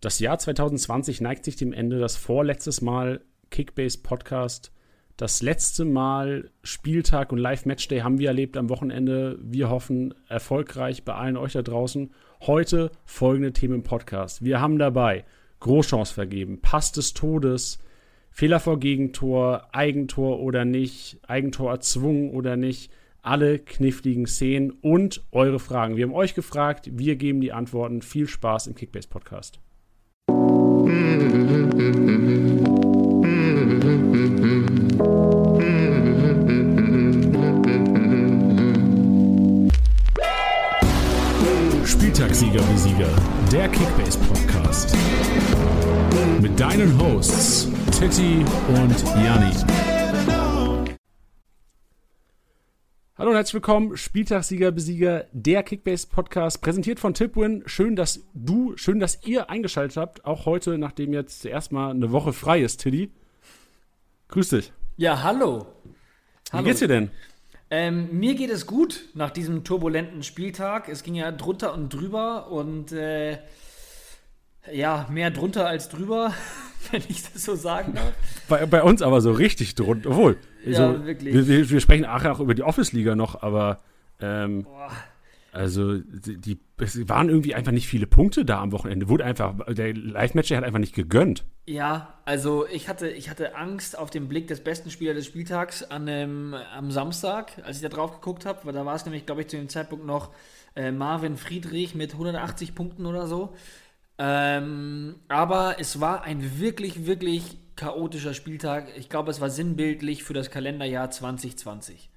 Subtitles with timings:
[0.00, 1.98] Das Jahr 2020 neigt sich dem Ende.
[1.98, 4.72] Das vorletztes Mal Kickbase Podcast.
[5.18, 9.38] Das letzte Mal Spieltag und Live-Matchday haben wir erlebt am Wochenende.
[9.42, 12.14] Wir hoffen erfolgreich bei allen euch da draußen.
[12.40, 14.42] Heute folgende Themen im Podcast.
[14.42, 15.26] Wir haben dabei
[15.58, 17.78] Großchance vergeben, Pass des Todes,
[18.30, 22.90] Fehler vor Gegentor, Eigentor oder nicht, Eigentor erzwungen oder nicht,
[23.20, 25.98] alle kniffligen Szenen und eure Fragen.
[25.98, 28.00] Wir haben euch gefragt, wir geben die Antworten.
[28.00, 29.60] Viel Spaß im Kickbase Podcast.
[42.40, 43.08] Spieltagssieger wie Sieger,
[43.52, 44.96] der Kickbase Podcast.
[46.40, 47.68] Mit deinen Hosts
[47.98, 49.52] Titti und Janni.
[53.18, 57.62] Hallo und herzlich willkommen, Spieltagssieger, Besieger, der Kickbase-Podcast, präsentiert von Tipwin.
[57.66, 62.10] Schön, dass du, schön, dass ihr eingeschaltet habt, auch heute, nachdem jetzt zuerst mal eine
[62.10, 63.12] Woche frei ist, Tiddy.
[64.28, 64.72] Grüß dich.
[64.96, 65.66] Ja, hallo.
[66.52, 66.64] hallo.
[66.64, 67.10] Wie geht's dir denn?
[67.72, 70.88] Ähm, mir geht es gut nach diesem turbulenten Spieltag.
[70.88, 73.38] Es ging ja drunter und drüber und äh,
[74.72, 76.34] ja, mehr drunter als drüber,
[76.90, 78.12] wenn ich das so sagen darf.
[78.48, 80.36] Bei, bei uns aber so richtig drunter, obwohl.
[80.64, 81.32] Ja, so, wirklich.
[81.32, 83.78] Wir, wir, sprechen auch über die Office-Liga noch, aber
[84.20, 84.66] ähm,
[85.52, 89.08] also die, die, es waren irgendwie einfach nicht viele Punkte da am Wochenende.
[89.08, 91.44] Wurde einfach, der Live-Match hat einfach nicht gegönnt.
[91.66, 95.82] Ja, also ich hatte, ich hatte Angst auf den Blick des besten Spielers des Spieltags
[95.82, 99.26] an dem, am Samstag, als ich da drauf geguckt habe, weil da war es nämlich,
[99.26, 100.30] glaube ich, zu dem Zeitpunkt noch
[100.76, 103.54] äh, Marvin Friedrich mit 180 Punkten oder so.
[104.18, 108.88] Ähm, aber es war ein wirklich, wirklich chaotischer Spieltag.
[108.96, 112.09] Ich glaube, es war sinnbildlich für das Kalenderjahr 2020.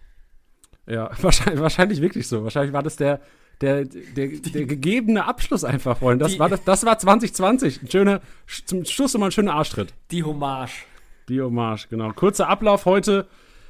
[0.87, 2.43] Ja, wahrscheinlich, wahrscheinlich wirklich so.
[2.43, 3.21] Wahrscheinlich war das der,
[3.61, 6.25] der, der, der gegebene Abschluss einfach, Freunde.
[6.25, 7.83] Das, war, das, das war 2020.
[7.83, 8.21] Ein schöner,
[8.65, 9.93] zum Schluss nochmal ein schöner Arschtritt.
[10.11, 10.85] Die Hommage.
[11.29, 12.11] Die Hommage, genau.
[12.11, 13.27] Kurzer Ablauf heute.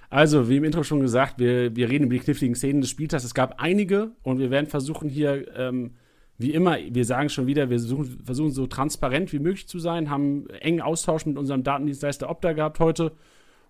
[0.10, 3.24] Also, wie im Intro schon gesagt, wir, wir reden über die kniffligen Szenen des Spieltags.
[3.24, 5.96] Es gab einige und wir werden versuchen hier ähm,
[6.38, 10.10] wie immer, wir sagen schon wieder, wir versuchen, versuchen so transparent wie möglich zu sein,
[10.10, 13.14] haben engen Austausch mit unserem Datendienstleister Opta gehabt heute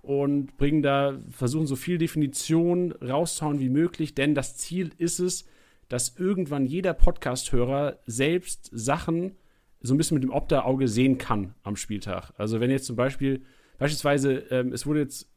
[0.03, 5.45] und bringen da, versuchen so viel Definition rauszuhauen wie möglich, denn das Ziel ist es,
[5.87, 9.37] dass irgendwann jeder Podcast-Hörer selbst Sachen
[9.79, 12.33] so ein bisschen mit dem Opta-Auge sehen kann am Spieltag.
[12.37, 13.43] Also wenn jetzt zum Beispiel,
[13.79, 15.29] beispielsweise, ähm, es wurde jetzt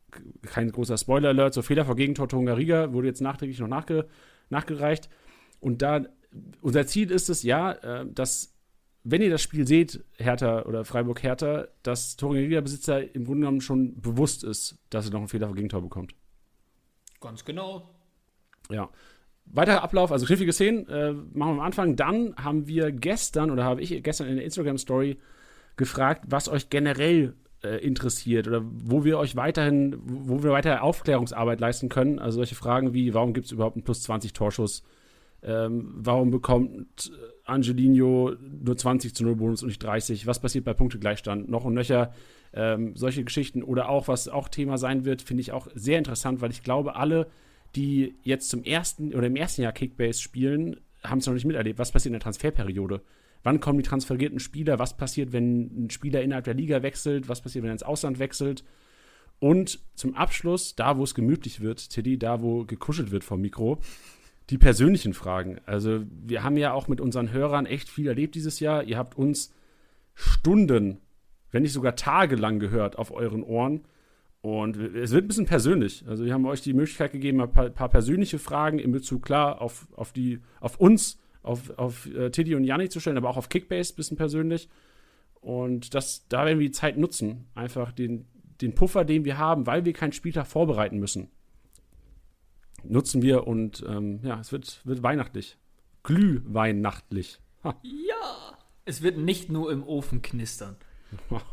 [0.42, 4.08] kein großer Spoiler-Alert, so Fehler vor Gegentor Tongariga wurde jetzt nachträglich noch nachge,
[4.50, 5.08] nachgereicht.
[5.60, 6.06] Und da
[6.60, 8.55] unser Ziel ist es ja, äh, dass,
[9.08, 14.42] wenn ihr das Spiel seht, Hertha oder Freiburg-Hertha, dass Torino-Besitzer im Grunde genommen schon bewusst
[14.42, 16.12] ist, dass er noch einen Fehler vor Gegentor bekommt.
[17.20, 17.88] Ganz genau.
[18.68, 18.90] Ja.
[19.44, 21.94] Weiterer Ablauf, also knifflige Szenen, äh, machen wir am Anfang.
[21.94, 25.18] Dann haben wir gestern, oder habe ich gestern in der Instagram-Story
[25.76, 31.60] gefragt, was euch generell äh, interessiert oder wo wir euch weiterhin, wo wir weiter Aufklärungsarbeit
[31.60, 32.18] leisten können.
[32.18, 34.82] Also solche Fragen wie, warum gibt es überhaupt einen plus 20 Torschuss?
[35.44, 37.12] Ähm, warum bekommt
[37.46, 40.26] Angelino nur 20 zu 0 Bonus und nicht 30?
[40.26, 41.48] Was passiert bei Punktegleichstand?
[41.48, 42.12] Noch und nöcher.
[42.52, 46.40] Ähm, solche Geschichten oder auch, was auch Thema sein wird, finde ich auch sehr interessant,
[46.40, 47.28] weil ich glaube, alle,
[47.74, 51.78] die jetzt zum ersten oder im ersten Jahr Kickbase spielen, haben es noch nicht miterlebt.
[51.78, 53.02] Was passiert in der Transferperiode?
[53.42, 54.78] Wann kommen die transferierten Spieler?
[54.78, 57.28] Was passiert, wenn ein Spieler innerhalb der Liga wechselt?
[57.28, 58.64] Was passiert, wenn er ins Ausland wechselt?
[59.38, 63.78] Und zum Abschluss, da wo es gemütlich wird, Tiddy, da wo gekuschelt wird vom Mikro,
[64.50, 65.60] die persönlichen Fragen.
[65.66, 68.84] Also wir haben ja auch mit unseren Hörern echt viel erlebt dieses Jahr.
[68.84, 69.52] Ihr habt uns
[70.14, 70.98] Stunden,
[71.50, 73.84] wenn nicht sogar tagelang gehört auf euren Ohren.
[74.42, 76.04] Und es wird ein bisschen persönlich.
[76.06, 79.60] Also wir haben euch die Möglichkeit gegeben, ein paar, paar persönliche Fragen in Bezug klar
[79.60, 83.36] auf, auf, die, auf uns, auf, auf äh, Tiddy und Janni zu stellen, aber auch
[83.36, 84.68] auf Kickbase ein bisschen persönlich.
[85.40, 88.26] Und das, da werden wir die Zeit nutzen, einfach den,
[88.60, 91.30] den Puffer, den wir haben, weil wir keinen Spieltag vorbereiten müssen
[92.88, 95.58] nutzen wir und ähm, ja, es wird, wird weihnachtlich.
[96.02, 97.40] Glühweihnachtlich.
[97.64, 97.78] Ha.
[97.82, 100.76] Ja, es wird nicht nur im Ofen knistern.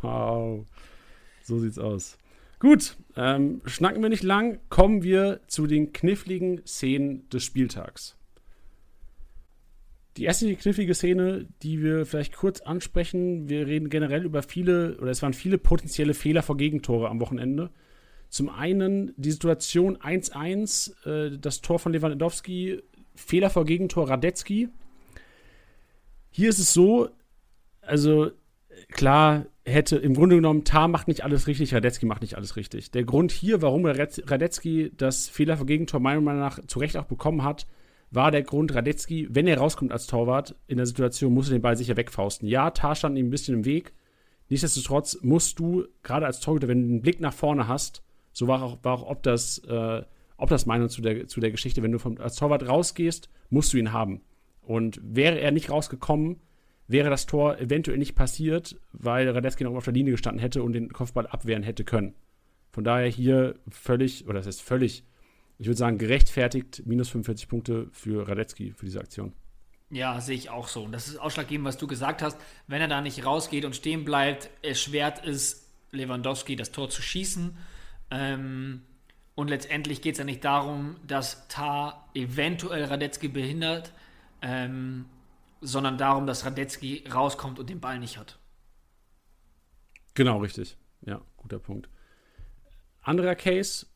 [0.01, 0.65] Wow,
[1.43, 2.17] so sieht's aus.
[2.59, 8.17] Gut, ähm, schnacken wir nicht lang, kommen wir zu den kniffligen Szenen des Spieltags.
[10.17, 15.09] Die erste knifflige Szene, die wir vielleicht kurz ansprechen, wir reden generell über viele, oder
[15.09, 17.71] es waren viele potenzielle Fehler vor Gegentore am Wochenende.
[18.33, 22.81] Zum einen die Situation 1-1, äh, das Tor von Lewandowski,
[23.13, 24.69] Fehler vor Gegentor Radetzky.
[26.31, 27.09] Hier ist es so,
[27.81, 28.31] also
[28.89, 32.89] klar, hätte im Grunde genommen, Tar macht nicht alles richtig, Radetzky macht nicht alles richtig.
[32.89, 37.05] Der Grund hier, warum Radetzky das Fehler vor Gegentor meiner Meinung nach zu Recht auch
[37.05, 37.67] bekommen hat,
[38.09, 41.61] war der Grund, Radetzky, wenn er rauskommt als Torwart, in der Situation, muss er den
[41.61, 42.47] Ball sicher wegfausten.
[42.47, 43.93] Ja, Tar stand ihm ein bisschen im Weg.
[44.49, 48.01] Nichtsdestotrotz musst du, gerade als Torhüter, wenn du einen Blick nach vorne hast,
[48.33, 50.01] so war auch, war auch ob das, äh,
[50.37, 53.71] ob das Meinung zu der, zu der Geschichte, wenn du vom, als Torwart rausgehst, musst
[53.73, 54.21] du ihn haben.
[54.61, 56.41] Und wäre er nicht rausgekommen,
[56.87, 60.73] wäre das Tor eventuell nicht passiert, weil Radetzky noch auf der Linie gestanden hätte und
[60.73, 62.15] den Kopfball abwehren hätte können.
[62.71, 65.03] Von daher hier völlig, oder das ist völlig,
[65.59, 69.33] ich würde sagen, gerechtfertigt minus 45 Punkte für Radetzky für diese Aktion.
[69.91, 70.83] Ja, sehe ich auch so.
[70.83, 72.37] Und das ist ausschlaggebend, was du gesagt hast.
[72.65, 77.55] Wenn er da nicht rausgeht und stehen bleibt, erschwert es Lewandowski, das Tor zu schießen.
[78.13, 78.81] Ähm,
[79.33, 83.91] und letztendlich geht es ja nicht darum, dass Tar eventuell Radetzky behindert,
[84.43, 85.05] ähm,
[85.61, 88.37] sondern darum, dass Radetzky rauskommt und den Ball nicht hat.
[90.13, 90.77] Genau, richtig.
[91.01, 91.89] Ja, guter Punkt.
[93.01, 93.87] Anderer Case,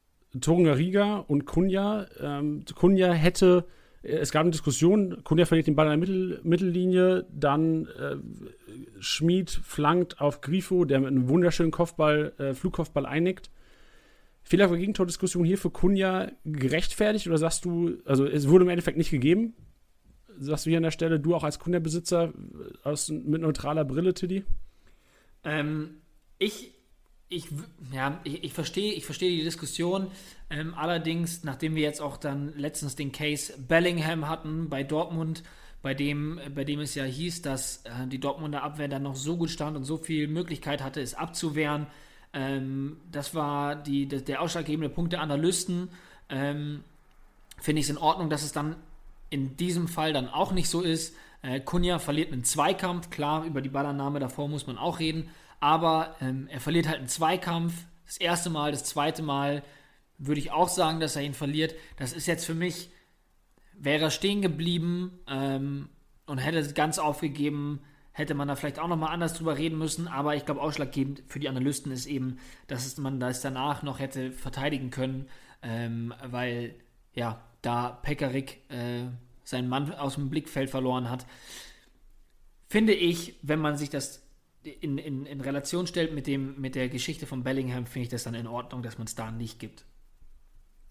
[0.41, 2.07] Tonga Riga und Kunja.
[2.19, 3.67] Ähm, Kunja hätte,
[4.01, 8.15] äh, es gab eine Diskussion, Kunja verliert den Ball in der Mittel, Mittellinie, dann äh,
[8.99, 13.51] Schmid flankt auf Grifo, der mit einem wunderschönen Kopfball, äh, Flugkopfball einnickt.
[14.47, 18.97] Fehler für Gegentordiskussion hier für Kunja gerechtfertigt oder sagst du, also es wurde im Endeffekt
[18.97, 19.53] nicht gegeben?
[20.39, 22.31] Sagst du hier an der Stelle, du auch als Kunja-Besitzer
[23.09, 24.45] mit neutraler Brille, Tiddy?
[25.43, 26.01] Ähm,
[26.39, 26.71] ich
[27.29, 27.47] ich,
[27.91, 30.07] ja, ich, ich verstehe ich versteh die Diskussion.
[30.49, 35.43] Ähm, allerdings, nachdem wir jetzt auch dann letztens den Case Bellingham hatten bei Dortmund,
[35.81, 39.35] bei dem, bei dem es ja hieß, dass äh, die Dortmunder Abwehr dann noch so
[39.37, 41.87] gut stand und so viel Möglichkeit hatte, es abzuwehren.
[42.37, 45.89] Ähm, das war die, der, der ausschlaggebende Punkt der Analysten.
[46.29, 46.83] Ähm,
[47.59, 48.75] Finde ich es in Ordnung, dass es dann
[49.29, 51.15] in diesem Fall dann auch nicht so ist.
[51.41, 55.29] Äh, Kunja verliert einen Zweikampf, klar, über die Ballannahme davor muss man auch reden
[55.59, 57.73] aber ähm, er verliert halt einen Zweikampf.
[58.05, 59.63] Das erste Mal, das zweite Mal
[60.17, 61.75] würde ich auch sagen, dass er ihn verliert.
[61.97, 62.89] Das ist jetzt für mich,
[63.73, 65.89] wäre er stehen geblieben ähm,
[66.25, 67.81] und hätte es ganz aufgegeben,
[68.17, 70.07] hätte man da vielleicht auch nochmal anders drüber reden müssen.
[70.07, 74.31] Aber ich glaube, ausschlaggebend für die Analysten ist eben, dass man das danach noch hätte
[74.31, 75.27] verteidigen können,
[75.61, 76.73] ähm, weil
[77.13, 79.03] ja, da Pekarik äh,
[79.43, 81.27] seinen Mann aus dem Blickfeld verloren hat.
[82.65, 84.27] Finde ich, wenn man sich das
[84.63, 88.23] in, in, in Relation stellt mit, dem, mit der Geschichte von Bellingham, finde ich das
[88.23, 89.85] dann in Ordnung, dass man es da nicht gibt.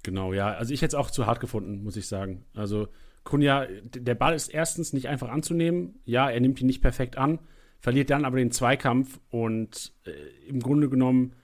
[0.04, 0.52] Genau, ja.
[0.52, 2.44] Also ich hätte es auch zu hart gefunden, muss ich sagen.
[2.54, 2.86] Also
[3.26, 6.00] Kunja, der Ball ist erstens nicht einfach anzunehmen.
[6.04, 7.40] Ja, er nimmt ihn nicht perfekt an,
[7.80, 10.12] verliert dann aber den Zweikampf und äh,
[10.48, 11.34] im Grunde genommen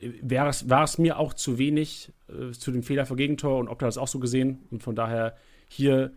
[0.00, 3.78] äh, war es mir auch zu wenig äh, zu dem Fehler vor Gegentor und ob
[3.78, 4.66] das auch so gesehen.
[4.70, 5.36] Und von daher
[5.68, 6.12] hier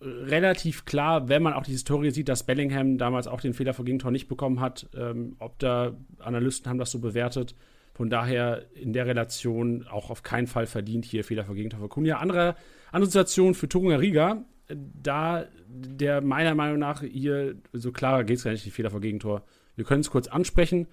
[0.00, 3.84] relativ klar, wenn man auch die Historie sieht, dass Bellingham damals auch den Fehler vor
[3.84, 4.88] Gegentor nicht bekommen hat.
[4.96, 7.54] Ähm, ob da Analysten haben das so bewertet.
[8.00, 11.88] Von daher in der Relation auch auf keinen Fall verdient hier Fehler vor Gegentor für
[11.90, 12.16] Kunja.
[12.16, 12.56] Andere,
[12.92, 18.44] andere Situation für Turunga Riga, da der meiner Meinung nach hier, so klar geht es
[18.44, 19.42] gar nicht, die Fehler vor Gegentor.
[19.76, 20.86] Wir können es kurz ansprechen.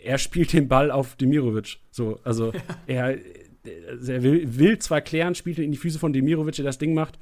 [0.00, 1.78] Er spielt den Ball auf Demirovic.
[1.90, 2.52] So, also
[2.86, 3.18] er,
[3.64, 7.18] er will, will zwar klären, spielt in die Füße von Demirovic, der das Ding macht.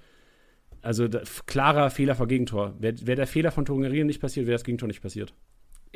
[0.83, 2.75] Also da, klarer Fehler vor Gegentor.
[2.81, 5.33] Wäre wär der Fehler von Tongerien nicht passiert, wäre das Gegentor nicht passiert.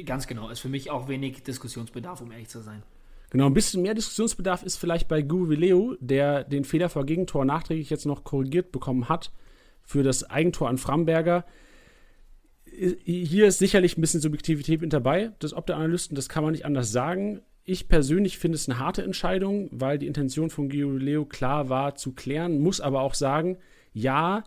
[0.06, 0.49] Ganz genau.
[0.49, 2.83] Ist für mich auch wenig Diskussionsbedarf, um ehrlich zu sein.
[3.37, 7.91] Genau, ein bisschen mehr Diskussionsbedarf ist vielleicht bei Guvileo, der den Fehler vor Gegentor nachträglich
[7.91, 9.31] jetzt noch korrigiert bekommen hat
[9.83, 11.44] für das Eigentor an Framberger.
[12.65, 16.52] Hier ist sicherlich ein bisschen Subjektivität mit dabei, das Ob der Analysten, das kann man
[16.52, 17.43] nicht anders sagen.
[17.62, 22.12] Ich persönlich finde es eine harte Entscheidung, weil die Intention von Guvileo klar war zu
[22.12, 23.59] klären, muss aber auch sagen,
[23.93, 24.45] ja,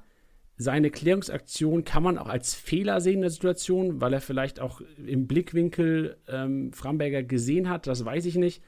[0.58, 4.81] seine Klärungsaktion kann man auch als Fehler sehen in der Situation, weil er vielleicht auch
[5.05, 8.63] im Blickwinkel ähm, Framberger gesehen hat, das weiß ich nicht.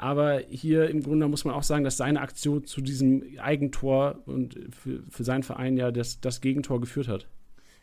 [0.00, 4.58] Aber hier im Grunde muss man auch sagen, dass seine Aktion zu diesem Eigentor und
[4.70, 7.26] für, für seinen Verein ja das, das Gegentor geführt hat.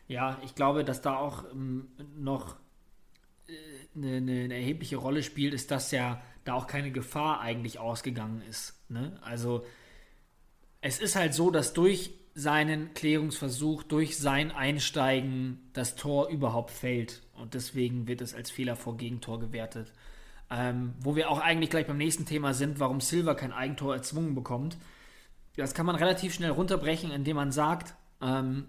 [0.08, 2.56] Ja, ich glaube, dass da auch ähm, noch
[3.94, 8.42] eine, eine, eine, erhebliche Rolle spielt, ist, dass ja da auch keine Gefahr eigentlich ausgegangen
[8.50, 8.74] ist.
[8.88, 9.16] Ne?
[9.22, 9.64] Also
[10.80, 17.22] es ist halt so, dass durch seinen Klärungsversuch durch sein Einsteigen das Tor überhaupt fällt.
[17.34, 19.92] Und deswegen wird es als Fehler vor Gegentor gewertet.
[20.50, 24.34] Ähm, wo wir auch eigentlich gleich beim nächsten Thema sind, warum Silva kein Eigentor erzwungen
[24.34, 24.78] bekommt.
[25.56, 28.66] Das kann man relativ schnell runterbrechen, indem man sagt, ähm,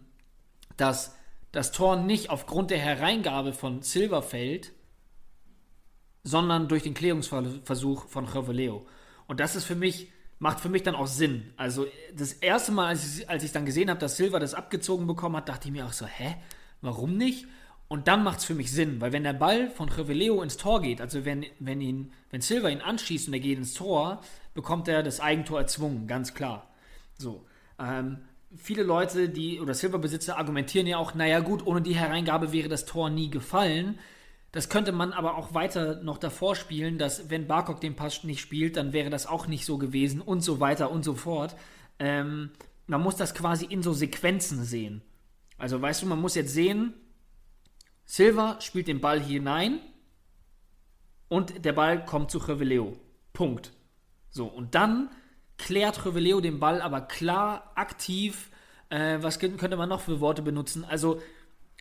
[0.76, 1.16] dass
[1.52, 4.74] das Tor nicht aufgrund der Hereingabe von Silva fällt,
[6.24, 8.86] sondern durch den Klärungsversuch von Reveleo.
[9.28, 11.54] Und das ist für mich macht für mich dann auch Sinn.
[11.58, 15.06] Also das erste Mal, als ich, als ich dann gesehen habe, dass Silva das abgezogen
[15.06, 16.38] bekommen hat, dachte ich mir auch so, hä,
[16.82, 17.46] warum nicht?
[17.90, 20.80] Und dann macht es für mich Sinn, weil wenn der Ball von Reveleo ins Tor
[20.80, 24.22] geht, also wenn, wenn, ihn, wenn Silva ihn anschießt und er geht ins Tor,
[24.54, 26.70] bekommt er das Eigentor erzwungen, ganz klar.
[27.18, 27.46] So.
[27.80, 28.20] Ähm,
[28.56, 32.86] viele Leute, die oder Silberbesitzer argumentieren ja auch, naja gut, ohne die Hereingabe wäre das
[32.86, 33.98] Tor nie gefallen.
[34.52, 38.40] Das könnte man aber auch weiter noch davor spielen, dass wenn Barkok den Pass nicht
[38.40, 41.56] spielt, dann wäre das auch nicht so gewesen und so weiter und so fort.
[41.98, 42.52] Ähm,
[42.86, 45.02] man muss das quasi in so Sequenzen sehen.
[45.58, 46.94] Also weißt du, man muss jetzt sehen,
[48.10, 49.80] Silva spielt den Ball hinein
[51.28, 52.98] und der Ball kommt zu Reveleo.
[53.34, 53.72] Punkt.
[54.32, 55.12] So, und dann
[55.60, 58.50] klärt Reveleo den Ball aber klar, aktiv.
[58.90, 60.84] Äh, was könnte man noch für Worte benutzen?
[60.86, 61.22] Also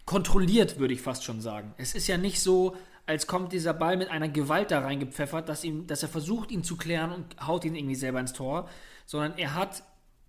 [0.05, 1.73] kontrolliert, würde ich fast schon sagen.
[1.79, 5.65] Es ist ja nicht so, als kommt dieser Ball mit einer Gewalt da reingepfeffert, dass,
[5.65, 8.69] ihm, dass er versucht, ihn zu klären und haut ihn irgendwie selber ins Tor,
[9.07, 9.83] sondern er hat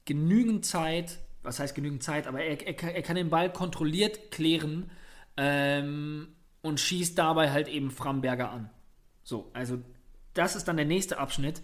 [0.05, 4.89] genügend Zeit, was heißt genügend Zeit, aber er, er, er kann den Ball kontrolliert klären
[5.37, 6.29] ähm,
[6.61, 8.69] und schießt dabei halt eben Framberger an.
[9.23, 9.79] So, also
[10.33, 11.61] das ist dann der nächste Abschnitt.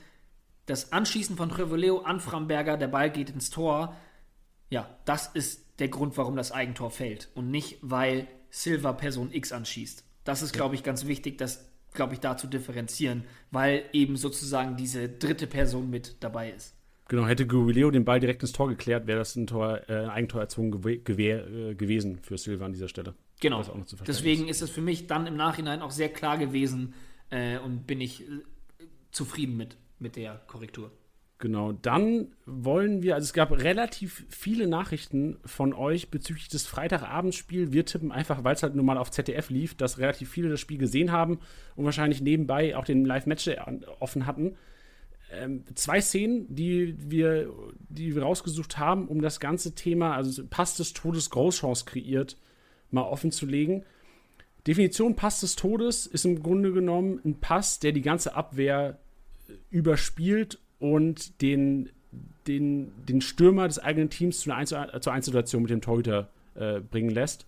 [0.66, 3.96] Das Anschießen von Trevoleo an Framberger, der Ball geht ins Tor.
[4.70, 9.52] Ja, das ist der Grund, warum das Eigentor fällt und nicht, weil Silva Person X
[9.52, 10.04] anschießt.
[10.24, 14.76] Das ist, glaube ich, ganz wichtig, das, glaube ich, da zu differenzieren, weil eben sozusagen
[14.76, 16.74] diese dritte Person mit dabei ist.
[17.08, 20.10] Genau, hätte Gurileo den Ball direkt ins Tor geklärt, wäre das ein, Tor, äh, ein
[20.10, 23.14] Eigentor erzwungen gew äh, gewesen für Silva an dieser Stelle.
[23.42, 23.64] Genau.
[24.08, 26.94] Deswegen ist es für mich dann im Nachhinein auch sehr klar gewesen
[27.30, 28.26] äh, und bin ich äh,
[29.12, 30.92] zufrieden mit, mit der Korrektur.
[31.38, 37.74] Genau, dann wollen wir, also es gab relativ viele Nachrichten von euch bezüglich des Freitagabendspiels.
[37.74, 40.62] Wir tippen einfach, weil es halt nun mal auf ZDF lief, dass relativ viele das
[40.62, 41.40] Spiel gesehen haben
[41.76, 43.50] und wahrscheinlich nebenbei auch den Live-Match
[44.00, 44.56] offen hatten.
[45.30, 47.52] Ähm, zwei Szenen, die wir,
[47.90, 52.38] die wir rausgesucht haben, um das ganze Thema, also Pass des Todes, Großchance kreiert,
[52.92, 53.84] mal offen zu legen.
[54.68, 58.98] Definition Pass des Todes ist im Grunde genommen ein Pass, der die ganze Abwehr
[59.70, 61.90] überspielt und den,
[62.48, 64.70] den, den Stürmer des eigenen Teams zu einer 1
[65.02, 67.46] zur 1 Situation mit dem Torhüter äh, bringen lässt.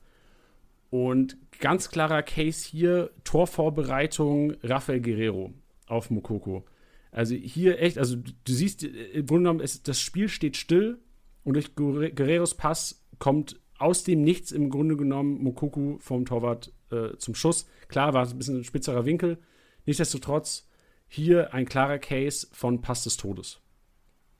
[0.89, 5.53] Und ganz klarer Case hier: Torvorbereitung Rafael Guerrero
[5.88, 6.63] auf Mokoko.
[7.12, 11.00] Also hier echt, also du siehst, im Grunde genommen, es, das Spiel steht still
[11.44, 17.17] und durch Guerreros Pass kommt aus dem Nichts im Grunde genommen Mokoku vom Torwart äh,
[17.17, 17.67] zum Schuss.
[17.88, 19.38] Klar war es ein bisschen ein spitzerer Winkel.
[19.86, 20.67] Nichtsdestotrotz
[21.07, 23.60] hier ein klarer Case von Pass des Todes.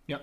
[0.06, 0.20] Ja.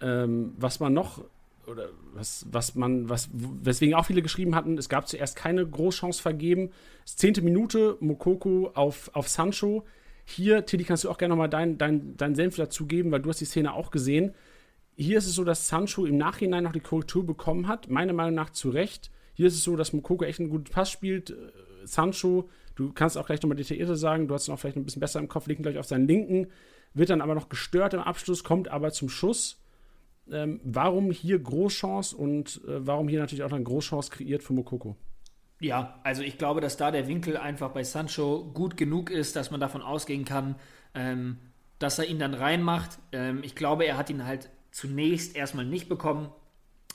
[0.00, 1.24] Ähm, was man noch,
[1.66, 6.20] oder was, was man, was, weswegen auch viele geschrieben hatten, es gab zuerst keine Großchance
[6.20, 6.70] vergeben.
[7.04, 9.84] Zehnte Minute, Mokoko auf, auf Sancho.
[10.24, 13.40] Hier, Tilly, kannst du auch gerne nochmal deinen dein, dein Senf dazugeben, weil du hast
[13.40, 14.34] die Szene auch gesehen.
[14.96, 18.34] Hier ist es so, dass Sancho im Nachhinein noch die Korrektur bekommen hat, meiner Meinung
[18.34, 19.10] nach zu Recht.
[19.34, 21.34] Hier ist es so, dass Mokoko echt einen guten Pass spielt.
[21.84, 25.20] Sancho Du kannst auch gleich nochmal detaillierter sagen, du hast noch vielleicht ein bisschen besser
[25.20, 26.48] im Kopf, liegt gleich auf seinen linken,
[26.92, 29.60] wird dann aber noch gestört im Abschluss, kommt aber zum Schuss.
[30.30, 34.96] Ähm, warum hier Großchance und äh, warum hier natürlich auch eine Großchance kreiert für Mokoko?
[35.60, 39.50] Ja, also ich glaube, dass da der Winkel einfach bei Sancho gut genug ist, dass
[39.50, 40.56] man davon ausgehen kann,
[40.94, 41.38] ähm,
[41.78, 42.98] dass er ihn dann reinmacht.
[43.12, 46.30] Ähm, ich glaube, er hat ihn halt zunächst erstmal nicht bekommen,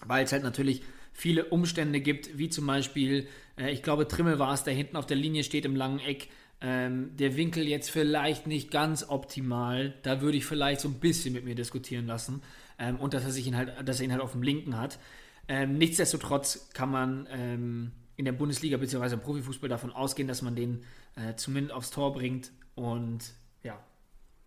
[0.05, 0.83] weil es halt natürlich
[1.13, 5.05] viele Umstände gibt, wie zum Beispiel, äh, ich glaube, Trimmel war es, der hinten auf
[5.05, 6.27] der Linie steht im langen Eck.
[6.59, 9.93] Ähm, der Winkel jetzt vielleicht nicht ganz optimal.
[10.03, 12.41] Da würde ich vielleicht so ein bisschen mit mir diskutieren lassen.
[12.77, 14.99] Ähm, und dass er sich ihn halt, dass er ihn halt auf dem linken hat.
[15.47, 19.13] Ähm, nichtsdestotrotz kann man ähm, in der Bundesliga bzw.
[19.13, 20.83] im Profifußball davon ausgehen, dass man den
[21.15, 22.51] äh, zumindest aufs Tor bringt.
[22.75, 23.31] Und
[23.63, 23.81] ja,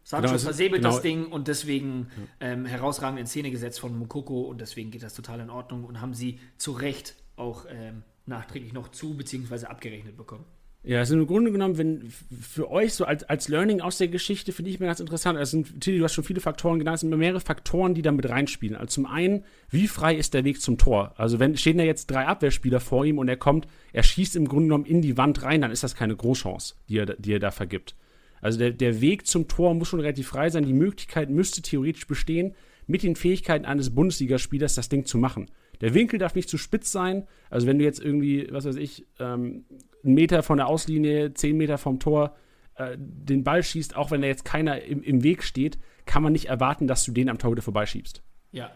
[0.04, 0.94] Sancho genau, versäbelt genau.
[0.94, 2.08] das Ding und deswegen
[2.40, 6.00] ähm, herausragend in Szene gesetzt von Mukoko und deswegen geht das total in Ordnung und
[6.00, 9.66] haben sie zu Recht auch ähm, nachträglich noch zu bzw.
[9.66, 10.44] abgerechnet bekommen.
[10.84, 14.50] Ja, also im Grunde genommen, wenn für euch so als, als Learning aus der Geschichte
[14.50, 15.38] finde ich mir ganz interessant.
[15.38, 18.10] Es sind, Tilly, du hast schon viele Faktoren genannt, es sind mehrere Faktoren, die da
[18.10, 18.74] mit reinspielen.
[18.74, 21.14] Also zum einen, wie frei ist der Weg zum Tor?
[21.16, 24.48] Also wenn stehen da jetzt drei Abwehrspieler vor ihm und er kommt, er schießt im
[24.48, 27.38] Grunde genommen in die Wand rein, dann ist das keine Großchance, die er, die er
[27.38, 27.94] da vergibt.
[28.42, 30.64] Also der, der Weg zum Tor muss schon relativ frei sein.
[30.64, 32.54] Die Möglichkeit müsste theoretisch bestehen,
[32.86, 35.50] mit den Fähigkeiten eines Bundesligaspielers das Ding zu machen.
[35.80, 37.26] Der Winkel darf nicht zu spitz sein.
[37.48, 39.64] Also wenn du jetzt irgendwie, was weiß ich, ähm,
[40.04, 42.36] einen Meter von der Auslinie, zehn Meter vom Tor
[42.74, 46.32] äh, den Ball schießt, auch wenn da jetzt keiner im, im Weg steht, kann man
[46.32, 48.22] nicht erwarten, dass du den am Tor wieder vorbeischiebst.
[48.50, 48.72] Ja,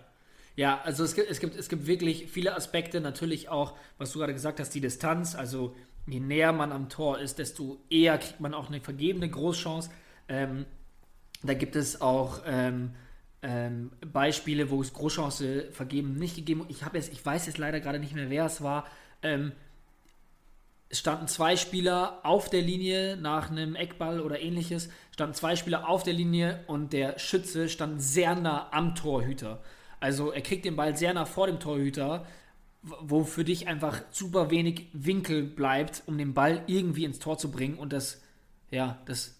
[0.56, 4.20] ja, also es gibt, es gibt, es gibt wirklich viele Aspekte, natürlich auch, was du
[4.20, 5.34] gerade gesagt hast, die Distanz.
[5.34, 5.74] Also
[6.06, 9.90] je näher man am Tor ist, desto eher kriegt man auch eine vergebene Großchance.
[10.28, 10.66] Ähm,
[11.42, 12.92] da gibt es auch ähm,
[13.42, 16.64] ähm, Beispiele, wo es Großchance vergeben nicht gegeben.
[16.68, 18.86] Ich habe ich weiß jetzt leider gerade nicht mehr, wer es war.
[19.22, 19.52] Ähm,
[20.88, 25.88] es standen zwei Spieler auf der Linie nach einem Eckball oder ähnliches, standen zwei Spieler
[25.88, 29.60] auf der Linie und der Schütze stand sehr nah am Torhüter.
[29.98, 32.26] Also er kriegt den Ball sehr nah vor dem Torhüter,
[33.00, 37.50] wo für dich einfach super wenig Winkel bleibt, um den Ball irgendwie ins Tor zu
[37.50, 38.22] bringen und das,
[38.70, 39.36] ja, das,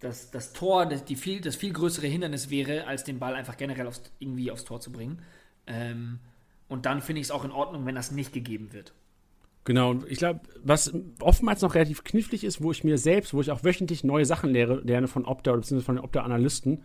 [0.00, 3.56] das, das Tor, das, die viel, das viel größere Hindernis wäre, als den Ball einfach
[3.56, 5.22] generell aufs, irgendwie aufs Tor zu bringen.
[5.66, 6.18] Ähm,
[6.68, 8.92] und dann finde ich es auch in Ordnung, wenn das nicht gegeben wird.
[9.64, 13.52] Genau, ich glaube, was oftmals noch relativ knifflig ist, wo ich mir selbst, wo ich
[13.52, 16.82] auch wöchentlich neue Sachen lehre, lerne von Opta oder beziehungsweise von den Opta-Analysten,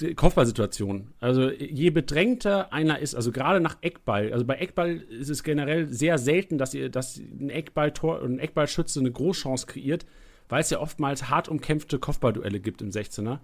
[0.00, 1.12] äh, Kopfballsituation.
[1.20, 5.88] Also je bedrängter einer ist, also gerade nach Eckball, also bei Eckball ist es generell
[5.88, 10.06] sehr selten, dass, ihr, dass ein Eckballtor ein Eckballschütze eine Großchance kreiert,
[10.48, 13.38] weil es ja oftmals hart umkämpfte Kopfballduelle gibt im 16er.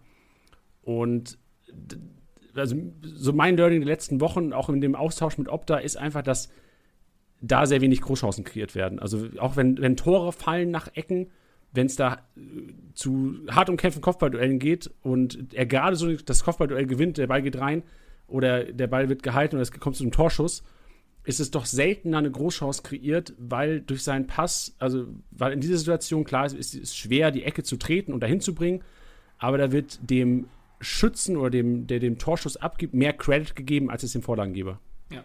[0.83, 1.39] Und
[2.55, 6.23] also so mein Learning der letzten Wochen, auch in dem Austausch mit Opta, ist einfach,
[6.23, 6.51] dass
[7.41, 8.99] da sehr wenig Großchancen kreiert werden.
[8.99, 11.31] Also auch wenn, wenn Tore fallen nach Ecken,
[11.73, 12.41] wenn es da äh,
[12.95, 17.59] zu hart umkämpften Kopfballduellen geht und er gerade so das Kopfballduell gewinnt, der Ball geht
[17.59, 17.83] rein
[18.27, 20.63] oder der Ball wird gehalten und es kommt zu einem Torschuss,
[21.25, 25.77] ist es doch seltener eine Großchance kreiert, weil durch seinen Pass, also weil in dieser
[25.77, 28.83] Situation klar ist, ist es schwer, die Ecke zu treten und dahin zu bringen,
[29.39, 30.47] aber da wird dem
[30.81, 34.81] Schützen oder dem, der den Torschuss abgibt, mehr Credit gegeben, als es dem Vorlagengeber.
[35.11, 35.25] Ja.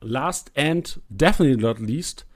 [0.00, 2.26] Last and definitely not least,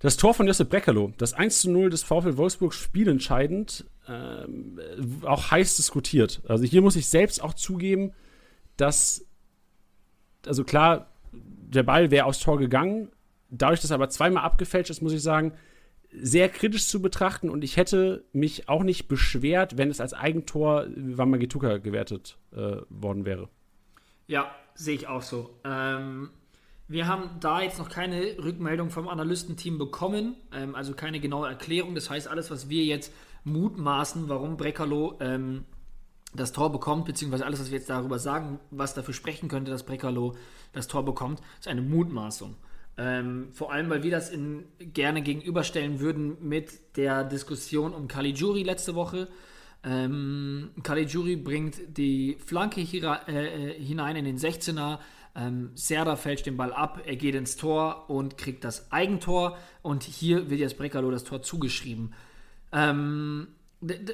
[0.00, 4.80] das Tor von Josep Breckerlo, das 1 zu 0 des VfL Wolfsburg spielentscheidend, ähm,
[5.22, 6.40] auch heiß diskutiert.
[6.48, 8.12] Also hier muss ich selbst auch zugeben,
[8.76, 9.26] dass,
[10.46, 13.10] also klar, der Ball wäre aufs Tor gegangen,
[13.50, 15.52] dadurch, dass er aber zweimal abgefälscht ist, muss ich sagen,
[16.12, 20.86] sehr kritisch zu betrachten und ich hätte mich auch nicht beschwert, wenn es als Eigentor
[20.96, 23.48] Wamagituka gewertet äh, worden wäre.
[24.26, 25.60] Ja, sehe ich auch so.
[25.62, 26.30] Ähm,
[26.90, 31.94] wir haben da jetzt noch keine Rückmeldung vom Analystenteam bekommen, ähm, also keine genaue Erklärung.
[31.94, 33.12] Das heißt, alles, was wir jetzt
[33.44, 35.64] mutmaßen, warum Breckerlo ähm,
[36.34, 39.84] das Tor bekommt, beziehungsweise alles, was wir jetzt darüber sagen, was dafür sprechen könnte, dass
[39.84, 40.34] Breckerlo
[40.72, 42.56] das Tor bekommt, ist eine Mutmaßung.
[42.98, 48.64] Ähm, vor allem, weil wir das in, gerne gegenüberstellen würden mit der Diskussion um Caligiuri
[48.64, 49.28] letzte Woche.
[49.84, 54.98] Ähm, Caligiuri bringt die Flanke hier, äh, hinein in den 16er.
[55.34, 59.56] Ähm, Serda fälscht den Ball ab, er geht ins Tor und kriegt das Eigentor.
[59.82, 62.14] Und hier wird jetzt Brecalo das Tor zugeschrieben.
[62.72, 63.48] Ähm,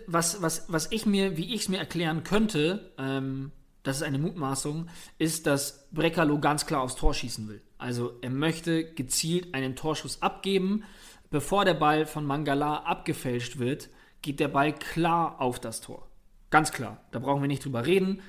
[0.07, 3.50] was, was, was ich mir, wie ich es mir erklären könnte, ähm,
[3.83, 7.62] das ist eine Mutmaßung, ist, dass Brecalo ganz klar aufs Tor schießen will.
[7.79, 10.85] Also er möchte gezielt einen Torschuss abgeben.
[11.31, 13.88] Bevor der Ball von Mangala abgefälscht wird,
[14.22, 16.09] geht der Ball klar auf das Tor.
[16.50, 17.00] Ganz klar.
[17.11, 18.22] Da brauchen wir nicht drüber reden.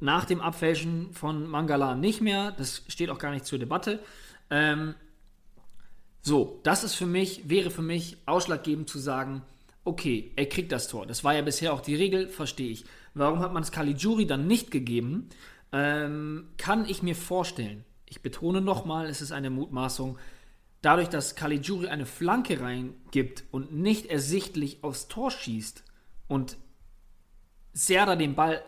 [0.00, 2.52] Nach dem Abfälschen von Mangala nicht mehr.
[2.52, 4.00] Das steht auch gar nicht zur Debatte.
[4.50, 4.94] Ähm,
[6.20, 9.42] so, das ist für mich, wäre für mich ausschlaggebend zu sagen,
[9.84, 11.06] okay, er kriegt das Tor.
[11.06, 12.84] Das war ja bisher auch die Regel, verstehe ich.
[13.14, 15.28] Warum hat man es Caligiuri dann nicht gegeben?
[15.72, 20.18] Ähm, kann ich mir vorstellen ich betone nochmal, es ist eine Mutmaßung,
[20.82, 25.82] dadurch, dass Caligiuri eine Flanke reingibt und nicht ersichtlich aufs Tor schießt
[26.28, 26.58] und
[27.72, 28.62] Serda den Ball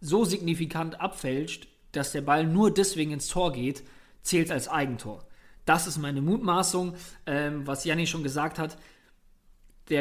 [0.00, 3.82] so signifikant abfälscht, dass der Ball nur deswegen ins Tor geht,
[4.22, 5.24] zählt als Eigentor.
[5.64, 6.94] Das ist meine Mutmaßung,
[7.26, 8.78] ähm, was Janni schon gesagt hat.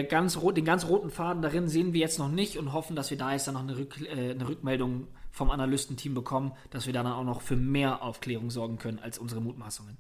[0.10, 3.18] Ganz, den ganz roten Faden darin sehen wir jetzt noch nicht und hoffen, dass wir
[3.18, 7.06] da jetzt dann noch eine, Rück, äh, eine Rückmeldung vom Analystenteam bekommen, dass wir dann
[7.06, 9.98] auch noch für mehr Aufklärung sorgen können als unsere Mutmaßungen.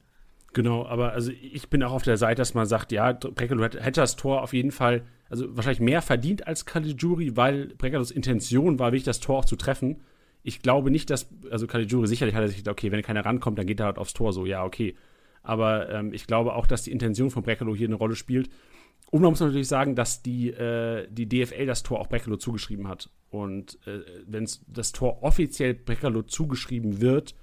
[0.55, 3.99] Genau, aber also ich bin auch auf der Seite, dass man sagt, ja, Brekalo hätte
[3.99, 8.93] das Tor auf jeden Fall, also wahrscheinlich mehr verdient als Caligiuri, weil Brekalos Intention war,
[8.93, 9.97] wirklich das Tor auch zu treffen.
[10.43, 13.59] Ich glaube nicht, dass, also Caligiuri sicherlich hat er sich gedacht, okay, wenn keiner rankommt,
[13.59, 14.95] dann geht er halt aufs Tor so, ja, okay.
[15.43, 18.49] Aber ähm, ich glaube auch, dass die Intention von Brekalo hier eine Rolle spielt.
[19.11, 22.87] Und man muss natürlich sagen, dass die, äh, die DFL das Tor auch Breckerlo zugeschrieben
[22.87, 23.09] hat.
[23.29, 27.35] Und äh, wenn das Tor offiziell Breckerlo zugeschrieben wird,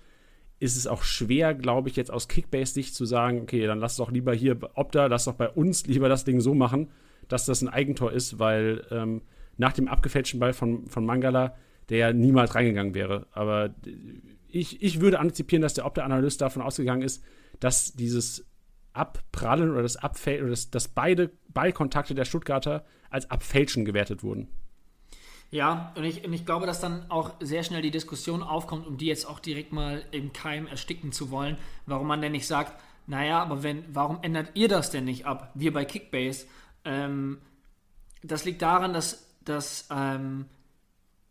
[0.63, 4.13] ist es auch schwer, glaube ich, jetzt aus Kickbase-Sicht zu sagen, okay, dann lass doch
[4.13, 6.89] lieber hier Opta, lass doch bei uns lieber das Ding so machen,
[7.27, 9.23] dass das ein Eigentor ist, weil ähm,
[9.57, 11.57] nach dem abgefälschten Ball von, von Mangala,
[11.89, 13.27] der ja niemals reingegangen wäre.
[13.33, 13.75] Aber
[14.47, 17.25] ich, ich würde antizipieren, dass der Opta-Analyst davon ausgegangen ist,
[17.59, 18.47] dass dieses
[18.93, 24.47] Abprallen oder das Abfälschen oder das, dass beide Ballkontakte der Stuttgarter als Abfälschen gewertet wurden.
[25.53, 28.97] Ja, und ich, und ich glaube, dass dann auch sehr schnell die Diskussion aufkommt, um
[28.97, 32.83] die jetzt auch direkt mal im Keim ersticken zu wollen, warum man denn nicht sagt,
[33.07, 35.51] naja, aber wenn, warum ändert ihr das denn nicht ab?
[35.53, 36.47] Wir bei Kickbase.
[36.87, 37.37] Ähm,
[38.23, 40.47] das liegt daran, dass, dass ähm,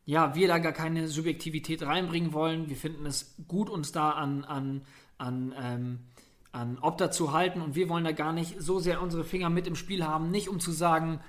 [0.05, 2.69] ja, wir da gar keine Subjektivität reinbringen wollen.
[2.69, 4.81] Wir finden es gut, uns da an, an,
[5.17, 5.99] an ähm,
[6.51, 9.67] an Opta zu halten und wir wollen da gar nicht so sehr unsere Finger mit
[9.67, 11.21] im Spiel haben, nicht um zu sagen,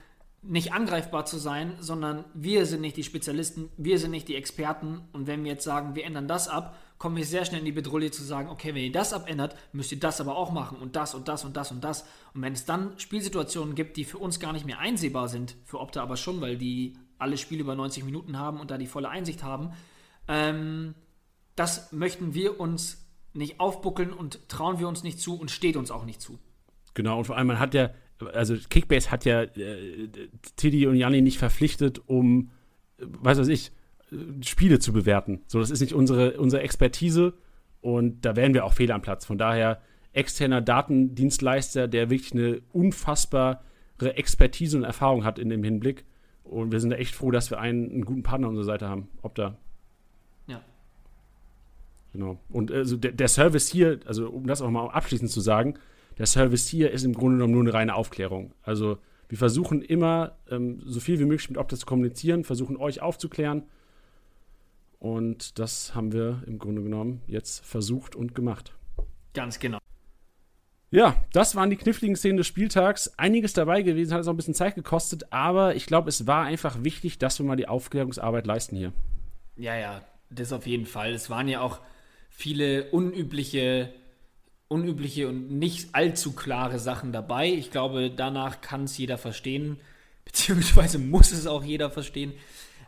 [0.43, 5.03] nicht angreifbar zu sein, sondern wir sind nicht die Spezialisten, wir sind nicht die Experten.
[5.13, 7.73] Und wenn wir jetzt sagen, wir ändern das ab, kommen wir sehr schnell in die
[7.73, 10.97] Bedrohung zu sagen, okay, wenn ihr das abändert, müsst ihr das aber auch machen und
[10.97, 12.03] das und das und das und das.
[12.35, 15.81] Und wenn es dann Spielsituationen gibt, die für uns gar nicht mehr einsehbar sind, für
[15.81, 19.09] Opta aber schon, weil die alle Spiele über 90 Minuten haben und da die volle
[19.09, 19.73] Einsicht haben,
[20.29, 20.95] ähm,
[21.55, 25.91] das möchten wir uns nicht aufbuckeln und trauen wir uns nicht zu und steht uns
[25.91, 26.39] auch nicht zu.
[26.95, 27.91] Genau, und vor allem, man hat ja,
[28.33, 30.09] also Kickbase hat ja äh,
[30.57, 32.51] Tiddy und Janni nicht verpflichtet, um,
[32.99, 33.73] äh, was weiß ich,
[34.43, 35.41] Spiele zu bewerten.
[35.47, 37.35] So, das ist nicht unsere, unsere Expertise
[37.81, 39.25] und da wären wir auch fehl am Platz.
[39.25, 39.81] Von daher
[40.13, 43.61] externer Datendienstleister, der wirklich eine unfassbare
[44.01, 46.05] Expertise und Erfahrung hat in dem Hinblick.
[46.45, 48.89] Und wir sind da echt froh, dass wir einen, einen guten Partner an unserer Seite
[48.89, 49.09] haben.
[49.23, 49.57] Ob da.
[50.47, 50.61] Ja.
[52.13, 52.39] Genau.
[52.51, 55.75] Und also der, der Service hier, also um das auch mal abschließend zu sagen,
[56.19, 58.55] der Service hier ist im Grunde genommen nur eine reine Aufklärung.
[58.63, 58.99] Also
[59.29, 63.65] wir versuchen immer, ähm, so viel wie möglich mit Opta zu kommunizieren, versuchen euch aufzuklären.
[64.99, 68.75] Und das haben wir im Grunde genommen jetzt versucht und gemacht.
[69.35, 69.79] Ganz genau.
[70.91, 73.19] Ja, das waren die kniffligen Szenen des Spieltags.
[73.19, 76.45] Einiges dabei gewesen, hat es auch ein bisschen Zeit gekostet, aber ich glaube, es war
[76.45, 78.93] einfach wichtig, dass wir mal die Aufklärungsarbeit leisten hier.
[79.57, 81.15] Ja, ja, das auf jeden Fall.
[81.15, 81.81] Es waren ja auch
[82.29, 83.95] viele unübliche
[84.73, 87.53] unübliche und nicht allzu klare Sachen dabei.
[87.53, 89.79] Ich glaube, danach kann es jeder verstehen,
[90.25, 92.33] beziehungsweise muss es auch jeder verstehen.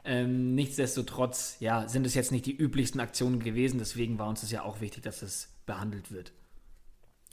[0.06, 4.50] Ähm, nichtsdestotrotz, ja, sind es jetzt nicht die üblichsten Aktionen gewesen, deswegen war uns das
[4.50, 6.32] ja auch wichtig, dass es behandelt wird.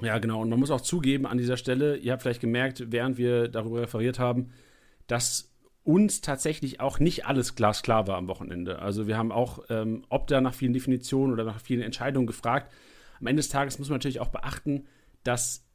[0.02, 0.42] Ja, genau.
[0.42, 3.82] Und man muss auch zugeben an dieser Stelle, ihr habt vielleicht gemerkt, während wir darüber
[3.82, 4.52] referiert haben,
[5.08, 5.52] dass
[5.84, 8.80] uns tatsächlich auch nicht alles glasklar war am Wochenende.
[8.80, 12.72] Also wir haben auch, ähm, ob da nach vielen Definitionen oder nach vielen Entscheidungen gefragt,
[13.22, 14.86] am Ende des Tages muss man natürlich auch beachten,
[15.24, 15.66] dass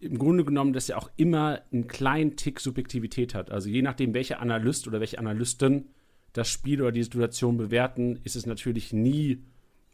[0.00, 3.52] im Grunde genommen das ja auch immer einen kleinen Tick Subjektivität hat.
[3.52, 5.86] Also je nachdem, welcher Analyst oder welche Analystin
[6.32, 9.44] das Spiel oder die Situation bewerten, ist es natürlich nie,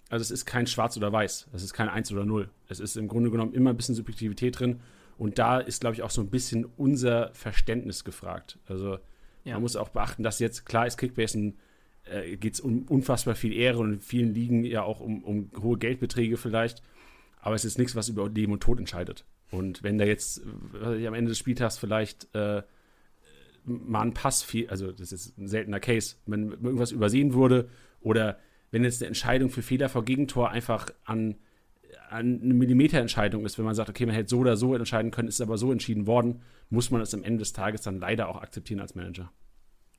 [0.09, 2.49] also es ist kein Schwarz oder Weiß, es ist kein Eins oder Null.
[2.69, 4.81] Es ist im Grunde genommen immer ein bisschen Subjektivität drin.
[5.19, 8.59] Und da ist, glaube ich, auch so ein bisschen unser Verständnis gefragt.
[8.67, 8.99] Also
[9.45, 9.55] ja.
[9.55, 11.59] man muss auch beachten, dass jetzt, klar ist Kickbase ein
[12.11, 15.51] äh, geht es um unfassbar viel Ehre und in vielen Ligen ja auch um, um
[15.61, 16.83] hohe Geldbeträge vielleicht.
[17.41, 19.25] Aber es ist nichts, was über Leben und Tod entscheidet.
[19.51, 20.43] Und wenn da jetzt
[20.83, 22.63] äh, am Ende des Spieltags vielleicht äh,
[23.65, 27.69] mal ein Pass, viel, also das ist ein seltener Case, wenn irgendwas übersehen wurde
[28.01, 28.39] oder
[28.71, 31.37] wenn jetzt eine Entscheidung für Fehler vor Gegentor einfach an,
[32.11, 35.29] an eine Millimeterentscheidung ist, wenn man sagt, okay, man hätte so oder so entscheiden können,
[35.29, 38.41] ist aber so entschieden worden, muss man es am Ende des Tages dann leider auch
[38.43, 39.33] akzeptieren als Manager.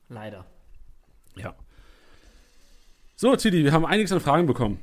[0.08, 0.46] Leider.
[1.36, 1.56] Ja.
[3.20, 4.78] So, Tidi, wir haben einiges an Fragen bekommen.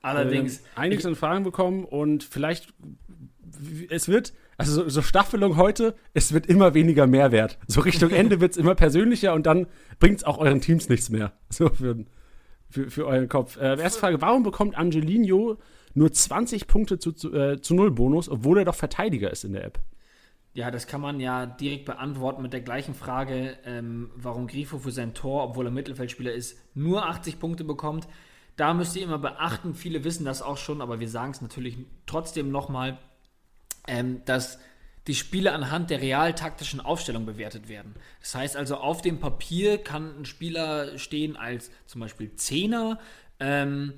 [0.00, 0.60] Allerdings.
[0.60, 2.72] Äh, einiges an Fragen bekommen und vielleicht,
[3.90, 7.58] es wird, also so, so Staffelung heute, es wird immer weniger Mehrwert.
[7.66, 9.66] So Richtung Ende wird es immer persönlicher und dann
[9.98, 11.34] bringt es auch euren Teams nichts mehr.
[11.50, 12.06] So für,
[12.70, 13.58] für, für euren Kopf.
[13.58, 15.58] Äh, erste Frage, warum bekommt Angelino
[15.92, 19.52] nur 20 Punkte zu, zu, äh, zu Null Bonus, obwohl er doch Verteidiger ist in
[19.52, 19.78] der App?
[20.56, 24.90] Ja, das kann man ja direkt beantworten mit der gleichen Frage, ähm, warum Grifo für
[24.90, 28.08] sein Tor, obwohl er Mittelfeldspieler ist, nur 80 Punkte bekommt.
[28.56, 31.76] Da müsst ihr immer beachten, viele wissen das auch schon, aber wir sagen es natürlich
[32.06, 32.96] trotzdem nochmal,
[33.86, 34.58] ähm, dass
[35.06, 37.94] die Spiele anhand der realtaktischen Aufstellung bewertet werden.
[38.20, 42.98] Das heißt also, auf dem Papier kann ein Spieler stehen als zum Beispiel Zehner,
[43.40, 43.92] ähm,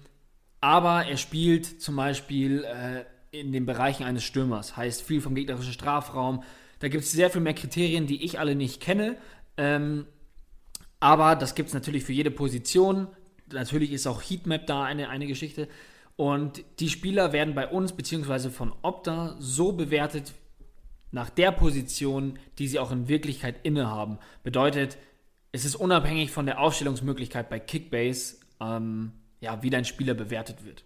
[0.61, 4.77] aber er spielt zum Beispiel äh, in den Bereichen eines Stürmers.
[4.77, 6.43] Heißt viel vom gegnerischen Strafraum.
[6.81, 9.17] Da gibt es sehr viel mehr Kriterien, die ich alle nicht kenne.
[9.57, 10.07] Ähm,
[11.01, 13.09] aber das gibt es natürlich für jede Position.
[13.53, 15.69] Natürlich ist auch Heatmap da eine, eine Geschichte.
[16.17, 20.35] Und die Spieler werden bei uns beziehungsweise von Opta so bewertet
[21.11, 24.19] nach der Position, die sie auch in Wirklichkeit innehaben.
[24.43, 24.99] Bedeutet,
[25.53, 30.85] es ist unabhängig von der Aufstellungsmöglichkeit bei Kickbase, ähm, ja, wie dein Spieler bewertet wird.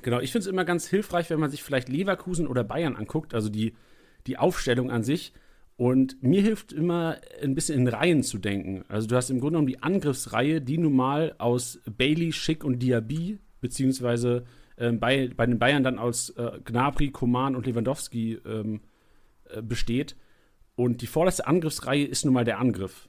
[0.00, 3.34] Genau, ich finde es immer ganz hilfreich, wenn man sich vielleicht Leverkusen oder Bayern anguckt,
[3.34, 3.74] also die,
[4.26, 5.32] die Aufstellung an sich.
[5.76, 8.84] Und mir hilft immer ein bisschen in Reihen zu denken.
[8.88, 12.78] Also du hast im Grunde genommen die Angriffsreihe, die nun mal aus Bailey, Schick und
[12.80, 14.44] Diaby, beziehungsweise
[14.76, 18.80] äh, bei, bei den Bayern dann aus äh, Gnabry, Koman und Lewandowski ähm,
[19.50, 20.16] äh, besteht.
[20.74, 23.08] Und die vorletzte Angriffsreihe ist nun mal der Angriff.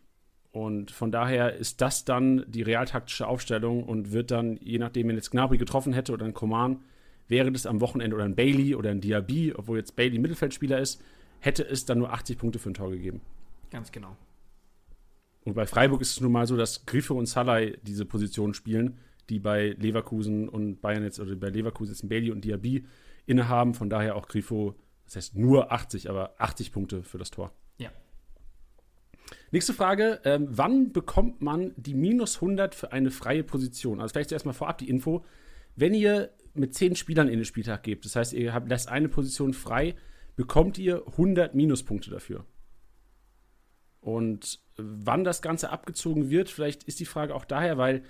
[0.53, 5.15] Und von daher ist das dann die realtaktische Aufstellung und wird dann, je nachdem, wenn
[5.15, 6.83] jetzt Gnabry getroffen hätte oder ein Koman,
[7.27, 11.01] wäre das am Wochenende oder ein Bailey oder ein Diaby, obwohl jetzt Bailey Mittelfeldspieler ist,
[11.39, 13.21] hätte es dann nur 80 Punkte für ein Tor gegeben.
[13.71, 14.15] Ganz genau.
[15.43, 18.99] Und bei Freiburg ist es nun mal so, dass Griffe und Salai diese Position spielen,
[19.29, 22.85] die bei Leverkusen und Bayern jetzt, oder bei Leverkusen jetzt ein Bailey und Diaby
[23.25, 23.73] innehaben.
[23.73, 27.51] Von daher auch Grifo, das heißt nur 80, aber 80 Punkte für das Tor.
[29.53, 34.01] Nächste Frage: ähm, Wann bekommt man die minus 100 für eine freie Position?
[34.01, 35.23] Also, vielleicht erstmal vorab die Info.
[35.75, 39.09] Wenn ihr mit 10 Spielern in den Spieltag gebt, das heißt, ihr habt, lasst eine
[39.09, 39.93] Position frei,
[40.35, 42.45] bekommt ihr 100 Minuspunkte dafür.
[44.01, 48.01] Und wann das Ganze abgezogen wird, vielleicht ist die Frage auch daher, weil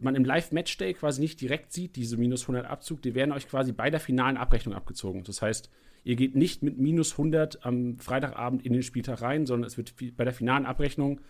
[0.00, 3.72] man im Live-Matchday quasi nicht direkt sieht, diese minus 100 Abzug, die werden euch quasi
[3.72, 5.24] bei der finalen Abrechnung abgezogen.
[5.24, 5.70] Das heißt,
[6.04, 9.94] ihr geht nicht mit minus 100 am Freitagabend in den Spieltag rein, sondern es wird
[10.16, 11.20] bei der finalen Abrechnung,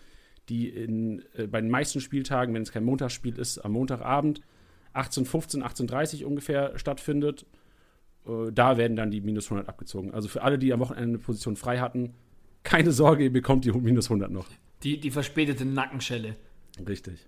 [0.49, 4.41] die in, äh, bei den meisten Spieltagen, wenn es kein Montagsspiel ist, am Montagabend
[4.93, 7.45] 18.15, 18.30 ungefähr stattfindet,
[8.27, 10.13] äh, da werden dann die minus 100 abgezogen.
[10.13, 12.13] Also für alle, die am Wochenende eine Position frei hatten,
[12.63, 14.47] keine Sorge, ihr bekommt die minus 100 noch.
[14.83, 16.35] Die, die verspätete Nackenschelle.
[16.87, 17.27] Richtig.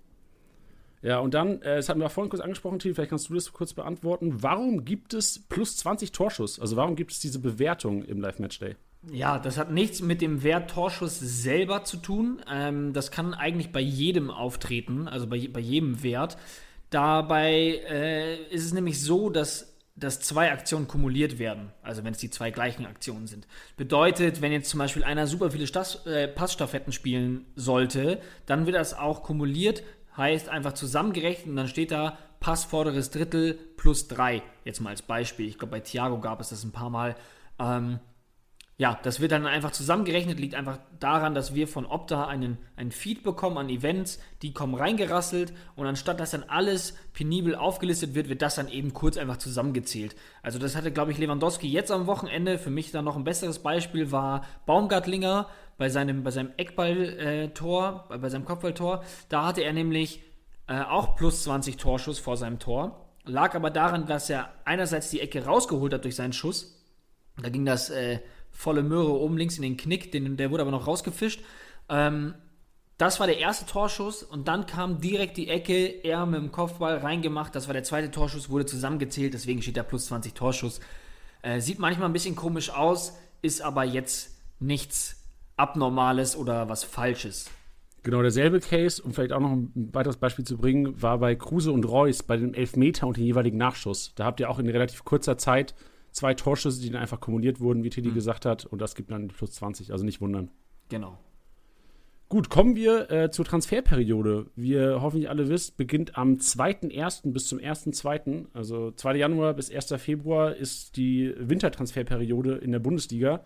[1.04, 3.52] Ja, und dann, äh, das hatten wir vorhin kurz angesprochen, Tim, vielleicht kannst du das
[3.52, 4.42] kurz beantworten.
[4.42, 6.58] Warum gibt es plus 20 Torschuss?
[6.58, 8.76] Also warum gibt es diese Bewertung im Live-Match-Day?
[9.12, 12.40] Ja, das hat nichts mit dem Wert Torschuss selber zu tun.
[12.50, 16.38] Ähm, das kann eigentlich bei jedem auftreten, also bei, bei jedem Wert.
[16.88, 22.18] Dabei äh, ist es nämlich so, dass dass zwei Aktionen kumuliert werden, also wenn es
[22.18, 23.46] die zwei gleichen Aktionen sind.
[23.76, 28.74] Bedeutet, wenn jetzt zum Beispiel einer super viele Stas äh, Passstaffetten spielen sollte, dann wird
[28.74, 29.84] das auch kumuliert,
[30.16, 34.42] heißt einfach zusammengerechnet und dann steht da Pass vorderes Drittel plus drei.
[34.64, 35.48] Jetzt mal als Beispiel.
[35.48, 37.14] Ich glaube, bei Thiago gab es das ein paar Mal.
[37.58, 38.00] Ähm,
[38.76, 42.90] ja, das wird dann einfach zusammengerechnet, liegt einfach daran, dass wir von Opta einen, einen
[42.90, 48.28] Feed bekommen an Events, die kommen reingerasselt und anstatt dass dann alles penibel aufgelistet wird,
[48.28, 50.16] wird das dann eben kurz einfach zusammengezählt.
[50.42, 52.58] Also das hatte, glaube ich, Lewandowski jetzt am Wochenende.
[52.58, 58.18] Für mich dann noch ein besseres Beispiel war Baumgartlinger bei seinem, bei seinem Eckballtor, äh,
[58.18, 59.04] bei seinem Kopfballtor.
[59.28, 60.20] Da hatte er nämlich
[60.66, 63.08] äh, auch plus 20 Torschuss vor seinem Tor.
[63.24, 66.84] Lag aber daran, dass er einerseits die Ecke rausgeholt hat durch seinen Schuss.
[67.40, 68.18] Da ging das äh,
[68.54, 71.42] volle Möhre oben links in den Knick, den, der wurde aber noch rausgefischt.
[71.88, 72.34] Ähm,
[72.96, 76.98] das war der erste Torschuss und dann kam direkt die Ecke, er mit dem Kopfball
[76.98, 77.54] reingemacht.
[77.54, 80.80] Das war der zweite Torschuss, wurde zusammengezählt, deswegen steht da plus 20 Torschuss.
[81.42, 85.24] Äh, sieht manchmal ein bisschen komisch aus, ist aber jetzt nichts
[85.56, 87.50] Abnormales oder was Falsches.
[88.04, 91.72] Genau, derselbe Case, um vielleicht auch noch ein weiteres Beispiel zu bringen, war bei Kruse
[91.72, 94.12] und Reus bei dem Elfmeter und dem jeweiligen Nachschuss.
[94.14, 95.74] Da habt ihr auch in relativ kurzer Zeit
[96.14, 98.14] zwei Torschüsse, die dann einfach kumuliert wurden, wie Teddy mhm.
[98.14, 98.64] gesagt hat.
[98.64, 100.50] Und das gibt dann plus 20, also nicht wundern.
[100.88, 101.18] Genau.
[102.28, 104.46] Gut, kommen wir äh, zur Transferperiode.
[104.56, 107.32] Wie ihr hoffentlich alle wisst, beginnt am 2.1.
[107.32, 109.16] bis zum 1.2., also 2.
[109.16, 109.94] Januar bis 1.
[109.98, 113.44] Februar ist die Wintertransferperiode in der Bundesliga.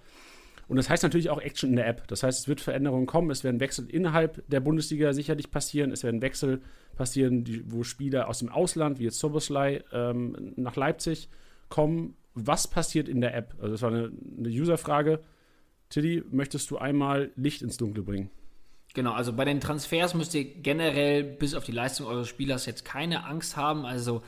[0.68, 2.06] Und das heißt natürlich auch Action in der App.
[2.08, 6.04] Das heißt, es wird Veränderungen kommen, es werden Wechsel innerhalb der Bundesliga sicherlich passieren, es
[6.04, 6.60] werden Wechsel
[6.96, 11.30] passieren, die, wo Spieler aus dem Ausland, wie jetzt Soboslai, ähm, nach Leipzig
[11.70, 12.14] kommen
[12.46, 13.54] was passiert in der App?
[13.58, 15.20] Also das war eine, eine User-Frage.
[15.88, 18.30] Tilly, möchtest du einmal Licht ins Dunkle bringen?
[18.94, 22.84] Genau, also bei den Transfers müsst ihr generell bis auf die Leistung eures Spielers jetzt
[22.84, 23.84] keine Angst haben.
[23.84, 24.22] Also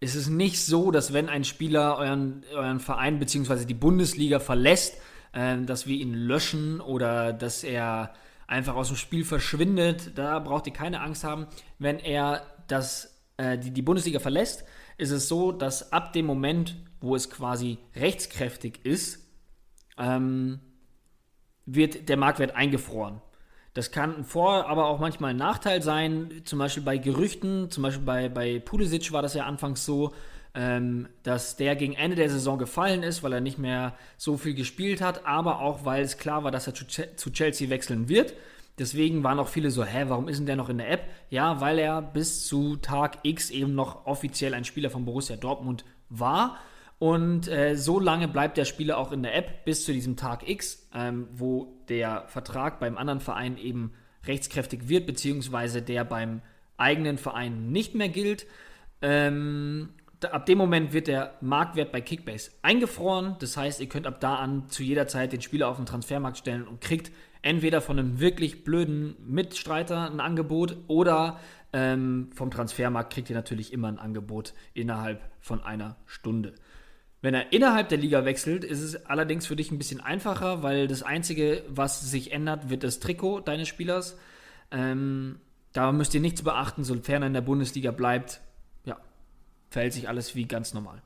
[0.00, 3.64] es ist nicht so, dass wenn ein Spieler euren, euren Verein bzw.
[3.66, 4.96] die Bundesliga verlässt,
[5.32, 8.14] äh, dass wir ihn löschen oder dass er
[8.46, 10.12] einfach aus dem Spiel verschwindet.
[10.16, 11.46] Da braucht ihr keine Angst haben.
[11.78, 14.64] Wenn er das, äh, die, die Bundesliga verlässt,
[15.00, 19.26] ist es so, dass ab dem Moment, wo es quasi rechtskräftig ist,
[19.98, 20.60] ähm,
[21.66, 23.20] wird der Marktwert eingefroren.
[23.74, 27.82] Das kann ein Vor-, aber auch manchmal ein Nachteil sein, zum Beispiel bei Gerüchten, zum
[27.82, 30.12] Beispiel bei, bei Pulisic war das ja anfangs so,
[30.54, 34.54] ähm, dass der gegen Ende der Saison gefallen ist, weil er nicht mehr so viel
[34.54, 38.34] gespielt hat, aber auch weil es klar war, dass er zu, zu Chelsea wechseln wird.
[38.80, 41.04] Deswegen waren auch viele so, hä, warum ist denn der noch in der App?
[41.28, 45.84] Ja, weil er bis zu Tag X eben noch offiziell ein Spieler von Borussia Dortmund
[46.08, 46.58] war
[47.00, 50.46] und äh, so lange bleibt der Spieler auch in der App bis zu diesem Tag
[50.46, 53.92] X, ähm, wo der Vertrag beim anderen Verein eben
[54.26, 56.42] rechtskräftig wird, beziehungsweise der beim
[56.76, 58.46] eigenen Verein nicht mehr gilt.
[59.00, 59.94] Ähm,
[60.30, 63.36] ab dem Moment wird der Marktwert bei Kickbase eingefroren.
[63.40, 66.36] Das heißt, ihr könnt ab da an zu jeder Zeit den Spieler auf den Transfermarkt
[66.36, 67.10] stellen und kriegt
[67.42, 71.38] entweder von einem wirklich blöden Mitstreiter ein Angebot oder
[71.72, 76.54] ähm, vom Transfermarkt kriegt ihr natürlich immer ein Angebot innerhalb von einer Stunde.
[77.22, 80.88] Wenn er innerhalb der Liga wechselt, ist es allerdings für dich ein bisschen einfacher, weil
[80.88, 84.18] das Einzige, was sich ändert, wird das Trikot deines Spielers.
[84.70, 85.38] Ähm,
[85.72, 88.40] da müsst ihr nichts beachten, sofern er in der Bundesliga bleibt.
[88.84, 88.98] Ja,
[89.68, 91.02] verhält sich alles wie ganz normal.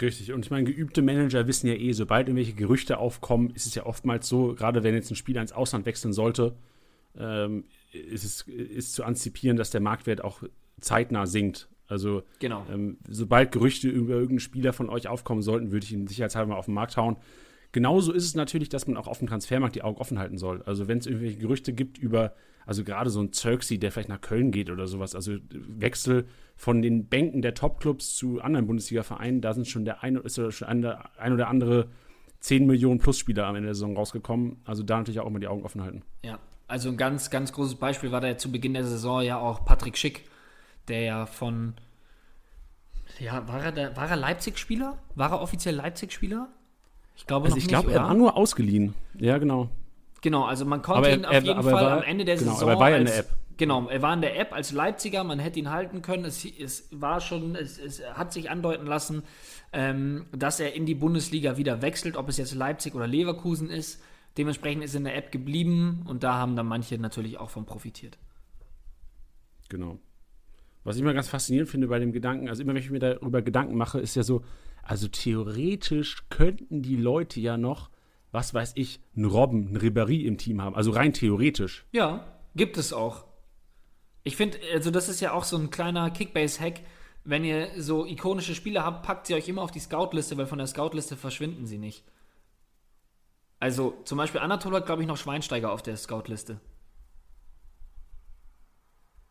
[0.00, 0.32] Richtig.
[0.32, 3.86] Und ich meine, geübte Manager wissen ja eh, sobald irgendwelche Gerüchte aufkommen, ist es ja
[3.86, 6.54] oftmals so, gerade wenn jetzt ein Spieler ins Ausland wechseln sollte,
[7.18, 10.42] ähm, ist es ist zu antizipieren, dass der Marktwert auch
[10.80, 11.68] zeitnah sinkt.
[11.88, 12.66] Also, genau.
[12.70, 16.58] ähm, sobald Gerüchte über irgendeinen Spieler von euch aufkommen sollten, würde ich ihn sicherheitshalber mal
[16.58, 17.16] auf den Markt hauen.
[17.72, 20.62] genauso ist es natürlich, dass man auch auf dem Transfermarkt die Augen offen halten soll.
[20.62, 22.34] Also wenn es irgendwelche Gerüchte gibt über,
[22.66, 26.26] also gerade so ein Zirksi, der vielleicht nach Köln geht oder sowas, also Wechsel
[26.56, 30.68] von den Bänken der Topclubs zu anderen Bundesliga-Vereinen, da sind schon der ein, ist schon
[30.68, 31.88] ein, ein oder andere
[32.40, 34.60] 10 Millionen Plus-Spieler am Ende der Saison rausgekommen.
[34.64, 36.02] Also da natürlich auch immer die Augen offen halten.
[36.24, 39.64] Ja, also ein ganz, ganz großes Beispiel war da zu Beginn der Saison ja auch
[39.64, 40.28] Patrick Schick,
[40.88, 41.74] der ja von
[43.20, 44.98] ja, war er, da, war er Leipzig-Spieler?
[45.14, 46.48] War er offiziell Leipzig-Spieler?
[47.16, 48.94] Ich glaube also ich glaube, er war nur ausgeliehen.
[49.18, 49.70] Ja, genau.
[50.26, 52.68] Genau, also man konnte ihn auf er, jeden Fall war, am Ende der genau, Saison.
[52.68, 53.28] Er war ja in der App.
[53.58, 56.24] Genau, er war in der App als Leipziger, man hätte ihn halten können.
[56.24, 59.22] Es, es war schon, es, es, hat sich andeuten lassen,
[59.72, 64.02] ähm, dass er in die Bundesliga wieder wechselt, ob es jetzt Leipzig oder Leverkusen ist.
[64.36, 67.64] Dementsprechend ist er in der App geblieben und da haben dann manche natürlich auch von
[67.64, 68.18] profitiert.
[69.68, 70.00] Genau.
[70.82, 73.42] Was ich immer ganz faszinierend finde bei dem Gedanken, also immer wenn ich mir darüber
[73.42, 74.42] Gedanken mache, ist ja so,
[74.82, 77.90] also theoretisch könnten die Leute ja noch,
[78.36, 80.76] was weiß ich, einen Robben, einen Ribéry im Team haben.
[80.76, 81.86] Also rein theoretisch.
[81.92, 83.24] Ja, gibt es auch.
[84.24, 86.80] Ich finde, also das ist ja auch so ein kleiner Kickbase-Hack.
[87.24, 90.58] Wenn ihr so ikonische Spieler habt, packt sie euch immer auf die Scout-Liste, weil von
[90.58, 92.04] der Scout-Liste verschwinden sie nicht.
[93.58, 96.60] Also zum Beispiel Anatol hat, glaube ich, noch Schweinsteiger auf der Scout-Liste.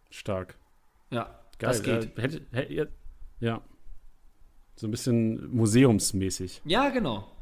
[0.09, 0.57] Stark.
[1.11, 1.25] Ja.
[1.59, 1.69] Geil.
[1.69, 2.17] Das geht.
[2.17, 2.91] Äh, hätte, hätte,
[3.39, 3.61] ja.
[4.75, 6.63] So ein bisschen museumsmäßig.
[6.65, 7.34] Ja, genau.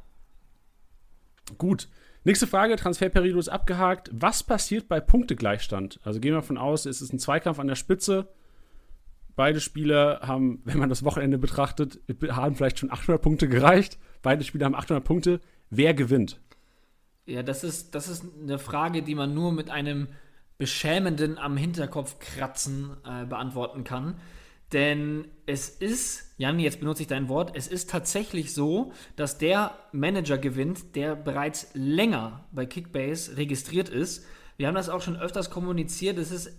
[1.57, 1.87] Gut.
[2.25, 4.09] Nächste Frage, Transferperiode ist abgehakt.
[4.13, 5.99] Was passiert bei Punktegleichstand?
[6.03, 8.29] Also gehen wir davon aus, es ist ein Zweikampf an der Spitze.
[9.35, 13.97] Beide Spieler haben, wenn man das Wochenende betrachtet, haben vielleicht schon 800 Punkte gereicht.
[14.21, 15.41] Beide Spieler haben 800 Punkte.
[15.69, 16.39] Wer gewinnt?
[17.25, 20.07] Ja, das ist, das ist eine Frage, die man nur mit einem
[20.57, 24.15] beschämenden am Hinterkopf kratzen äh, beantworten kann.
[24.71, 29.77] Denn es ist, Jan, jetzt benutze ich dein Wort, es ist tatsächlich so, dass der
[29.91, 34.25] Manager gewinnt, der bereits länger bei Kickbase registriert ist.
[34.57, 36.17] Wir haben das auch schon öfters kommuniziert.
[36.17, 36.51] Es ist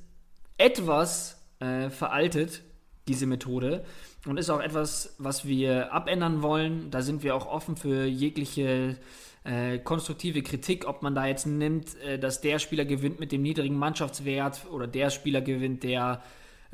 [0.58, 2.62] etwas äh, veraltet,
[3.08, 3.84] diese Methode.
[4.26, 6.90] Und ist auch etwas, was wir abändern wollen.
[6.90, 8.96] Da sind wir auch offen für jegliche
[9.44, 13.42] äh, konstruktive Kritik, ob man da jetzt nimmt, äh, dass der Spieler gewinnt mit dem
[13.42, 16.22] niedrigen Mannschaftswert oder der Spieler gewinnt, der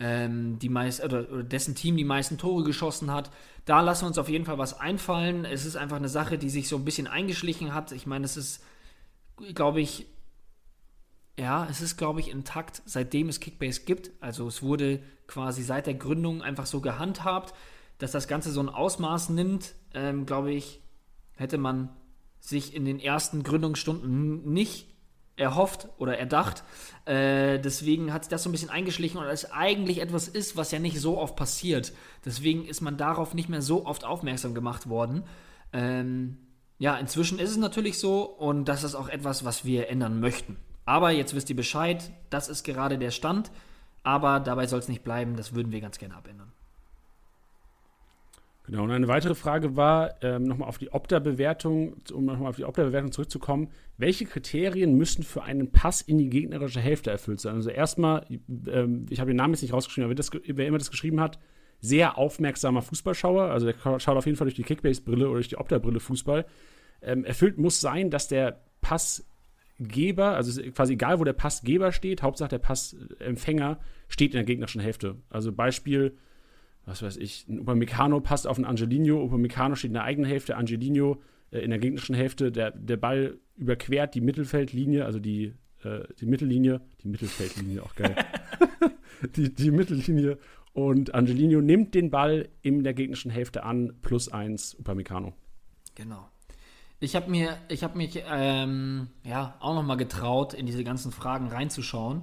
[0.01, 3.31] ähm, die meist, oder, oder, dessen Team die meisten Tore geschossen hat.
[3.67, 5.45] Da lassen wir uns auf jeden Fall was einfallen.
[5.45, 7.93] Es ist einfach eine Sache, die sich so ein bisschen eingeschlichen hat.
[7.93, 8.65] Ich meine, es ist,
[9.55, 10.07] glaube ich,
[11.39, 14.11] ja, es ist, glaube ich, intakt, seitdem es Kickbase gibt.
[14.21, 17.55] Also es wurde quasi seit der Gründung einfach so gehandhabt,
[17.99, 20.81] dass das Ganze so ein Ausmaß nimmt, ähm, glaube ich,
[21.37, 21.91] hätte man
[22.41, 24.90] sich in den ersten Gründungsstunden nicht
[25.41, 26.63] erhofft oder erdacht.
[27.07, 30.71] Äh, deswegen hat sich das so ein bisschen eingeschlichen und es eigentlich etwas ist, was
[30.71, 31.93] ja nicht so oft passiert.
[32.25, 35.25] Deswegen ist man darauf nicht mehr so oft aufmerksam gemacht worden.
[35.73, 36.39] Ähm,
[36.79, 40.57] ja, inzwischen ist es natürlich so und das ist auch etwas, was wir ändern möchten.
[40.85, 43.51] Aber jetzt wisst ihr Bescheid, das ist gerade der Stand.
[44.03, 46.50] Aber dabei soll es nicht bleiben, das würden wir ganz gerne abändern.
[48.71, 52.65] Genau, und eine weitere Frage war, ähm, nochmal auf die Opta-Bewertung, um nochmal auf die
[52.65, 57.57] Opta-Bewertung zurückzukommen, welche Kriterien müssen für einen Pass in die gegnerische Hälfte erfüllt sein?
[57.57, 58.27] Also erstmal,
[58.69, 61.41] ähm, ich habe den Namen jetzt nicht rausgeschrieben, aber das, wer immer das geschrieben hat,
[61.81, 65.59] sehr aufmerksamer Fußballschauer, also der schaut auf jeden Fall durch die Kickbase-Brille oder durch die
[65.59, 66.47] Opta-Brille Fußball.
[67.03, 72.51] Ähm, erfüllt muss sein, dass der Passgeber, also quasi egal, wo der Passgeber steht, Hauptsache
[72.51, 75.17] der Passempfänger steht in der gegnerischen Hälfte.
[75.29, 76.17] Also Beispiel,
[76.91, 80.57] was weiß ich, ein Upamecano passt auf einen Angelino, Upamecano steht in der eigenen Hälfte,
[80.57, 81.23] Angelino
[81.53, 86.27] äh, in der gegnerischen Hälfte, der, der Ball überquert die Mittelfeldlinie, also die, äh, die
[86.27, 88.17] Mittellinie, die Mittelfeldlinie, auch geil,
[89.37, 90.39] die, die Mittellinie
[90.73, 95.33] und Angelino nimmt den Ball in der gegnerischen Hälfte an, plus eins Upamecano.
[95.95, 96.29] Genau.
[96.99, 101.13] Ich habe mir, ich habe mich ähm, ja auch noch mal getraut, in diese ganzen
[101.13, 102.23] Fragen reinzuschauen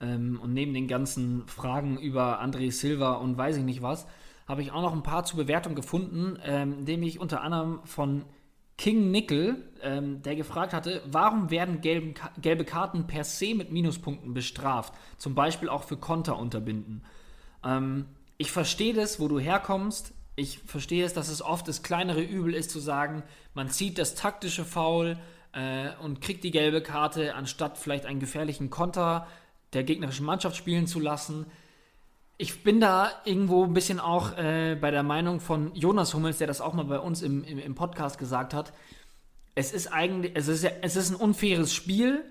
[0.00, 4.06] ähm, und neben den ganzen Fragen über André Silva und weiß ich nicht was,
[4.46, 8.24] habe ich auch noch ein paar zur Bewertung gefunden, ähm, indem ich unter anderem von
[8.78, 14.34] King Nickel, ähm, der gefragt hatte, warum werden gelben, gelbe Karten per se mit Minuspunkten
[14.34, 14.94] bestraft?
[15.18, 17.02] Zum Beispiel auch für Konter unterbinden.
[17.64, 18.06] Ähm,
[18.38, 20.14] ich verstehe das, wo du herkommst.
[20.36, 24.14] Ich verstehe es, dass es oft das kleinere Übel ist, zu sagen, man zieht das
[24.14, 25.18] taktische Foul
[25.52, 29.26] äh, und kriegt die gelbe Karte, anstatt vielleicht einen gefährlichen Konter
[29.72, 31.46] der gegnerischen Mannschaft spielen zu lassen.
[32.36, 36.46] Ich bin da irgendwo ein bisschen auch äh, bei der Meinung von Jonas Hummels, der
[36.46, 38.72] das auch mal bei uns im, im, im Podcast gesagt hat.
[39.54, 42.24] Es ist eigentlich, es ist, es ist ein unfaires Spiel,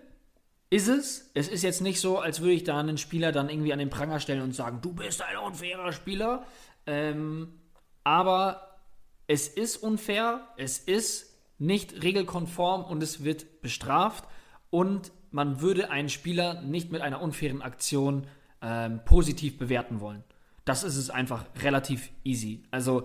[0.70, 1.30] ist es.
[1.34, 3.90] Es ist jetzt nicht so, als würde ich da einen Spieler dann irgendwie an den
[3.90, 6.46] Pranger stellen und sagen, du bist ein unfairer Spieler.
[6.86, 7.60] Ähm,
[8.04, 8.80] aber
[9.28, 14.24] es ist unfair, es ist nicht regelkonform und es wird bestraft
[14.70, 18.28] und man würde einen Spieler nicht mit einer unfairen Aktion
[18.62, 20.24] ähm, positiv bewerten wollen.
[20.66, 22.64] Das ist es einfach relativ easy.
[22.72, 23.04] Also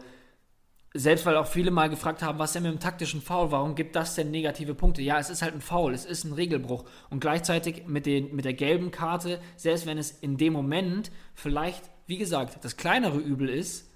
[0.95, 3.97] selbst weil auch viele mal gefragt haben, was denn mit dem taktischen Foul, warum gibt
[3.97, 5.01] das denn negative Punkte?
[5.01, 6.85] Ja, es ist halt ein Foul, es ist ein Regelbruch.
[7.09, 11.91] Und gleichzeitig mit, den, mit der gelben Karte, selbst wenn es in dem Moment vielleicht,
[12.07, 13.89] wie gesagt, das kleinere Übel ist,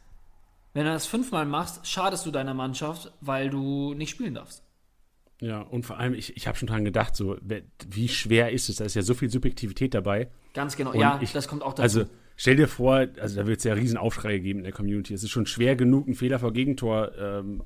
[0.72, 4.62] wenn du das fünfmal machst, schadest du deiner Mannschaft, weil du nicht spielen darfst.
[5.41, 7.37] Ja, und vor allem, ich, ich habe schon dran gedacht, so,
[7.89, 8.76] wie schwer ist es?
[8.76, 10.28] Da ist ja so viel Subjektivität dabei.
[10.55, 11.82] Ganz genau, Und ja, ich- das kommt auch dazu.
[11.82, 12.05] Also
[12.37, 15.12] stell dir vor, also da wird es ja riesen Aufschrei geben in der Community.
[15.12, 17.62] Es ist schon schwer genug, einen Fehler vor Gegentor ähm,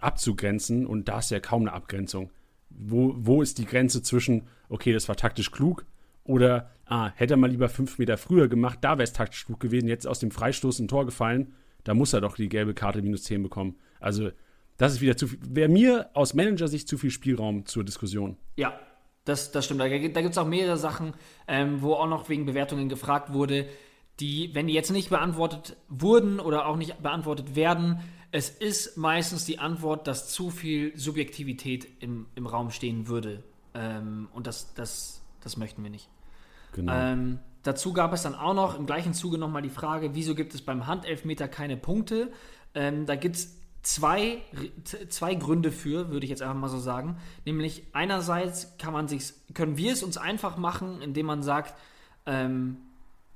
[0.00, 2.30] abzugrenzen und da ist ja kaum eine Abgrenzung.
[2.70, 5.84] Wo, wo ist die Grenze zwischen, okay, das war taktisch klug
[6.24, 9.60] oder, ah, hätte er mal lieber fünf Meter früher gemacht, da wäre es taktisch klug
[9.60, 11.54] gewesen, jetzt aus dem Freistoß ein Tor gefallen,
[11.84, 13.76] da muss er doch die gelbe Karte minus 10 bekommen.
[13.98, 14.30] Also
[14.78, 18.36] das ist wieder zu viel, wäre mir aus Manager-Sicht zu viel Spielraum zur Diskussion.
[18.56, 18.78] Ja,
[19.24, 19.80] das, das stimmt.
[19.80, 21.12] Da, gibt es auch mehrere Sachen,
[21.46, 23.66] ähm, wo auch noch wegen Bewertungen gefragt wurde,
[24.20, 28.00] die, wenn die jetzt nicht beantwortet wurden oder auch nicht beantwortet werden,
[28.30, 33.42] es ist meistens die Antwort, dass zu viel Subjektivität im, im Raum stehen würde.
[33.74, 36.08] Ähm, und das, das, das möchten wir nicht.
[36.72, 36.92] Genau.
[36.92, 40.54] Ähm, dazu gab es dann auch noch im gleichen Zuge nochmal die Frage, wieso gibt
[40.54, 42.30] es beim Handelfmeter keine Punkte?
[42.74, 43.57] Ähm, da gibt es
[43.88, 44.42] zwei,
[45.08, 47.16] zwei Gründe für, würde ich jetzt einfach mal so sagen.
[47.46, 51.74] Nämlich einerseits kann man sich's, können wir es uns einfach machen, indem man sagt,
[52.26, 52.76] ähm,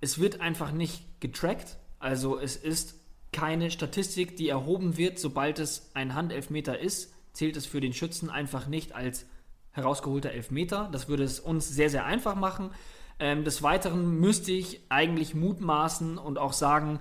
[0.02, 1.78] es wird einfach nicht getrackt.
[1.98, 2.96] Also es ist
[3.32, 8.28] keine Statistik, die erhoben wird, sobald es ein Handelfmeter ist, zählt es für den Schützen
[8.28, 9.24] einfach nicht als
[9.70, 10.90] herausgeholter Elfmeter.
[10.92, 12.72] Das würde es uns sehr, sehr einfach machen.
[13.18, 17.00] Ähm, des Weiteren müsste ich eigentlich mutmaßen und auch sagen,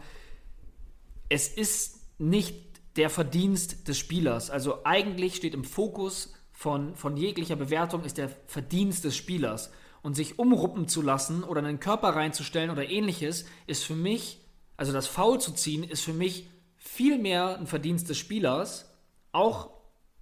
[1.28, 4.50] es ist nicht der Verdienst des Spielers.
[4.50, 9.72] Also eigentlich steht im Fokus von, von jeglicher Bewertung ist der Verdienst des Spielers.
[10.04, 14.40] Und sich umruppen zu lassen oder einen Körper reinzustellen oder ähnliches, ist für mich,
[14.76, 18.92] also das Foul zu ziehen, ist für mich viel mehr ein Verdienst des Spielers,
[19.32, 19.70] auch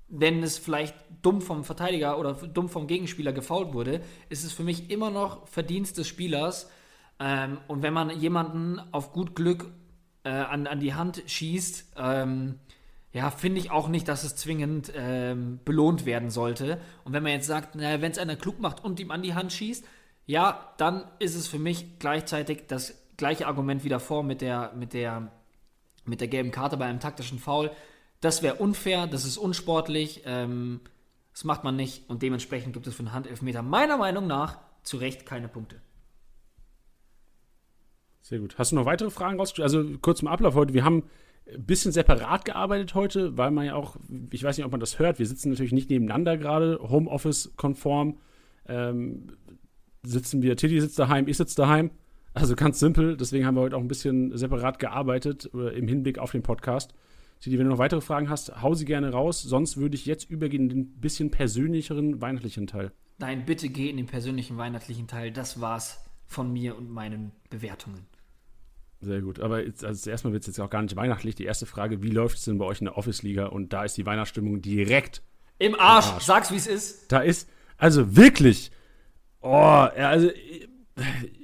[0.09, 4.63] wenn es vielleicht dumm vom Verteidiger oder dumm vom Gegenspieler gefault wurde, ist es für
[4.63, 6.69] mich immer noch Verdienst des Spielers.
[7.19, 9.71] Ähm, und wenn man jemanden auf gut Glück
[10.23, 12.59] äh, an, an die Hand schießt, ähm,
[13.11, 16.79] ja, finde ich auch nicht, dass es zwingend ähm, belohnt werden sollte.
[17.03, 19.33] Und wenn man jetzt sagt, naja, wenn es einer klug macht und ihm an die
[19.33, 19.83] Hand schießt,
[20.27, 24.93] ja, dann ist es für mich gleichzeitig das gleiche Argument wie davor mit der, mit
[24.93, 25.31] der,
[26.05, 27.71] mit der gelben Karte bei einem taktischen Foul.
[28.21, 30.81] Das wäre unfair, das ist unsportlich, ähm,
[31.33, 34.97] das macht man nicht und dementsprechend gibt es für einen Handelfmeter meiner Meinung nach zu
[34.97, 35.81] Recht keine Punkte.
[38.29, 38.59] Sehr gut.
[38.59, 39.63] Hast du noch weitere Fragen rausgestellt?
[39.63, 40.75] Also kurz zum Ablauf heute.
[40.75, 41.05] Wir haben
[41.51, 43.95] ein bisschen separat gearbeitet heute, weil man ja auch,
[44.29, 48.19] ich weiß nicht, ob man das hört, wir sitzen natürlich nicht nebeneinander gerade, Homeoffice-konform.
[48.67, 49.29] Ähm,
[50.03, 51.89] sitzen wir, Tilly sitzt daheim, ich sitze daheim.
[52.35, 53.17] Also ganz simpel.
[53.17, 56.93] Deswegen haben wir heute auch ein bisschen separat gearbeitet äh, im Hinblick auf den Podcast.
[57.39, 59.41] Tilly, wenn du noch weitere Fragen hast, hau sie gerne raus.
[59.41, 62.91] Sonst würde ich jetzt übergehen in den bisschen persönlicheren, weihnachtlichen Teil.
[63.17, 65.31] Nein, bitte geh in den persönlichen weihnachtlichen Teil.
[65.31, 68.05] Das war's von mir und meinen Bewertungen.
[69.01, 69.39] Sehr gut.
[69.39, 71.35] Aber jetzt, also erstmal wird es jetzt auch gar nicht weihnachtlich.
[71.35, 73.45] Die erste Frage, wie läuft es denn bei euch in der Office-Liga?
[73.47, 75.23] Und da ist die Weihnachtsstimmung direkt.
[75.57, 76.23] Im Arsch, Arsch.
[76.23, 77.11] sag's wie es ist.
[77.11, 78.71] Da ist, also wirklich,
[79.41, 80.29] oh, ja, also,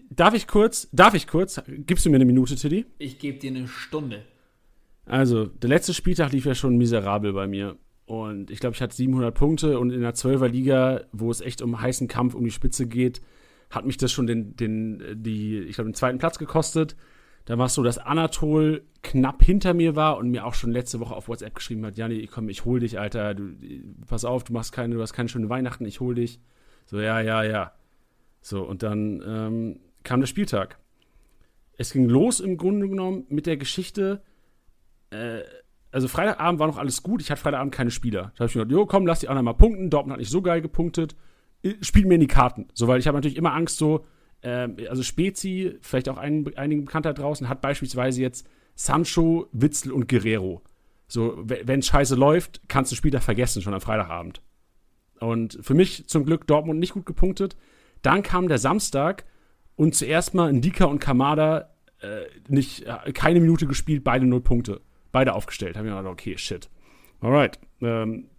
[0.10, 2.86] darf ich kurz, darf ich kurz, gibst du mir eine Minute, Tiddy?
[2.98, 4.26] Ich gebe dir eine Stunde.
[5.06, 7.78] Also, der letzte Spieltag lief ja schon miserabel bei mir.
[8.06, 11.62] Und ich glaube, ich hatte 700 Punkte und in der 12er Liga, wo es echt
[11.62, 13.22] um heißen Kampf um die Spitze geht,
[13.70, 16.96] hat mich das schon den, den, die, ich glaube, den zweiten Platz gekostet.
[17.46, 21.00] Da war es so, dass Anatol knapp hinter mir war und mir auch schon letzte
[21.00, 23.54] Woche auf WhatsApp geschrieben hat, Jani, komm, ich hol dich, Alter, du,
[24.08, 26.40] pass auf, du machst keine, du hast keine schöne Weihnachten, ich hol dich.
[26.86, 27.72] So, ja, ja, ja.
[28.42, 30.80] So, und dann ähm, kam der Spieltag.
[31.78, 34.24] Es ging los im Grunde genommen mit der Geschichte,
[35.12, 35.42] äh,
[35.92, 38.34] also Freitagabend war noch alles gut, ich hatte Freitagabend keine Spieler.
[38.36, 39.90] Da habe ich mir gedacht, jo, komm, lass die anderen mal punkten.
[39.90, 41.16] Dortmund hat nicht so geil gepunktet.
[41.64, 42.68] Äh, Spielt mir in die Karten.
[42.74, 44.06] So, weil ich habe natürlich immer Angst, so,
[44.50, 50.62] also Spezi, vielleicht auch ein, einigen Bekannter draußen, hat beispielsweise jetzt Sancho, Witzel und Guerrero.
[51.08, 54.42] So, wenn es scheiße läuft, kannst du Spieler vergessen, schon am Freitagabend.
[55.20, 57.56] Und für mich zum Glück Dortmund nicht gut gepunktet.
[58.02, 59.26] Dann kam der Samstag
[59.76, 61.70] und zuerst mal Ndika und Kamada
[62.02, 64.82] äh, nicht, äh, keine Minute gespielt, beide null Punkte.
[65.12, 65.78] Beide aufgestellt.
[65.78, 66.70] Habe ich mir gedacht, okay, shit.
[67.22, 67.60] Alright.
[67.82, 68.30] Ähm,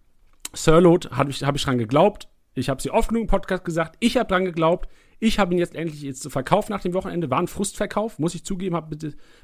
[0.53, 2.29] Sirlot habe ich, hab ich dran geglaubt.
[2.53, 3.95] Ich habe sie oft genug im Podcast gesagt.
[3.99, 4.87] Ich habe dran geglaubt.
[5.19, 7.29] Ich habe ihn jetzt endlich jetzt verkauft nach dem Wochenende.
[7.29, 8.75] War ein Frustverkauf, muss ich zugeben.
[8.75, 8.95] Habe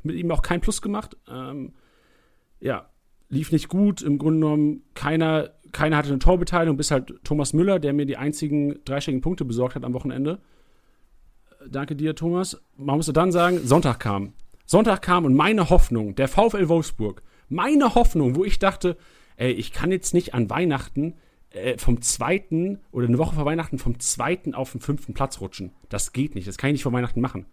[0.03, 1.17] mit, ihm auch kein Plus gemacht.
[1.27, 1.73] Ähm,
[2.59, 2.89] ja,
[3.29, 4.01] lief nicht gut.
[4.01, 8.15] Im Grunde genommen keiner keiner hatte eine Torbeteiligung, bis halt Thomas Müller, der mir die
[8.15, 10.39] einzigen dreistelligen Punkte besorgt hat am Wochenende.
[11.67, 12.61] Danke dir, Thomas.
[12.77, 14.33] Man musste dann sagen, Sonntag kam.
[14.65, 18.97] Sonntag kam und meine Hoffnung, der VfL Wolfsburg, meine Hoffnung, wo ich dachte,
[19.35, 21.15] ey, ich kann jetzt nicht an Weihnachten
[21.53, 25.71] äh, vom zweiten oder eine Woche vor Weihnachten vom zweiten auf den fünften Platz rutschen.
[25.89, 26.47] Das geht nicht.
[26.47, 27.45] Das kann ich nicht vor Weihnachten machen.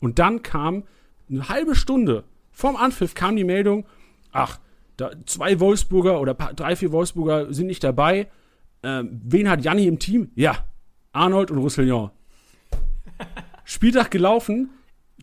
[0.00, 0.84] Und dann kam
[1.28, 2.24] eine halbe Stunde
[2.60, 3.86] vorm Anpfiff kam die Meldung,
[4.32, 4.60] ach,
[4.96, 8.28] da, zwei Wolfsburger oder drei, vier Wolfsburger sind nicht dabei.
[8.82, 10.30] Ähm, wen hat Janni im Team?
[10.34, 10.66] Ja,
[11.12, 12.10] Arnold und Roussillon.
[13.64, 14.70] Spieltag gelaufen,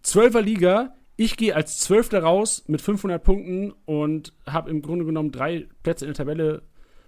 [0.04, 0.94] 12er Liga.
[1.16, 6.06] Ich gehe als Zwölfter raus mit 500 Punkten und habe im Grunde genommen drei Plätze
[6.06, 6.62] in der Tabelle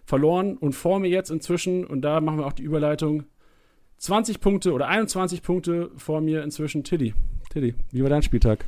[0.09, 3.25] verloren und vor mir jetzt inzwischen, und da machen wir auch die Überleitung,
[3.97, 7.13] 20 Punkte oder 21 Punkte vor mir inzwischen Tilly.
[7.51, 8.65] Tilly, wie war dein Spieltag?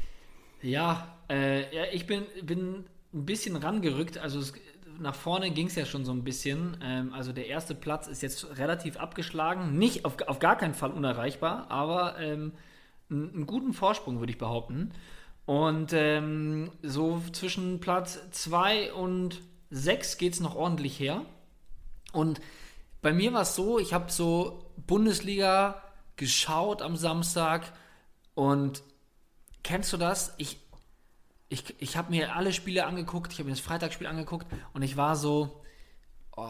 [0.62, 4.20] Ja, äh, ja ich bin, bin ein bisschen rangerückt.
[4.20, 4.54] Also es,
[5.00, 6.78] nach vorne ging es ja schon so ein bisschen.
[6.84, 9.78] Ähm, also der erste Platz ist jetzt relativ abgeschlagen.
[9.80, 12.52] Nicht auf, auf gar keinen Fall unerreichbar, aber ähm,
[13.10, 14.92] einen, guten Vorsprung, würde ich behaupten.
[15.46, 19.42] Und ähm, so zwischen Platz 2 und
[19.72, 21.26] 6 geht es noch ordentlich her.
[22.12, 22.42] Und
[23.02, 25.82] bei mir war es so, ich habe so Bundesliga
[26.18, 27.74] geschaut am Samstag
[28.36, 28.84] und
[29.64, 30.34] kennst du das?
[30.38, 30.60] Ich,
[31.50, 34.98] ich, ich habe mir alle Spiele angeguckt, ich habe mir das Freitagsspiel angeguckt und ich
[34.98, 35.64] war so,
[36.36, 36.48] oh,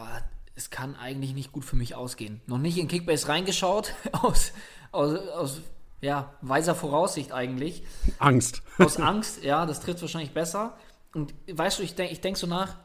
[0.54, 2.42] es kann eigentlich nicht gut für mich ausgehen.
[2.46, 4.52] Noch nicht in Kickbase reingeschaut, aus,
[4.90, 5.60] aus, aus
[6.00, 7.84] ja, weiser Voraussicht eigentlich.
[8.18, 8.62] Angst.
[8.78, 10.76] Aus Angst, ja, das trifft wahrscheinlich besser.
[11.14, 12.76] Und weißt du, ich denke ich denk so nach,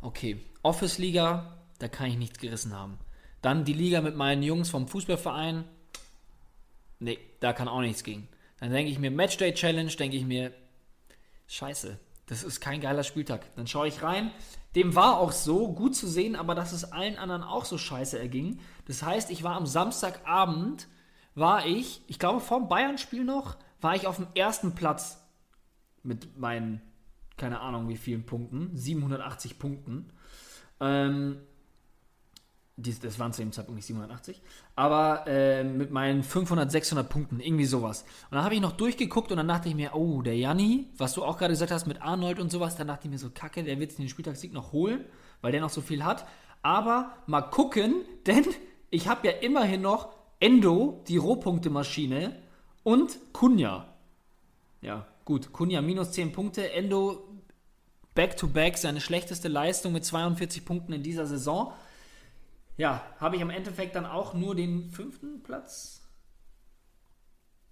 [0.00, 2.98] okay, Office-Liga, da kann ich nichts gerissen haben.
[3.42, 5.64] Dann die Liga mit meinen Jungs vom Fußballverein,
[6.98, 8.28] nee, da kann auch nichts gehen.
[8.60, 10.52] Dann denke ich mir, Matchday Challenge, denke ich mir,
[11.46, 13.54] scheiße, das ist kein geiler Spieltag.
[13.54, 14.32] Dann schaue ich rein.
[14.74, 18.18] Dem war auch so gut zu sehen, aber dass es allen anderen auch so scheiße
[18.18, 18.60] erging.
[18.86, 20.88] Das heißt, ich war am Samstagabend,
[21.34, 25.22] war ich, ich glaube vom Bayern-Spiel noch, war ich auf dem ersten Platz
[26.02, 26.80] mit meinen
[27.36, 30.10] keine Ahnung wie vielen Punkten, 780 Punkten.
[30.80, 31.38] Ähm,
[32.78, 34.42] dies, das waren zu dem Zeitpunkt nicht 780,
[34.74, 38.02] aber äh, mit meinen 500, 600 Punkten, irgendwie sowas.
[38.30, 41.14] Und dann habe ich noch durchgeguckt und dann dachte ich mir, oh, der Janni, was
[41.14, 43.64] du auch gerade gesagt hast mit Arnold und sowas, dann dachte ich mir so, kacke,
[43.64, 45.06] der wird den Spieltagssieg noch holen,
[45.40, 46.26] weil der noch so viel hat.
[46.60, 47.94] Aber mal gucken,
[48.26, 48.44] denn
[48.90, 52.36] ich habe ja immerhin noch Endo, die Rohpunktemaschine
[52.82, 53.94] und Kunja.
[54.82, 57.25] Ja, gut, Kunja minus 10 Punkte, Endo
[58.16, 61.72] back-to-back -back seine schlechteste Leistung mit 42 Punkten in dieser Saison.
[62.76, 66.02] Ja, habe ich im Endeffekt dann auch nur den fünften Platz?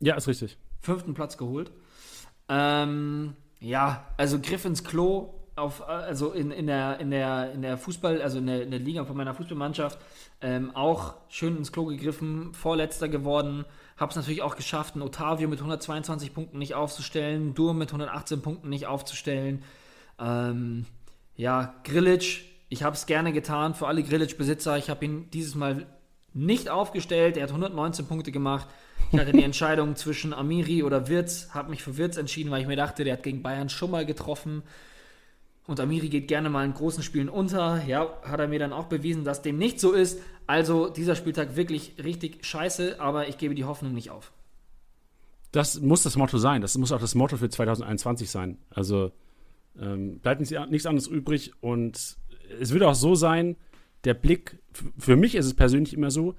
[0.00, 0.56] Ja, ist richtig.
[0.80, 1.72] Fünften Platz geholt.
[2.48, 7.78] Ähm, ja, also Griff ins Klo auf, also in, in, der, in, der, in der
[7.78, 9.98] Fußball, also in der, in der Liga von meiner Fußballmannschaft,
[10.40, 13.64] ähm, auch schön ins Klo gegriffen, vorletzter geworden.
[13.96, 18.42] Habe es natürlich auch geschafft, einen Otavio mit 122 Punkten nicht aufzustellen, Dur mit 118
[18.42, 19.62] Punkten nicht aufzustellen.
[20.18, 20.86] Ähm,
[21.36, 24.76] ja, Grillitsch, ich habe es gerne getan für alle Grillitsch-Besitzer.
[24.78, 25.86] Ich habe ihn dieses Mal
[26.32, 27.36] nicht aufgestellt.
[27.36, 28.68] Er hat 119 Punkte gemacht.
[29.12, 32.66] Ich hatte die Entscheidung zwischen Amiri oder Wirtz, habe mich für Wirtz entschieden, weil ich
[32.66, 34.62] mir dachte, der hat gegen Bayern schon mal getroffen.
[35.66, 37.82] Und Amiri geht gerne mal in großen Spielen unter.
[37.86, 40.20] Ja, hat er mir dann auch bewiesen, dass dem nicht so ist.
[40.46, 44.32] Also dieser Spieltag wirklich richtig scheiße, aber ich gebe die Hoffnung nicht auf.
[45.52, 46.60] Das muss das Motto sein.
[46.60, 48.58] Das muss auch das Motto für 2021 sein.
[48.70, 49.12] Also
[49.80, 51.52] ähm, bleibt nichts anderes übrig.
[51.60, 52.16] Und
[52.60, 53.56] es wird auch so sein,
[54.04, 54.58] der Blick,
[54.98, 56.34] für mich ist es persönlich immer so,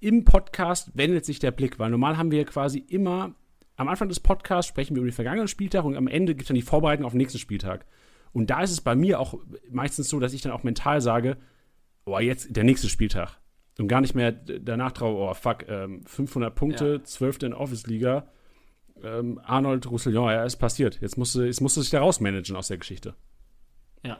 [0.00, 3.34] im Podcast wendet sich der Blick, weil normal haben wir quasi immer,
[3.76, 6.48] am Anfang des Podcasts sprechen wir über den vergangenen Spieltag und am Ende gibt es
[6.48, 7.86] dann die Vorbereitung auf den nächsten Spieltag.
[8.32, 9.38] Und da ist es bei mir auch
[9.70, 11.38] meistens so, dass ich dann auch mental sage,
[12.04, 13.40] oh, jetzt der nächste Spieltag.
[13.78, 17.04] Und gar nicht mehr danach traue, oh, fuck, ähm, 500 Punkte, ja.
[17.04, 17.42] 12.
[17.42, 18.28] in Office-Liga
[19.02, 21.00] ähm, Arnold Roussillon, ja, ist passiert.
[21.00, 23.14] Jetzt musste, jetzt musste sich da rausmanagen aus der Geschichte.
[24.02, 24.18] Ja.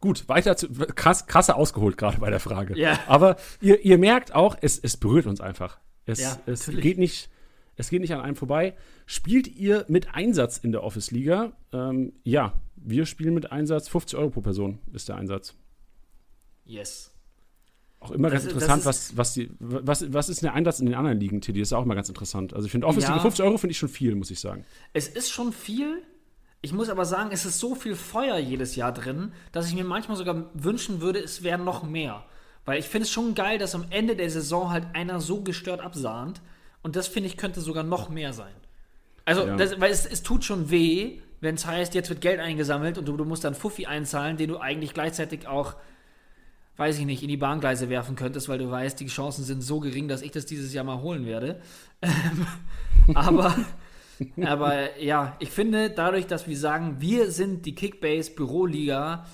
[0.00, 0.68] Gut, weiter zu.
[0.70, 2.76] Krass, krasser ausgeholt gerade bei der Frage.
[2.76, 2.98] Ja.
[3.06, 5.78] Aber ihr, ihr merkt auch, es, es berührt uns einfach.
[6.06, 7.30] Es, ja, es geht nicht.
[7.76, 8.76] Es geht nicht an einem vorbei.
[9.06, 11.52] Spielt ihr mit Einsatz in der Office-Liga?
[11.72, 13.88] Ähm, ja, wir spielen mit Einsatz.
[13.88, 15.54] 50 Euro pro Person ist der Einsatz.
[16.64, 17.11] Yes.
[18.02, 20.96] Auch immer das, ganz interessant, was, was, die, was, was ist der Einsatz in den
[20.96, 21.60] anderen Ligen, Tilly?
[21.60, 22.52] Das ist auch immer ganz interessant.
[22.52, 24.64] Also ich finde Office ja, 50 Euro finde ich schon viel, muss ich sagen.
[24.92, 26.02] Es ist schon viel.
[26.62, 29.84] Ich muss aber sagen, es ist so viel Feuer jedes Jahr drin, dass ich mir
[29.84, 32.24] manchmal sogar wünschen würde, es wäre noch mehr.
[32.64, 35.80] Weil ich finde es schon geil, dass am Ende der Saison halt einer so gestört
[35.80, 36.40] absahnt.
[36.82, 38.54] Und das finde ich könnte sogar noch mehr sein.
[39.24, 39.56] Also, ja.
[39.56, 43.06] das, weil es, es tut schon weh, wenn es heißt, jetzt wird Geld eingesammelt und
[43.06, 45.74] du, du musst dann Fuffi einzahlen, den du eigentlich gleichzeitig auch
[46.76, 49.80] weiß ich nicht, in die Bahngleise werfen könntest, weil du weißt, die Chancen sind so
[49.80, 51.60] gering, dass ich das dieses Jahr mal holen werde.
[52.04, 53.54] Ähm, aber,
[54.44, 59.26] aber ja, ich finde, dadurch, dass wir sagen, wir sind die Kickbase Büroliga,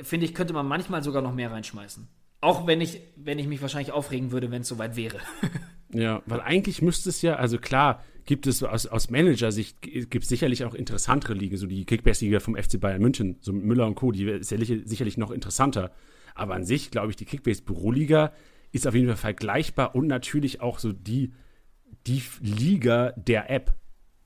[0.00, 2.08] finde ich, könnte man manchmal sogar noch mehr reinschmeißen.
[2.40, 5.18] Auch wenn ich, wenn ich mich wahrscheinlich aufregen würde, wenn es soweit wäre.
[5.94, 10.28] Ja, weil eigentlich müsste es ja, also klar, gibt es aus, aus Manager-Sicht, gibt es
[10.28, 14.10] sicherlich auch interessantere Ligen, so die Kickbase-Liga vom FC Bayern München, so Müller und Co.,
[14.10, 15.92] die ist ja sicherlich noch interessanter.
[16.34, 18.32] Aber an sich, glaube ich, die Kickbase-Büroliga
[18.72, 21.32] ist auf jeden Fall vergleichbar und natürlich auch so die,
[22.06, 23.74] die Liga der App.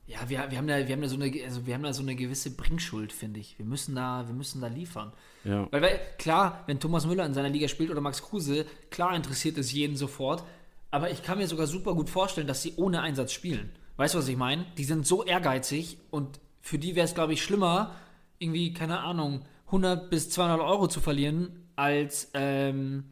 [0.05, 2.01] Ja, wir, wir, haben da, wir, haben da so eine, also wir haben da so
[2.01, 3.59] eine gewisse Bringschuld, finde ich.
[3.59, 5.11] Wir müssen da, wir müssen da liefern.
[5.43, 5.67] Ja.
[5.69, 9.57] Weil, weil, klar, wenn Thomas Müller in seiner Liga spielt oder Max Kruse, klar interessiert
[9.57, 10.45] es jeden sofort.
[10.91, 13.71] Aber ich kann mir sogar super gut vorstellen, dass sie ohne Einsatz spielen.
[13.97, 14.65] Weißt du, was ich meine?
[14.77, 17.93] Die sind so ehrgeizig und für die wäre es, glaube ich, schlimmer,
[18.39, 23.05] irgendwie, keine Ahnung, 100 bis 200 Euro zu verlieren, als ähm,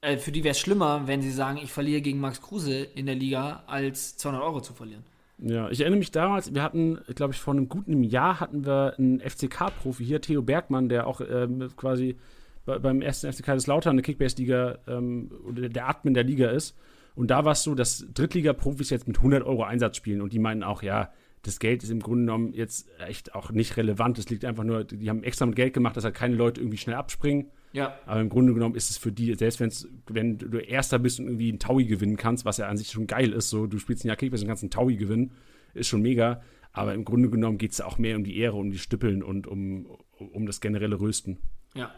[0.00, 3.06] äh, für die wäre es schlimmer, wenn sie sagen, ich verliere gegen Max Kruse in
[3.06, 5.02] der Liga, als 200 Euro zu verlieren.
[5.38, 8.94] Ja, ich erinnere mich damals, wir hatten, glaube ich, vor einem guten Jahr hatten wir
[8.98, 12.16] einen FCK-Profi hier, Theo Bergmann, der auch ähm, quasi
[12.64, 16.76] beim ersten FC Kaiserslautern eine Kickbase-Liga ähm, oder der Admin der Liga ist.
[17.14, 20.38] Und da war es so, dass Drittliga-Profis jetzt mit 100 Euro Einsatz spielen und die
[20.38, 21.10] meinen auch, ja,
[21.42, 24.18] das Geld ist im Grunde genommen jetzt echt auch nicht relevant.
[24.18, 26.78] Es liegt einfach nur, die haben extra mit Geld gemacht, dass halt keine Leute irgendwie
[26.78, 27.50] schnell abspringen.
[27.72, 27.98] Ja.
[28.06, 31.26] Aber im Grunde genommen ist es für die, selbst wenn's, wenn du Erster bist und
[31.26, 34.04] irgendwie einen Taui gewinnen kannst, was ja an sich schon geil ist, so du spielst
[34.04, 35.32] ein Jahr Kickbase und kannst einen Taui gewinnen,
[35.74, 36.42] ist schon mega.
[36.72, 39.46] Aber im Grunde genommen geht es auch mehr um die Ehre, um die Stüppeln und
[39.46, 41.38] um, um das generelle Rösten.
[41.74, 41.92] Ja.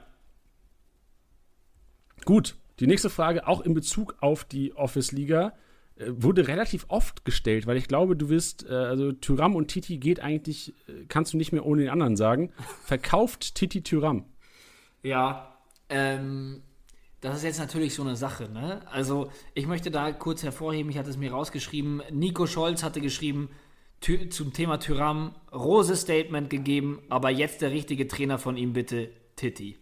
[2.25, 5.55] Gut, die nächste Frage, auch in Bezug auf die Office-Liga,
[6.09, 10.21] wurde relativ oft gestellt, weil ich glaube, du wirst, äh, also Tyram und Titi geht
[10.21, 12.53] eigentlich, äh, kannst du nicht mehr ohne den anderen sagen.
[12.85, 14.25] Verkauft Titi Tyram?
[15.03, 15.57] Ja,
[15.89, 16.63] ähm,
[17.21, 18.81] das ist jetzt natürlich so eine Sache, ne?
[18.91, 23.51] Also, ich möchte da kurz hervorheben, ich hatte es mir rausgeschrieben, Nico Scholz hatte geschrieben,
[24.31, 29.77] zum Thema Tyram, Rose Statement gegeben, aber jetzt der richtige Trainer von ihm bitte, Titi.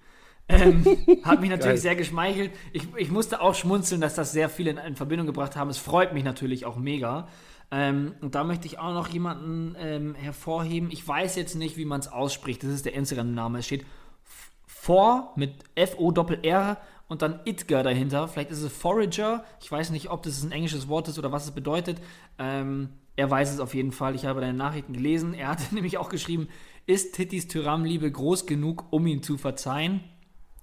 [0.48, 0.84] Ähm,
[1.24, 1.78] hat mich natürlich Geil.
[1.78, 2.52] sehr geschmeichelt.
[2.72, 5.68] Ich, ich, musste auch schmunzeln, dass das sehr viele in, in, Verbindung gebracht haben.
[5.70, 7.28] Es freut mich natürlich auch mega.
[7.70, 10.90] Ähm, und da möchte ich auch noch jemanden ähm, hervorheben.
[10.90, 12.62] Ich weiß jetzt nicht, wie man es ausspricht.
[12.62, 13.58] Das ist der Instagram-Name.
[13.58, 13.84] Es steht
[14.66, 16.78] vor mit F-O-R-R
[17.08, 18.28] und dann Itger dahinter.
[18.28, 19.44] Vielleicht ist es Forager.
[19.60, 22.00] Ich weiß nicht, ob das ein englisches Wort ist oder was es bedeutet.
[22.38, 24.14] Ähm, er weiß es auf jeden Fall.
[24.14, 25.34] Ich habe deine Nachrichten gelesen.
[25.34, 26.48] Er hatte nämlich auch geschrieben,
[26.86, 30.00] ist Tittis Tyram-Liebe groß genug, um ihn zu verzeihen?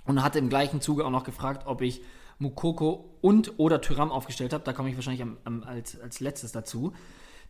[0.06, 2.02] Und hatte im gleichen Zuge auch noch gefragt, ob ich
[2.40, 4.64] Mukoko und oder Tyram aufgestellt habe.
[4.64, 6.94] Da komme ich wahrscheinlich am, am, als, als letztes dazu.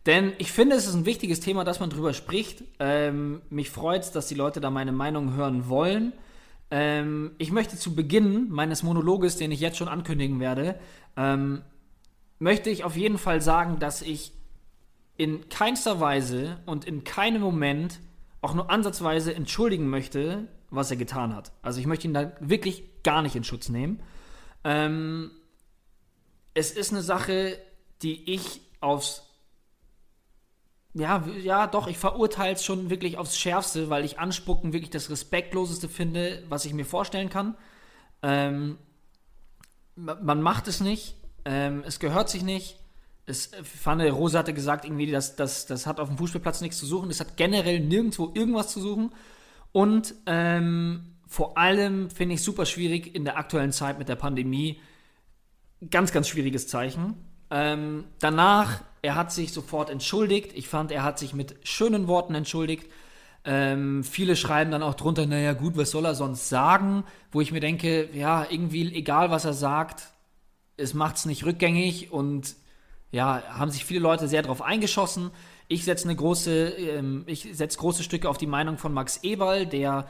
[0.06, 2.62] Denn ich finde, es ist ein wichtiges Thema, dass man drüber spricht.
[2.78, 6.12] Ähm, mich freut es, dass die Leute da meine Meinung hören wollen.
[6.70, 10.78] Ähm, ich möchte zu Beginn meines Monologes, den ich jetzt schon ankündigen werde,
[11.16, 11.62] ähm,
[12.38, 14.32] möchte ich auf jeden Fall sagen, dass ich
[15.16, 18.00] in keinster Weise und in keinem Moment
[18.42, 21.52] auch nur ansatzweise entschuldigen möchte, was er getan hat.
[21.62, 24.00] Also ich möchte ihn da wirklich gar nicht in Schutz nehmen.
[24.64, 25.30] Ähm,
[26.54, 27.58] es ist eine Sache,
[28.02, 29.22] die ich aufs
[30.94, 35.10] ja, ja, doch, ich verurteile es schon wirklich aufs Schärfste, weil ich Anspucken wirklich das
[35.10, 37.54] Respektloseste finde, was ich mir vorstellen kann.
[38.22, 38.78] Ähm,
[39.94, 42.78] man macht es nicht, ähm, es gehört sich nicht.
[43.26, 46.86] Es, Fanne Rose hatte gesagt, irgendwie, das, das, das hat auf dem Fußballplatz nichts zu
[46.86, 47.10] suchen.
[47.10, 49.12] Es hat generell nirgendwo irgendwas zu suchen.
[49.76, 54.80] Und ähm, vor allem finde ich super schwierig in der aktuellen Zeit mit der Pandemie.
[55.90, 57.12] Ganz, ganz schwieriges Zeichen.
[57.50, 60.52] Ähm, danach, er hat sich sofort entschuldigt.
[60.54, 62.90] Ich fand, er hat sich mit schönen Worten entschuldigt.
[63.44, 67.04] Ähm, viele schreiben dann auch drunter, naja gut, was soll er sonst sagen?
[67.30, 70.04] Wo ich mir denke, ja, irgendwie egal, was er sagt,
[70.78, 72.56] es macht es nicht rückgängig und
[73.10, 75.32] ja, haben sich viele Leute sehr darauf eingeschossen.
[75.68, 80.08] Ich setze große, ähm, ich große Stücke auf die Meinung von Max Eberl, der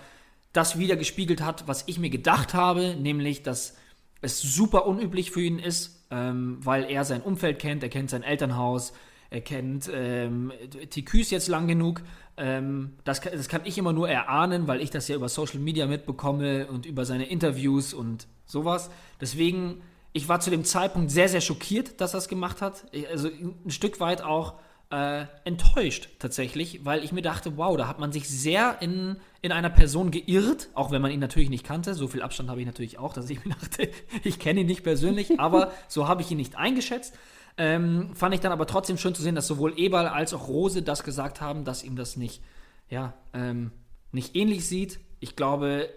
[0.52, 3.76] das wieder gespiegelt hat, was ich mir gedacht habe, nämlich, dass
[4.22, 8.22] es super unüblich für ihn ist, ähm, weil er sein Umfeld kennt, er kennt sein
[8.22, 8.92] Elternhaus,
[9.30, 10.52] er kennt ähm,
[10.90, 12.02] TQs jetzt lang genug.
[12.36, 15.86] Ähm, das, das kann ich immer nur erahnen, weil ich das ja über Social Media
[15.86, 18.90] mitbekomme und über seine Interviews und sowas.
[19.20, 19.82] Deswegen,
[20.12, 22.86] ich war zu dem Zeitpunkt sehr, sehr schockiert, dass er es gemacht hat.
[23.10, 24.54] Also ein Stück weit auch
[24.90, 29.50] äh, enttäuscht tatsächlich, weil ich mir dachte, wow, da hat man sich sehr in, in
[29.50, 31.94] einer Person geirrt, auch wenn man ihn natürlich nicht kannte.
[31.94, 33.90] So viel Abstand habe ich natürlich auch, dass ich mir dachte,
[34.22, 37.16] ich kenne ihn nicht persönlich, aber so habe ich ihn nicht eingeschätzt.
[37.58, 40.82] Ähm, fand ich dann aber trotzdem schön zu sehen, dass sowohl Eberl als auch Rose
[40.82, 42.42] das gesagt haben, dass ihm das nicht,
[42.90, 43.72] ja, ähm,
[44.12, 45.00] nicht ähnlich sieht.
[45.20, 45.88] Ich glaube,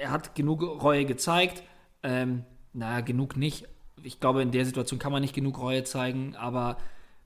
[0.00, 1.62] er hat genug Reue gezeigt.
[2.02, 3.66] Ähm, naja, genug nicht.
[4.02, 6.76] Ich glaube, in der Situation kann man nicht genug Reue zeigen, aber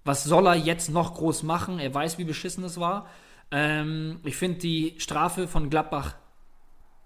[0.07, 1.79] was soll er jetzt noch groß machen?
[1.79, 3.07] Er weiß, wie beschissen es war.
[3.51, 6.15] Ähm, ich finde die Strafe von Gladbach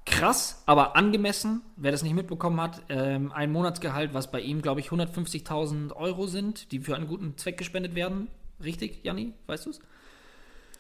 [0.06, 1.62] krass, aber angemessen.
[1.76, 6.26] Wer das nicht mitbekommen hat, ähm, ein Monatsgehalt, was bei ihm, glaube ich, 150.000 Euro
[6.26, 8.28] sind, die für einen guten Zweck gespendet werden.
[8.62, 9.32] Richtig, Janni?
[9.46, 9.80] Weißt du es?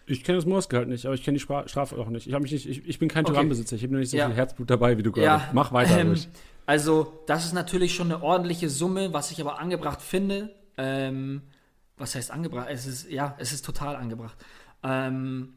[0.06, 2.26] Ich kenne das Morsgehalt nicht, aber ich kenne die Strafe auch nicht.
[2.26, 3.34] Ich, mich nicht ich, ich bin kein okay.
[3.34, 3.76] Tyrann-Besitzer.
[3.76, 4.26] Ich habe nur nicht so ja.
[4.26, 5.26] viel Herzblut dabei, wie du gerade.
[5.26, 5.50] Ja.
[5.52, 5.98] Mach weiter.
[5.98, 6.16] Ähm,
[6.66, 10.50] also, das ist natürlich schon eine ordentliche Summe, was ich aber angebracht finde.
[10.76, 11.42] Ähm,
[12.00, 12.68] was heißt angebracht?
[12.70, 14.36] Es ist, ja, es ist total angebracht.
[14.82, 15.54] Ähm,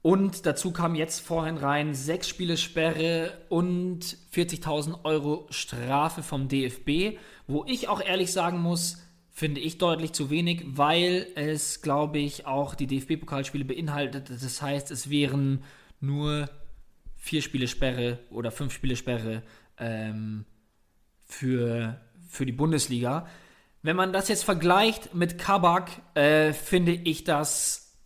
[0.00, 7.18] und dazu kam jetzt vorhin rein sechs Spiele Sperre und 40.000 Euro Strafe vom DFB,
[7.46, 12.46] wo ich auch ehrlich sagen muss, finde ich deutlich zu wenig, weil es, glaube ich,
[12.46, 14.30] auch die DFB-Pokalspiele beinhaltet.
[14.30, 15.62] Das heißt, es wären
[16.00, 16.48] nur
[17.16, 19.42] vier Spiele Sperre oder fünf Spiele Sperre
[19.78, 20.44] ähm,
[21.24, 23.28] für, für die Bundesliga.
[23.82, 27.96] Wenn man das jetzt vergleicht mit Kabak, äh, finde ich das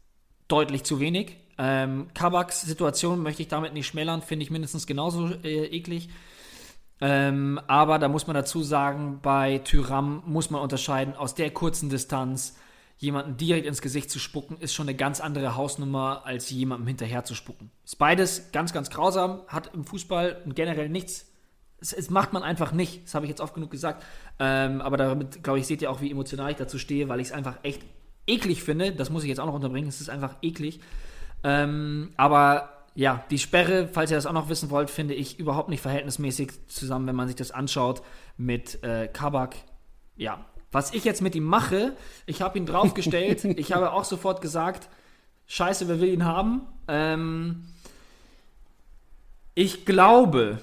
[0.49, 1.37] deutlich zu wenig.
[1.59, 6.11] Ähm, Kabaks Situation möchte ich damit nicht schmälern, finde ich mindestens genauso äh, eklig.
[7.01, 11.89] Ähm, aber da muss man dazu sagen, bei Tyram muss man unterscheiden, aus der kurzen
[11.89, 12.57] Distanz
[12.99, 17.25] jemanden direkt ins Gesicht zu spucken, ist schon eine ganz andere Hausnummer, als jemandem hinterher
[17.25, 17.73] zu spucken.
[17.85, 21.32] Ist beides ganz, ganz grausam, hat im Fußball generell nichts.
[21.83, 24.03] Es, es macht man einfach nicht, das habe ich jetzt oft genug gesagt.
[24.39, 27.27] Ähm, aber damit, glaube ich, seht ihr auch, wie emotional ich dazu stehe, weil ich
[27.29, 27.83] es einfach echt
[28.27, 28.93] eklig finde.
[28.93, 30.81] Das muss ich jetzt auch noch unterbringen, es ist einfach eklig.
[31.45, 35.69] Ähm, aber ja, die Sperre, falls ihr das auch noch wissen wollt, finde ich überhaupt
[35.69, 38.03] nicht verhältnismäßig zusammen, wenn man sich das anschaut
[38.37, 39.57] mit äh, Kabak.
[40.17, 43.45] Ja, was ich jetzt mit ihm mache, ich habe ihn draufgestellt.
[43.59, 44.89] ich habe auch sofort gesagt,
[45.47, 46.63] scheiße, wer will ihn haben?
[46.89, 47.65] Ähm,
[49.55, 50.59] ich glaube,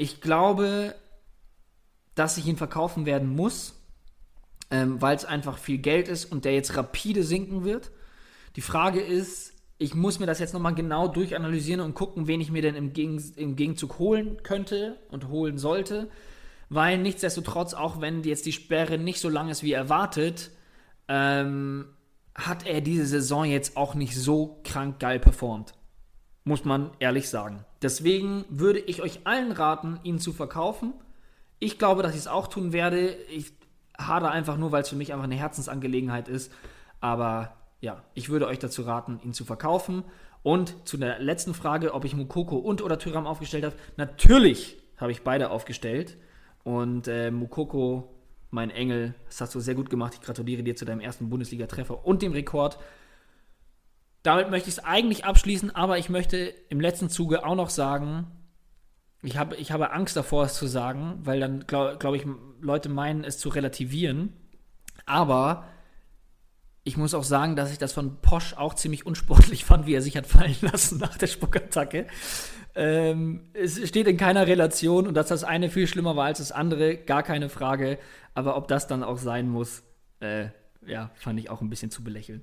[0.00, 0.94] ich glaube,
[2.14, 3.74] dass ich ihn verkaufen werden muss,
[4.70, 7.90] ähm, weil es einfach viel Geld ist und der jetzt rapide sinken wird.
[8.56, 12.50] Die Frage ist, ich muss mir das jetzt nochmal genau durchanalysieren und gucken, wen ich
[12.50, 16.08] mir denn im, Gegen im Gegenzug holen könnte und holen sollte.
[16.70, 20.50] Weil nichtsdestotrotz, auch wenn jetzt die Sperre nicht so lang ist wie erwartet,
[21.08, 21.88] ähm,
[22.34, 25.74] hat er diese Saison jetzt auch nicht so krank geil performt.
[26.44, 27.64] Muss man ehrlich sagen.
[27.82, 30.94] Deswegen würde ich euch allen raten, ihn zu verkaufen.
[31.58, 33.14] Ich glaube, dass ich es auch tun werde.
[33.28, 33.52] Ich
[33.98, 36.52] hader einfach nur, weil es für mich einfach eine Herzensangelegenheit ist.
[37.00, 40.04] Aber ja, ich würde euch dazu raten, ihn zu verkaufen.
[40.42, 43.76] Und zu der letzten Frage, ob ich Mukoko und oder Tyram aufgestellt habe.
[43.96, 46.16] Natürlich habe ich beide aufgestellt.
[46.62, 48.14] Und äh, Mukoko,
[48.50, 50.14] mein Engel, das hast du sehr gut gemacht.
[50.14, 52.78] Ich gratuliere dir zu deinem ersten Bundesliga-Treffer und dem Rekord.
[54.22, 56.36] Damit möchte ich es eigentlich abschließen, aber ich möchte
[56.68, 58.26] im letzten Zuge auch noch sagen,
[59.22, 62.24] ich habe, ich habe Angst davor, es zu sagen, weil dann, glaube glaub ich,
[62.60, 64.32] Leute meinen, es zu relativieren.
[65.06, 65.66] Aber
[66.84, 70.02] ich muss auch sagen, dass ich das von Posch auch ziemlich unsportlich fand, wie er
[70.02, 72.06] sich hat fallen lassen nach der Spuckattacke.
[72.74, 76.52] Ähm, es steht in keiner Relation und dass das eine viel schlimmer war als das
[76.52, 77.98] andere, gar keine Frage.
[78.34, 79.82] Aber ob das dann auch sein muss,
[80.20, 80.48] äh,
[80.86, 82.42] ja, fand ich auch ein bisschen zu belächeln.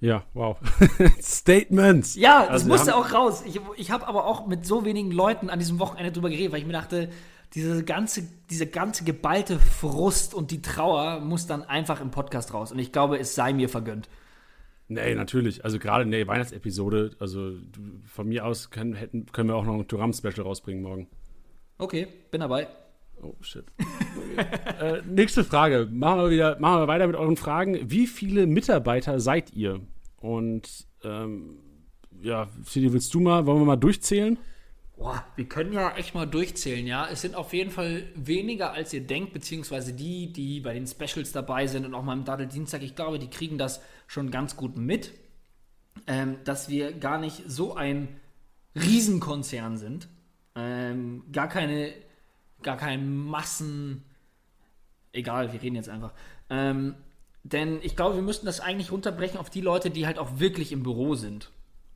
[0.00, 0.58] Ja, wow.
[1.20, 2.16] Statements.
[2.16, 3.42] Ja, das also musste auch raus.
[3.46, 6.60] Ich, ich habe aber auch mit so wenigen Leuten an diesem Wochenende drüber geredet, weil
[6.60, 7.08] ich mir dachte,
[7.54, 12.72] diese ganze, diese ganze geballte Frust und die Trauer muss dann einfach im Podcast raus.
[12.72, 14.08] Und ich glaube, es sei mir vergönnt.
[14.88, 15.64] Nee, natürlich.
[15.64, 17.52] Also gerade in der Weihnachtsepisode, also
[18.04, 21.08] von mir aus können, hätten, können wir auch noch ein Turam-Special rausbringen morgen.
[21.78, 22.68] Okay, bin dabei.
[23.22, 23.64] Oh, shit.
[24.80, 25.88] äh, nächste Frage.
[25.90, 27.90] Machen wir, wieder, machen wir weiter mit euren Fragen.
[27.90, 29.80] Wie viele Mitarbeiter seid ihr?
[30.20, 31.58] Und ähm,
[32.20, 34.38] ja, Sidi, willst du mal, wollen wir mal durchzählen?
[34.96, 37.06] Boah, wir können ja echt mal durchzählen, ja.
[37.10, 41.32] Es sind auf jeden Fall weniger, als ihr denkt, beziehungsweise die, die bei den Specials
[41.32, 44.56] dabei sind und auch mal im Daddel Dienstag, ich glaube, die kriegen das schon ganz
[44.56, 45.12] gut mit,
[46.06, 48.08] ähm, dass wir gar nicht so ein
[48.74, 50.08] Riesenkonzern sind.
[50.54, 51.92] Ähm, gar keine,
[52.66, 54.04] gar kein Massen.
[55.12, 56.12] Egal, wir reden jetzt einfach.
[56.50, 56.94] Ähm,
[57.42, 60.72] denn ich glaube, wir müssten das eigentlich runterbrechen auf die Leute, die halt auch wirklich
[60.72, 61.50] im Büro sind.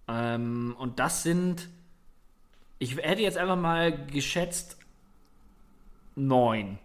[0.08, 1.68] Ähm, und das sind
[2.80, 4.78] ich hätte jetzt einfach mal geschätzt
[6.16, 6.78] neun.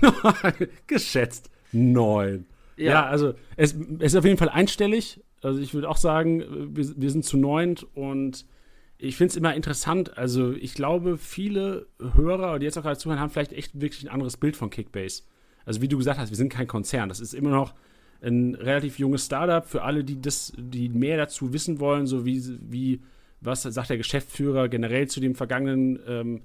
[0.86, 2.46] geschätzt neun.
[2.76, 2.92] Ja.
[2.92, 5.20] ja, also es, es, ist auf jeden Fall einstellig.
[5.42, 8.46] Also ich würde auch sagen, wir, wir sind zu neunt und
[8.98, 10.18] ich finde es immer interessant.
[10.18, 14.12] Also ich glaube, viele Hörer, die jetzt auch gerade zuhören, haben vielleicht echt wirklich ein
[14.12, 15.22] anderes Bild von Kickbase.
[15.64, 17.08] Also wie du gesagt hast, wir sind kein Konzern.
[17.08, 17.74] Das ist immer noch
[18.20, 19.64] ein relativ junges Startup.
[19.64, 23.00] Für alle, die das, die mehr dazu wissen wollen, so wie, wie
[23.40, 26.42] Was sagt der Geschäftsführer generell zu dem vergangenen ähm,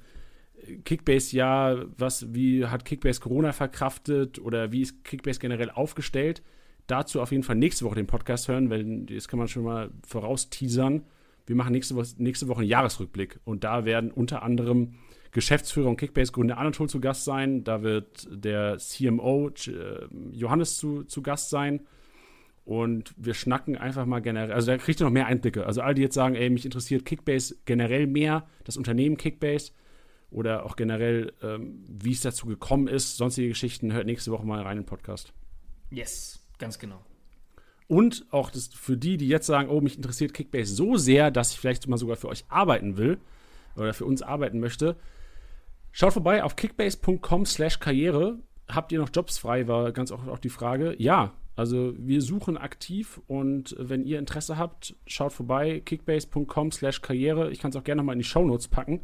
[0.85, 1.85] Kickbase-Jahr?
[1.97, 6.43] Was, wie hat Kickbase Corona verkraftet oder wie ist Kickbase generell aufgestellt?
[6.85, 9.89] Dazu auf jeden Fall nächste Woche den Podcast hören, weil das kann man schon mal
[10.05, 11.03] vorausteasern.
[11.45, 14.95] Wir machen nächste Woche, nächste Woche einen Jahresrückblick und da werden unter anderem
[15.31, 17.63] Geschäftsführer und Kickbase-Gründer Anatol zu Gast sein.
[17.63, 21.81] Da wird der CMO äh, Johannes zu, zu Gast sein.
[22.65, 25.65] Und wir schnacken einfach mal generell, also da kriegt ihr noch mehr Einblicke.
[25.65, 29.73] Also all die jetzt sagen, ey, mich interessiert Kickbase generell mehr, das Unternehmen Kickbase
[30.31, 34.61] oder auch generell, ähm, wie es dazu gekommen ist, sonstige Geschichten, hört nächste Woche mal
[34.61, 35.33] rein in den Podcast.
[35.91, 37.03] Yes, ganz genau.
[37.93, 41.51] Und auch das für die, die jetzt sagen, oh, mich interessiert Kickbase so sehr, dass
[41.51, 43.19] ich vielleicht mal sogar für euch arbeiten will
[43.75, 44.95] oder für uns arbeiten möchte,
[45.91, 48.39] schaut vorbei auf kickbase.com slash karriere.
[48.67, 50.95] Habt ihr noch Jobs frei, war ganz oft auch die Frage.
[50.97, 57.51] Ja, also wir suchen aktiv und wenn ihr Interesse habt, schaut vorbei, kickbase.com slash karriere.
[57.51, 59.01] Ich kann es auch gerne nochmal in die Shownotes packen.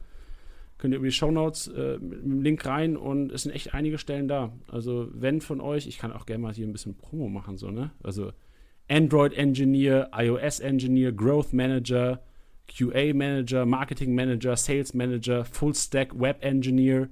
[0.80, 4.00] Könnt ihr über die Shownotes äh, mit dem Link rein und es sind echt einige
[4.00, 4.52] Stellen da.
[4.68, 7.70] Also wenn von euch, ich kann auch gerne mal hier ein bisschen Promo machen, so,
[7.70, 7.92] ne?
[8.02, 8.32] Also
[8.90, 12.20] Android Engineer, iOS Engineer, Growth Manager,
[12.68, 17.10] QA Manager, Marketing Manager, Sales Manager, Full Stack Web Engineer.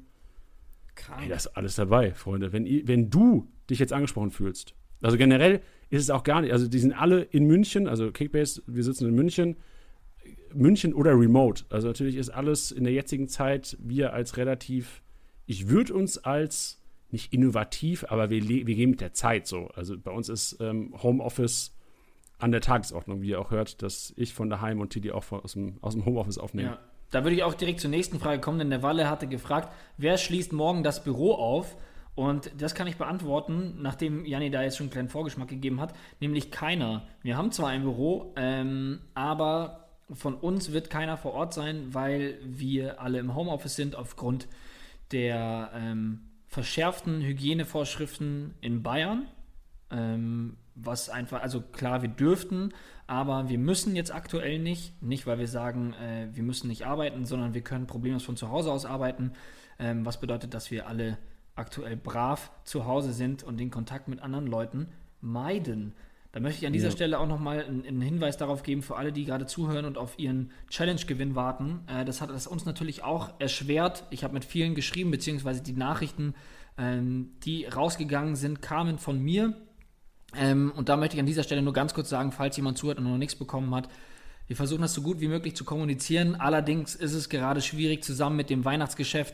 [1.21, 2.51] Ey, das ist alles dabei, Freunde.
[2.51, 6.67] Wenn, wenn du dich jetzt angesprochen fühlst, also generell ist es auch gar nicht, also
[6.67, 9.57] die sind alle in München, also Kickbase, wir sitzen in München,
[10.53, 11.65] München oder Remote.
[11.69, 15.03] Also natürlich ist alles in der jetzigen Zeit, wir als relativ,
[15.45, 19.69] ich würde uns als nicht innovativ, aber wir, wir gehen mit der Zeit so.
[19.75, 21.73] Also bei uns ist ähm, Homeoffice
[22.39, 25.41] an der Tagesordnung, wie ihr auch hört, dass ich von daheim und Tidi auch von,
[25.41, 26.69] aus, dem, aus dem Homeoffice aufnehmen.
[26.69, 26.79] Ja.
[27.09, 30.17] Da würde ich auch direkt zur nächsten Frage kommen, denn der Walle hatte gefragt, wer
[30.17, 31.77] schließt morgen das Büro auf?
[32.15, 35.93] Und das kann ich beantworten, nachdem Janni da jetzt schon einen kleinen Vorgeschmack gegeben hat,
[36.19, 37.07] nämlich keiner.
[37.21, 42.39] Wir haben zwar ein Büro, ähm, aber von uns wird keiner vor Ort sein, weil
[42.43, 44.47] wir alle im Homeoffice sind aufgrund
[45.11, 46.21] der ähm,
[46.57, 49.27] verschärften Hygienevorschriften in Bayern.
[49.91, 52.73] Ähm, was einfach, also klar, wir dürften,
[53.05, 54.99] aber wir müssen jetzt aktuell nicht.
[55.03, 58.49] Nicht, weil wir sagen, äh, wir müssen nicht arbeiten, sondern wir können problemlos von zu
[58.49, 59.33] Hause aus arbeiten.
[59.77, 61.19] Ähm, was bedeutet, dass wir alle
[61.53, 64.87] aktuell brav zu Hause sind und den Kontakt mit anderen Leuten
[65.21, 65.93] meiden.
[66.37, 66.91] Da möchte ich an dieser ja.
[66.91, 70.19] Stelle auch nochmal einen, einen Hinweis darauf geben für alle, die gerade zuhören und auf
[70.19, 71.79] ihren Challenge-Gewinn warten.
[71.87, 74.03] Äh, das hat es uns natürlich auch erschwert.
[74.11, 76.35] Ich habe mit vielen geschrieben, beziehungsweise die Nachrichten,
[76.77, 79.55] ähm, die rausgegangen sind, kamen von mir.
[80.35, 82.99] Ähm, und da möchte ich an dieser Stelle nur ganz kurz sagen, falls jemand zuhört
[82.99, 83.89] und noch nichts bekommen hat,
[84.45, 86.35] wir versuchen das so gut wie möglich zu kommunizieren.
[86.35, 89.33] Allerdings ist es gerade schwierig, zusammen mit dem Weihnachtsgeschäft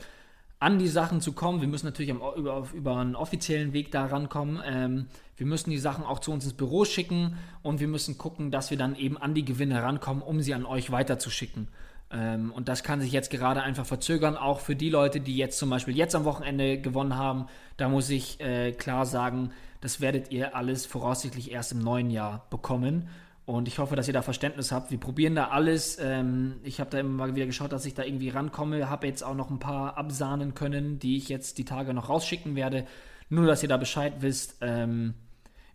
[0.63, 1.59] an die Sachen zu kommen.
[1.59, 4.61] Wir müssen natürlich am, über, über, einen offiziellen Weg da rankommen.
[4.65, 8.49] Ähm, wir müssen die Sachen auch zu uns ins Büro schicken und wir müssen gucken,
[8.49, 11.67] dass wir dann eben an die Gewinne rankommen, um sie an euch weiterzuschicken.
[12.11, 15.57] Ähm, und das kann sich jetzt gerade einfach verzögern, auch für die Leute, die jetzt
[15.57, 17.47] zum Beispiel jetzt am Wochenende gewonnen haben.
[17.75, 19.51] Da muss ich äh, klar sagen,
[19.81, 23.09] das werdet ihr alles voraussichtlich erst im neuen Jahr bekommen.
[23.45, 24.89] Und ich hoffe, dass ihr da Verständnis habt.
[24.89, 25.97] Wir probieren da alles.
[25.99, 28.89] Ähm, ich habe da immer mal wieder geschaut, dass ich da irgendwie rankomme.
[28.89, 32.55] Habe jetzt auch noch ein paar absahnen können, die ich jetzt die Tage noch rausschicken
[32.55, 32.87] werde.
[33.29, 34.57] Nur, dass ihr da Bescheid wisst.
[34.61, 35.15] Ähm,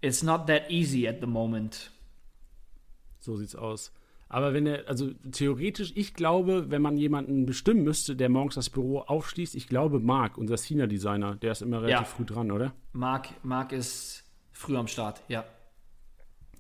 [0.00, 1.90] it's not that easy at the moment.
[3.18, 3.92] So sieht's aus.
[4.30, 8.70] Aber wenn er, also theoretisch, ich glaube, wenn man jemanden bestimmen müsste, der morgens das
[8.70, 12.14] Büro aufschließt, ich glaube, Marc, unser Senior Designer, der ist immer relativ ja.
[12.14, 12.72] früh dran, oder?
[12.92, 15.44] Marc, Marc ist früh am Start, ja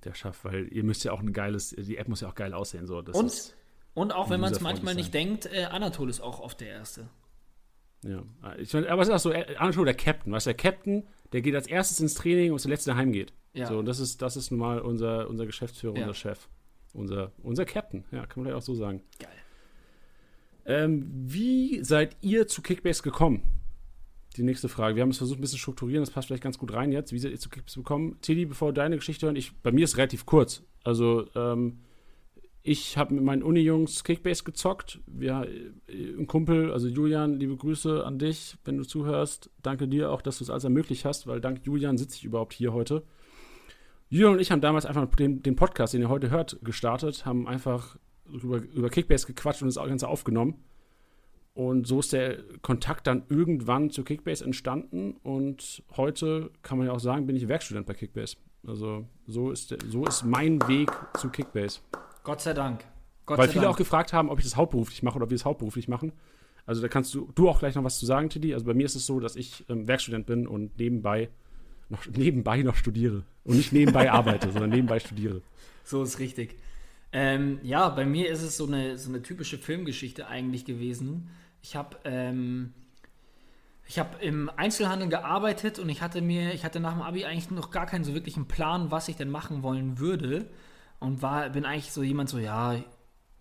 [0.08, 2.54] der schafft, weil ihr müsst ja auch ein geiles, die App muss ja auch geil
[2.54, 2.86] aussehen.
[2.86, 3.02] So.
[3.02, 3.54] Das und,
[3.94, 7.08] und auch wenn man es manchmal nicht denkt, äh, Anatol ist auch oft der Erste.
[8.02, 8.22] Ja,
[8.58, 11.06] ich mein, aber es ist auch so, äh, Anatol der Captain, weißt du, der Captain,
[11.32, 13.32] der geht als erstes ins Training und ist der Letzte heimgeht.
[13.54, 13.66] Ja.
[13.66, 16.02] So, und das ist, das ist nun mal unser, unser Geschäftsführer, ja.
[16.02, 16.48] unser Chef,
[16.94, 19.02] unser, unser Captain, ja, kann man vielleicht auch so sagen.
[19.18, 19.30] Geil.
[20.64, 23.42] Ähm, wie seid ihr zu Kickbase gekommen?
[24.38, 24.96] Die nächste Frage.
[24.96, 27.12] Wir haben es versucht, ein bisschen strukturieren, das passt vielleicht ganz gut rein jetzt.
[27.12, 28.16] Wie ihr zu Kicks bekommen?
[28.22, 30.62] Tilly, bevor deine Geschichte hören, ich, bei mir ist relativ kurz.
[30.84, 31.80] Also, ähm,
[32.62, 35.00] ich habe mit meinen Uni-Jungs Kickbase gezockt.
[35.06, 35.48] Wir,
[35.88, 39.50] äh, ein Kumpel, also Julian, liebe Grüße an dich, wenn du zuhörst.
[39.62, 42.52] Danke dir auch, dass du es alles ermöglicht hast, weil dank Julian sitze ich überhaupt
[42.52, 43.04] hier heute.
[44.10, 47.46] Julian und ich haben damals einfach den, den Podcast, den ihr heute hört, gestartet, haben
[47.46, 47.96] einfach
[48.32, 50.62] über, über Kickbase gequatscht und das Ganze aufgenommen.
[51.58, 55.16] Und so ist der Kontakt dann irgendwann zu Kickbase entstanden.
[55.24, 58.36] Und heute kann man ja auch sagen, bin ich Werkstudent bei Kickbase.
[58.64, 60.88] Also so ist, der, so ist mein Weg
[61.18, 61.80] zu Kickbase.
[62.22, 62.84] Gott sei Dank.
[63.26, 63.74] Gott Weil viele Dank.
[63.74, 66.12] auch gefragt haben, ob ich das hauptberuflich mache oder ob wir es hauptberuflich machen.
[66.64, 68.54] Also da kannst du, du auch gleich noch was zu sagen, Tiddy.
[68.54, 71.28] Also bei mir ist es so, dass ich ähm, Werkstudent bin und nebenbei
[71.88, 73.24] noch, nebenbei noch studiere.
[73.42, 75.42] Und nicht nebenbei arbeite, sondern nebenbei studiere.
[75.82, 76.54] So ist richtig.
[77.10, 81.30] Ähm, ja, bei mir ist es so eine, so eine typische Filmgeschichte eigentlich gewesen.
[81.68, 82.72] Ich habe ähm,
[83.86, 87.70] ich im Einzelhandel gearbeitet und ich hatte mir, ich hatte nach dem Abi eigentlich noch
[87.70, 90.48] gar keinen so wirklichen Plan, was ich denn machen wollen würde.
[90.98, 92.76] Und war, bin eigentlich so jemand so, ja,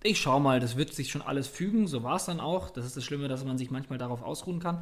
[0.03, 1.88] ich schau mal, das wird sich schon alles fügen.
[1.88, 2.69] So war es dann auch.
[2.69, 4.82] Das ist das Schlimme, dass man sich manchmal darauf ausruhen kann.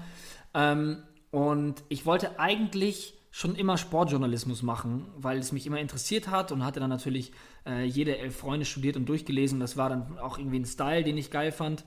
[0.55, 6.51] Ähm, und ich wollte eigentlich schon immer Sportjournalismus machen, weil es mich immer interessiert hat
[6.51, 7.31] und hatte dann natürlich
[7.67, 9.59] äh, jede elf Freunde studiert und durchgelesen.
[9.59, 11.85] Das war dann auch irgendwie ein Style, den ich geil fand.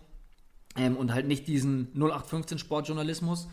[0.79, 3.49] Ähm, und halt nicht diesen 0815 Sportjournalismus.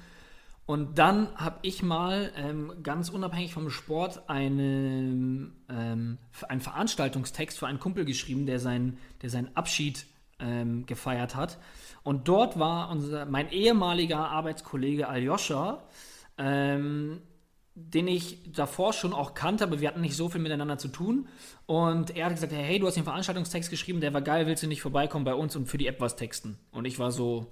[0.66, 6.18] Und dann habe ich mal ähm, ganz unabhängig vom Sport eine, ähm,
[6.50, 10.08] einen Veranstaltungstext für einen Kumpel geschrieben, der, sein, der seinen Abschied
[10.40, 11.60] ähm, gefeiert hat.
[12.04, 15.84] Und dort war unser, mein ehemaliger Arbeitskollege Aljoscha,
[16.38, 17.22] ähm,
[17.76, 21.28] den ich davor schon auch kannte, aber wir hatten nicht so viel miteinander zu tun.
[21.66, 24.68] Und er hat gesagt, hey, du hast den Veranstaltungstext geschrieben, der war geil, willst du
[24.68, 26.58] nicht vorbeikommen bei uns und für die App was texten?
[26.72, 27.52] Und ich war so,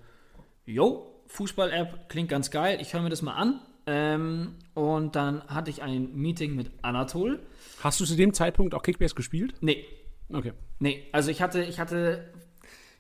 [0.66, 3.60] yo, Fußball-App klingt ganz geil, ich höre mir das mal an.
[3.86, 7.42] Ähm, und dann hatte ich ein Meeting mit Anatol.
[7.82, 9.56] Hast du zu dem Zeitpunkt auch Kickbase gespielt?
[9.60, 9.86] Nee.
[10.32, 10.54] Okay.
[10.80, 12.32] Nee, also ich hatte, ich hatte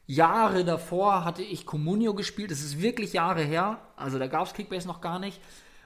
[0.06, 2.52] Jahre davor hatte ich Comunio gespielt.
[2.52, 3.80] Das ist wirklich Jahre her.
[3.96, 5.40] Also da gab es Kickbase noch gar nicht.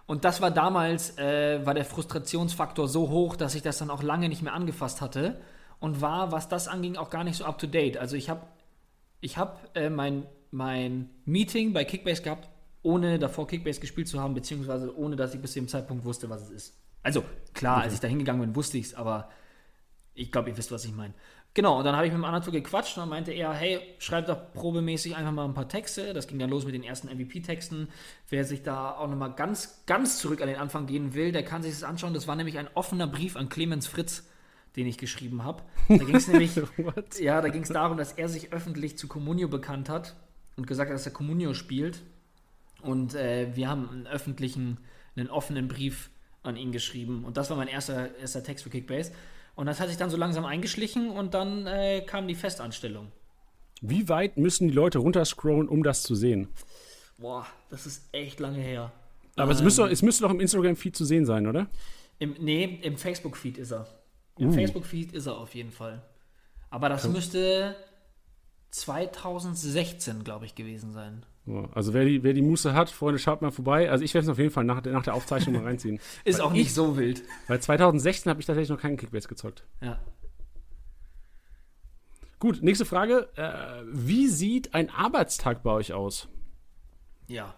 [0.08, 4.02] Und das war damals, äh, war der Frustrationsfaktor so hoch, dass ich das dann auch
[4.02, 5.40] lange nicht mehr angefasst hatte.
[5.80, 7.98] Und war, was das anging, auch gar nicht so up to date.
[7.98, 8.48] Also ich habe
[9.22, 12.50] ich hab, äh, mein mein Meeting bei Kickbase gehabt,
[12.84, 16.30] ohne davor Kickbase gespielt zu haben, beziehungsweise ohne dass ich bis zu dem Zeitpunkt wusste,
[16.30, 16.78] was es ist.
[17.04, 19.30] Also klar, als ich da hingegangen bin, wusste ich es, aber
[20.14, 21.14] ich glaube, ihr wisst, was ich meine.
[21.58, 24.28] Genau, und dann habe ich mit dem Anatol gequatscht und dann meinte er, hey, schreib
[24.28, 26.14] doch probemäßig einfach mal ein paar Texte.
[26.14, 27.88] Das ging dann los mit den ersten MVP-Texten.
[28.30, 31.64] Wer sich da auch nochmal ganz, ganz zurück an den Anfang gehen will, der kann
[31.64, 32.14] sich das anschauen.
[32.14, 34.30] Das war nämlich ein offener Brief an Clemens Fritz,
[34.76, 35.64] den ich geschrieben habe.
[35.88, 36.52] Da ging es nämlich,
[37.20, 40.16] ja, da ging es darum, dass er sich öffentlich zu Communio bekannt hat
[40.58, 42.04] und gesagt, dass er Communio spielt.
[42.84, 44.78] Und äh, wir haben einen öffentlichen,
[45.16, 46.12] einen offenen Brief
[46.44, 47.26] an ihn geschrieben.
[47.26, 49.12] Und das war mein erster, erster Text für Kickbase.
[49.58, 53.12] Und das hat sich dann so langsam eingeschlichen und dann äh, kam die Festanstellung.
[53.82, 56.48] Wie weit müssen die Leute runterscrollen, um das zu sehen?
[57.18, 58.92] Boah, das ist echt lange her.
[59.36, 61.66] Aber ähm, es, müsste, es müsste doch im Instagram-Feed zu sehen sein, oder?
[62.20, 63.88] Im, nee, im Facebook-Feed ist er.
[64.38, 64.54] Im uh.
[64.54, 66.04] Facebook-Feed ist er auf jeden Fall.
[66.70, 67.76] Aber das müsste
[68.70, 71.26] 2016, glaube ich, gewesen sein.
[71.74, 73.90] Also wer die, wer die Muße hat, Freunde, schaut mal vorbei.
[73.90, 76.00] Also ich werde es auf jeden Fall nach, nach der Aufzeichnung mal reinziehen.
[76.26, 77.24] Ist weil auch nicht ich, so wild.
[77.48, 79.64] Weil 2016 habe ich tatsächlich noch keinen Kickbase gezockt.
[79.82, 80.00] Ja.
[82.40, 83.30] Gut, nächste Frage.
[83.36, 86.28] Äh, wie sieht ein Arbeitstag bei euch aus?
[87.28, 87.56] Ja,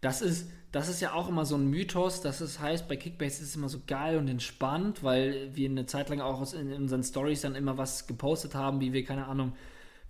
[0.00, 3.42] das ist, das ist ja auch immer so ein Mythos, dass es heißt, bei Kickbase
[3.42, 7.04] ist es immer so geil und entspannt, weil wir eine Zeit lang auch in unseren
[7.04, 9.52] Stories dann immer was gepostet haben, wie wir, keine Ahnung,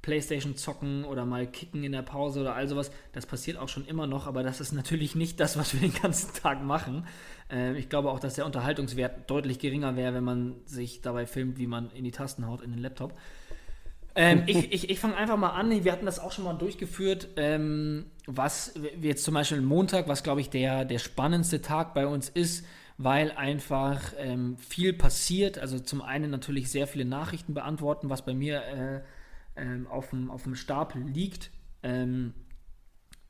[0.03, 2.90] Playstation zocken oder mal kicken in der Pause oder all sowas.
[3.12, 5.94] Das passiert auch schon immer noch, aber das ist natürlich nicht das, was wir den
[6.03, 7.07] ganzen Tag machen.
[7.50, 11.57] Äh, ich glaube auch, dass der Unterhaltungswert deutlich geringer wäre, wenn man sich dabei filmt,
[11.59, 13.14] wie man in die Tasten haut in den Laptop.
[14.16, 15.84] Ähm, ich ich, ich fange einfach mal an.
[15.84, 17.28] Wir hatten das auch schon mal durchgeführt.
[17.36, 22.28] Ähm, was jetzt zum Beispiel Montag, was glaube ich der, der spannendste Tag bei uns
[22.28, 22.66] ist,
[22.98, 25.59] weil einfach ähm, viel passiert.
[25.59, 29.00] Also zum einen natürlich sehr viele Nachrichten beantworten, was bei mir äh,
[29.57, 31.50] ähm, auf, dem, auf dem Stapel liegt,
[31.82, 32.34] ähm,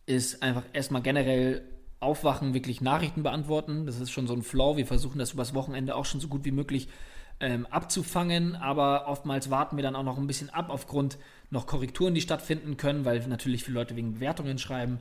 [0.06, 1.62] ist einfach erstmal generell
[2.00, 3.86] aufwachen, wirklich Nachrichten beantworten.
[3.86, 4.76] Das ist schon so ein Flow.
[4.76, 6.88] Wir versuchen das übers Wochenende auch schon so gut wie möglich
[7.40, 11.18] ähm, abzufangen, aber oftmals warten wir dann auch noch ein bisschen ab aufgrund
[11.50, 15.00] noch Korrekturen, die stattfinden können, weil natürlich viele Leute wegen Bewertungen schreiben.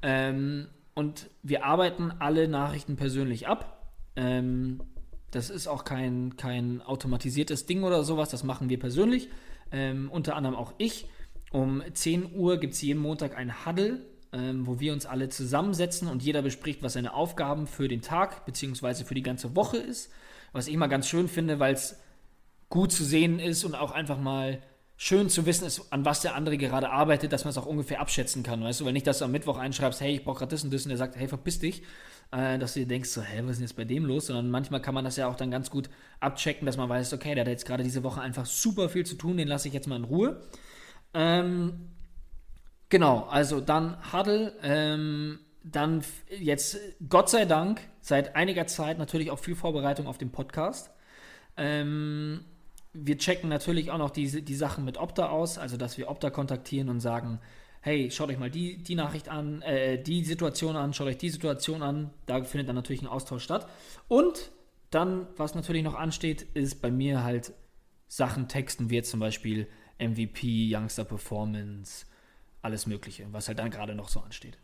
[0.00, 3.90] Ähm, und wir arbeiten alle Nachrichten persönlich ab.
[4.16, 4.82] Ähm,
[5.30, 9.28] das ist auch kein, kein automatisiertes Ding oder sowas, das machen wir persönlich
[9.72, 11.06] ähm, unter anderem auch ich.
[11.50, 16.08] Um 10 Uhr gibt es jeden Montag ein Huddle, ähm, wo wir uns alle zusammensetzen
[16.08, 19.04] und jeder bespricht, was seine Aufgaben für den Tag bzw.
[19.04, 20.10] für die ganze Woche ist.
[20.52, 21.98] Was ich immer ganz schön finde, weil es
[22.68, 24.62] gut zu sehen ist und auch einfach mal
[24.96, 28.00] schön zu wissen ist, an was der andere gerade arbeitet, dass man es auch ungefähr
[28.00, 30.50] abschätzen kann, weißt du, weil nicht, dass du am Mittwoch einschreibst, hey, ich brauche gerade
[30.50, 31.82] das und das und der sagt, hey, verpiss dich,
[32.30, 34.50] äh, dass du dir denkst, so, hä, was ist denn jetzt bei dem los, sondern
[34.50, 35.90] manchmal kann man das ja auch dann ganz gut
[36.20, 39.16] abchecken, dass man weiß, okay, der hat jetzt gerade diese Woche einfach super viel zu
[39.16, 40.40] tun, den lasse ich jetzt mal in Ruhe.
[41.14, 41.90] Ähm,
[42.88, 46.02] genau, also dann Huddle, ähm, dann
[46.38, 46.78] jetzt
[47.08, 50.90] Gott sei Dank seit einiger Zeit natürlich auch viel Vorbereitung auf den Podcast.
[51.56, 52.44] Ähm,
[52.92, 56.30] wir checken natürlich auch noch die, die Sachen mit Opta aus, also dass wir Opta
[56.30, 57.40] kontaktieren und sagen,
[57.80, 61.30] hey, schaut euch mal die, die Nachricht an, äh, die Situation an, schaut euch die
[61.30, 62.10] Situation an.
[62.26, 63.68] Da findet dann natürlich ein Austausch statt.
[64.08, 64.52] Und
[64.90, 67.54] dann, was natürlich noch ansteht, ist bei mir halt
[68.06, 69.66] Sachen texten, wie jetzt zum Beispiel
[69.98, 72.06] MVP, Youngster Performance,
[72.60, 74.58] alles Mögliche, was halt dann gerade noch so ansteht.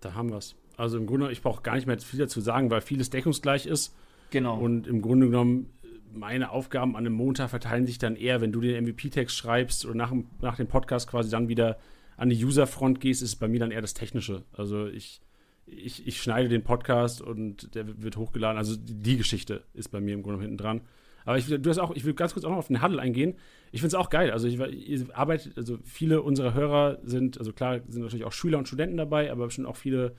[0.00, 0.54] Da haben wir es.
[0.76, 3.96] Also im Grunde, ich brauche gar nicht mehr viel dazu sagen, weil vieles deckungsgleich ist.
[4.30, 4.58] Genau.
[4.58, 5.70] Und im Grunde genommen,
[6.14, 9.94] meine Aufgaben an einem Montag verteilen sich dann eher, wenn du den MVP-Text schreibst oder
[9.94, 11.78] nach, nach dem Podcast quasi dann wieder
[12.16, 14.44] an die User-Front gehst, ist es bei mir dann eher das Technische.
[14.52, 15.20] Also ich,
[15.66, 18.58] ich, ich schneide den Podcast und der wird hochgeladen.
[18.58, 20.82] Also die, Geschichte ist bei mir im Grunde hinten dran.
[21.24, 23.34] Aber ich, du hast auch, ich will ganz kurz auch noch auf den Huddle eingehen.
[23.70, 24.30] Ich finde es auch geil.
[24.30, 28.58] Also ich ihr arbeitet, also viele unserer Hörer sind, also klar, sind natürlich auch Schüler
[28.58, 30.14] und Studenten dabei, aber schon auch viele,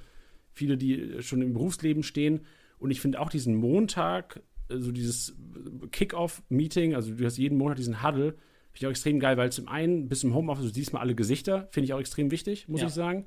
[0.53, 2.41] viele, die schon im Berufsleben stehen.
[2.79, 4.41] Und ich finde auch diesen Montag,
[4.73, 5.35] also dieses
[5.91, 9.67] Kick-Off-Meeting, also du hast jeden Monat diesen Huddle, finde ich auch extrem geil, weil zum
[9.67, 12.81] einen bis im Homeoffice, du siehst mal alle Gesichter, finde ich auch extrem wichtig, muss
[12.81, 12.87] ja.
[12.87, 13.25] ich sagen.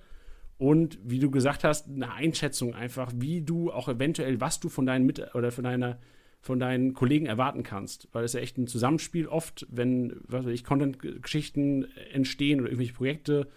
[0.59, 4.87] Und wie du gesagt hast, eine Einschätzung einfach, wie du auch eventuell, was du von
[4.87, 5.99] deinen Mit oder von deiner
[6.41, 8.09] von deinen Kollegen erwarten kannst.
[8.13, 12.93] Weil es ja echt ein Zusammenspiel oft, wenn, was weiß ich, Content-Geschichten entstehen oder irgendwelche
[12.93, 13.49] Projekte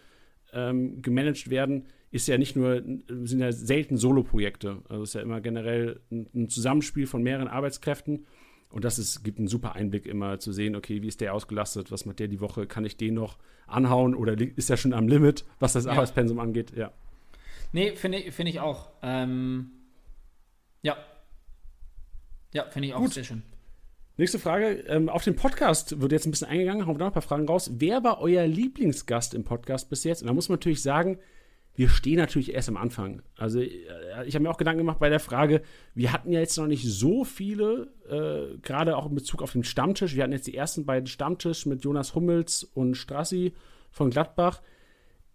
[0.51, 4.81] ähm, gemanagt werden, ist ja nicht nur, sind ja selten Solo-Projekte.
[4.89, 8.25] Also es ist ja immer generell ein, ein, Zusammenspiel von mehreren Arbeitskräften.
[8.69, 11.91] Und das ist, gibt einen super Einblick immer zu sehen, okay, wie ist der ausgelastet,
[11.91, 13.37] was macht der die Woche, kann ich den noch
[13.67, 15.91] anhauen oder ist er schon am Limit, was das ja.
[15.91, 16.91] Arbeitspensum angeht, ja.
[17.71, 18.89] Nee, finde ich, find ich auch.
[19.01, 19.71] Ähm,
[20.81, 20.97] ja,
[22.53, 23.13] ja, finde ich auch Gut.
[23.13, 23.43] sehr schön.
[24.17, 24.83] Nächste Frage.
[24.87, 27.47] Ähm, auf den Podcast wird jetzt ein bisschen eingegangen, haben wir noch ein paar Fragen
[27.47, 27.71] raus.
[27.75, 30.21] Wer war euer Lieblingsgast im Podcast bis jetzt?
[30.21, 31.19] Und da muss man natürlich sagen,
[31.79, 33.21] wir stehen natürlich erst am Anfang.
[33.37, 33.69] Also äh,
[34.25, 35.61] ich habe mir auch Gedanken gemacht bei der Frage,
[35.95, 39.63] wir hatten ja jetzt noch nicht so viele, äh, gerade auch in Bezug auf den
[39.63, 40.13] Stammtisch.
[40.13, 43.53] Wir hatten jetzt die ersten beiden Stammtisch mit Jonas Hummels und Strassi
[43.91, 44.61] von Gladbach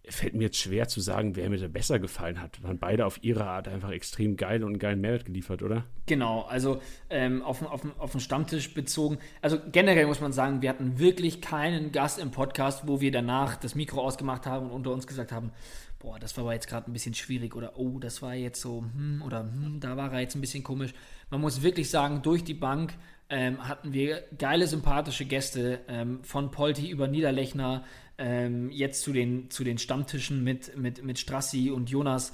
[0.09, 2.61] fällt mir jetzt schwer zu sagen, wer mir da besser gefallen hat.
[2.63, 5.85] Waren beide auf ihre Art einfach extrem geil und einen geilen Mehrwert geliefert, oder?
[6.05, 9.17] Genau, also ähm, auf, auf, auf den Stammtisch bezogen.
[9.41, 13.55] Also generell muss man sagen, wir hatten wirklich keinen Gast im Podcast, wo wir danach
[13.55, 15.51] das Mikro ausgemacht haben und unter uns gesagt haben,
[15.99, 19.23] boah, das war jetzt gerade ein bisschen schwierig oder oh, das war jetzt so, hm,
[19.25, 20.93] oder hm, da war er jetzt ein bisschen komisch.
[21.29, 22.93] Man muss wirklich sagen, durch die Bank
[23.29, 27.83] ähm, hatten wir geile, sympathische Gäste, ähm, von Polti über Niederlechner,
[28.17, 32.33] ähm, jetzt zu den, zu den Stammtischen mit, mit, mit Strassi und Jonas.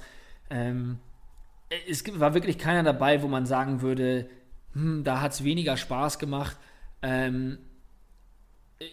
[0.50, 0.98] Ähm,
[1.88, 4.28] es war wirklich keiner dabei, wo man sagen würde,
[4.74, 6.58] hm, da hat es weniger Spaß gemacht.
[7.00, 7.58] Ähm,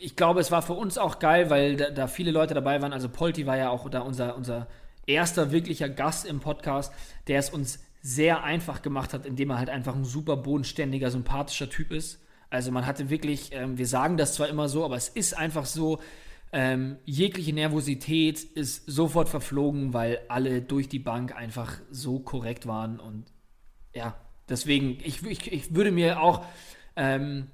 [0.01, 2.93] ich glaube, es war für uns auch geil, weil da, da, viele Leute dabei waren.
[2.93, 4.67] Also Polti war ja auch da unser, unser
[5.05, 6.93] erster wirklicher Gast im Podcast,
[7.27, 11.69] der es uns sehr einfach gemacht hat, indem er halt einfach ein super bodenständiger, sympathischer
[11.69, 12.21] Typ ist.
[12.49, 15.65] Also man hatte wirklich, ähm, wir sagen das zwar immer so, aber es ist einfach
[15.65, 15.99] so,
[16.51, 22.99] ähm, jegliche Nervosität ist sofort verflogen, weil alle durch die Bank einfach so korrekt waren.
[22.99, 23.25] Und
[23.93, 24.15] ja,
[24.47, 26.43] deswegen, ich, ich, ich würde mir auch
[26.95, 27.47] ähm,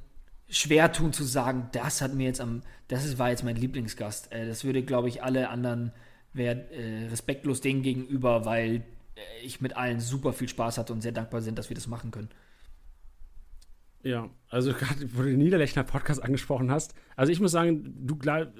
[0.48, 4.32] schwer tun zu sagen, das hat mir jetzt am, das war jetzt mein Lieblingsgast.
[4.32, 5.91] Äh, das würde, glaube ich, alle anderen
[6.32, 8.84] wäre äh, respektlos denen gegenüber, weil
[9.43, 12.11] ich mit allen super viel Spaß hatte und sehr dankbar sind, dass wir das machen
[12.11, 12.30] können.
[14.03, 16.93] Ja, also gerade, wo du den Niederlechner Podcast angesprochen hast.
[17.16, 18.53] Also ich muss sagen, du klar,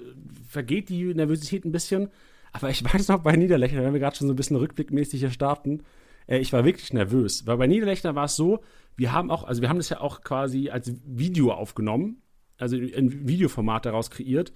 [0.48, 2.08] vergeht die Nervosität ein bisschen,
[2.52, 5.30] aber ich weiß noch bei Niederlechner, wenn wir gerade schon so ein bisschen rückblickmäßig hier
[5.30, 5.82] starten,
[6.26, 7.46] äh, ich war wirklich nervös.
[7.46, 8.60] Weil bei Niederlechner war es so,
[8.96, 12.22] wir haben auch, also wir haben das ja auch quasi als Video aufgenommen,
[12.58, 14.52] also ein Videoformat daraus kreiert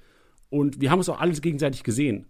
[0.48, 2.26] und wir haben uns auch alles gegenseitig gesehen.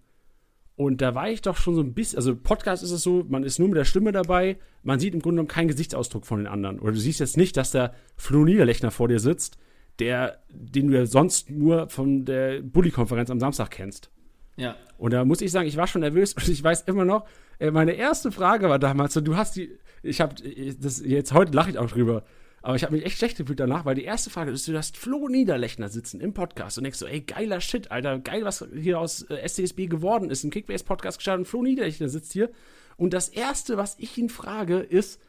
[0.80, 3.44] Und da war ich doch schon so ein bisschen, also Podcast ist es so, man
[3.44, 6.46] ist nur mit der Stimme dabei, man sieht im Grunde genommen keinen Gesichtsausdruck von den
[6.46, 6.80] anderen.
[6.80, 9.58] Oder du siehst jetzt nicht, dass der Flo Niederlechner vor dir sitzt,
[9.98, 14.11] der, den du ja sonst nur von der Bully-Konferenz am Samstag kennst.
[14.57, 14.74] Ja.
[14.96, 17.26] Und da muss ich sagen, ich war schon nervös und ich weiß immer noch,
[17.58, 20.34] äh, meine erste Frage war damals, so, du hast die, ich habe,
[20.80, 22.22] das jetzt heute lache ich auch drüber,
[22.62, 24.96] aber ich habe mich echt schlecht gefühlt danach, weil die erste Frage ist, du hast
[24.96, 28.99] Flo Niederlechner sitzen im Podcast und denkst so, ey, geiler Shit, Alter, geil, was hier
[28.99, 30.45] aus äh, SCSB geworden ist.
[30.45, 32.50] Ein Kickbase-Podcast gestartet und Flo Niederlechner sitzt hier.
[32.96, 35.20] Und das Erste, was ich ihn frage, ist,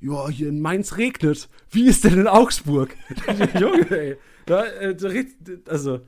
[0.00, 1.48] ja, hier in Mainz regnet.
[1.70, 2.94] Wie ist denn in Augsburg?
[3.58, 4.16] Junge, ey.
[4.44, 4.94] Da, äh,
[5.68, 6.00] also,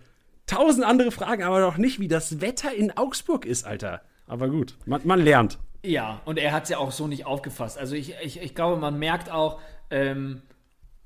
[0.47, 4.03] tausend andere Fragen, aber noch nicht, wie das Wetter in Augsburg ist, Alter.
[4.27, 5.59] Aber gut, man, man lernt.
[5.83, 7.79] Ja, und er hat es ja auch so nicht aufgefasst.
[7.79, 10.43] Also ich, ich, ich glaube, man merkt auch, ähm,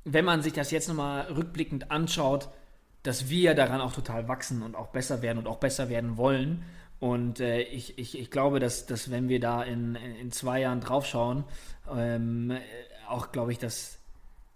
[0.05, 2.49] wenn man sich das jetzt nochmal rückblickend anschaut,
[3.03, 6.65] dass wir daran auch total wachsen und auch besser werden und auch besser werden wollen.
[7.01, 10.81] Und äh, ich, ich, ich glaube, dass, dass wenn wir da in, in zwei Jahren
[10.81, 11.45] draufschauen,
[11.91, 12.57] ähm,
[13.09, 13.99] auch, glaube ich, das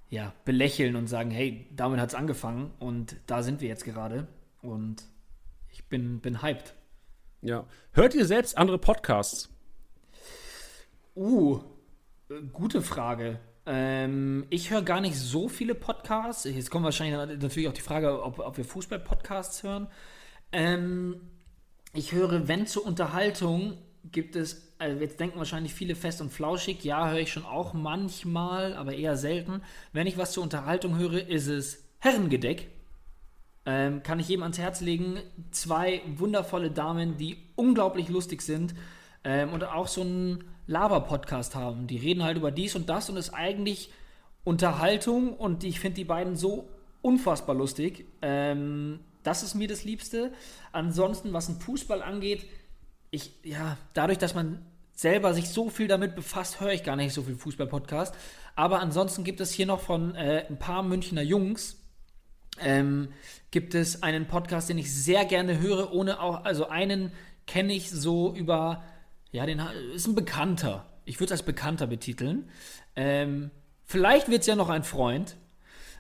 [0.09, 4.29] ja, belächeln und sagen, hey, damit hat es angefangen und da sind wir jetzt gerade.
[4.63, 5.03] Und
[5.73, 6.75] ich bin, bin hyped.
[7.43, 7.67] Ja.
[7.93, 9.49] Hört ihr selbst andere Podcasts?
[11.17, 11.61] Uh,
[12.53, 13.41] gute Frage.
[13.67, 16.45] Ähm, ich höre gar nicht so viele Podcasts.
[16.45, 19.89] Jetzt kommt wahrscheinlich natürlich auch die Frage, ob, ob wir Fußball-Podcasts hören.
[20.53, 21.21] Ähm,
[21.93, 23.77] ich höre, wenn zur Unterhaltung
[24.13, 27.73] gibt es, also jetzt denken wahrscheinlich viele fest und flauschig, ja, höre ich schon auch
[27.73, 29.63] manchmal, aber eher selten.
[29.93, 32.69] Wenn ich was zur Unterhaltung höre, ist es Herrengedeck.
[33.65, 35.19] Ähm, kann ich jedem ans Herz legen.
[35.51, 38.75] Zwei wundervolle Damen, die unglaublich lustig sind
[39.25, 41.87] ähm, und auch so einen Laber-Podcast haben.
[41.87, 43.91] Die reden halt über dies und das und ist eigentlich
[44.45, 46.69] Unterhaltung und ich finde die beiden so
[47.03, 48.07] unfassbar lustig.
[48.23, 50.33] Ähm, das ist mir das Liebste.
[50.73, 52.47] Ansonsten, was ein Fußball angeht,
[53.11, 57.13] ich, ja, dadurch, dass man selber sich so viel damit befasst, höre ich gar nicht
[57.13, 58.15] so viel Fußball-Podcast.
[58.55, 61.77] Aber ansonsten gibt es hier noch von äh, ein paar Münchner Jungs,
[62.59, 63.09] ähm,
[63.51, 67.13] gibt es einen Podcast, den ich sehr gerne höre, ohne auch, also einen
[67.47, 68.83] kenne ich so über,
[69.37, 69.61] ja, den
[69.95, 70.87] ist ein Bekannter.
[71.05, 72.49] Ich würde es als Bekannter betiteln.
[72.97, 73.51] Ähm,
[73.85, 75.37] vielleicht wird es ja noch ein Freund.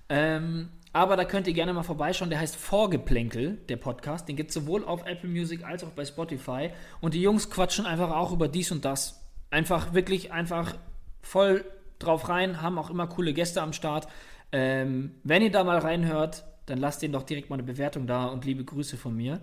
[0.09, 2.31] Ähm, aber da könnt ihr gerne mal vorbeischauen.
[2.31, 4.27] Der heißt Vorgeplänkel, der Podcast.
[4.27, 6.71] Den gibt es sowohl auf Apple Music als auch bei Spotify.
[7.03, 9.23] Und die Jungs quatschen einfach auch über dies und das.
[9.51, 10.75] Einfach wirklich einfach
[11.21, 11.65] voll
[11.99, 14.09] drauf rein, haben auch immer coole Gäste am Start.
[14.51, 18.27] Ähm, wenn ihr da mal reinhört, dann lasst denen doch direkt mal eine Bewertung da
[18.27, 19.43] und liebe Grüße von mir.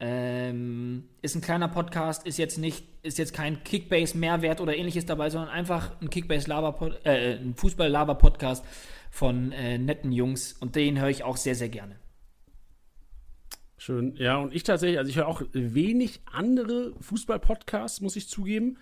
[0.00, 5.30] Ähm, ist ein kleiner Podcast, ist jetzt nicht, ist jetzt kein Kickbase-Mehrwert oder ähnliches dabei,
[5.30, 8.64] sondern einfach ein Kickbase-Laber, äh, ein Fußball-Laber-Podcast
[9.10, 11.96] von äh, netten Jungs und den höre ich auch sehr, sehr gerne.
[13.76, 14.16] Schön.
[14.16, 18.78] Ja, und ich tatsächlich, also ich höre auch wenig andere Fußball-Podcasts, muss ich zugeben.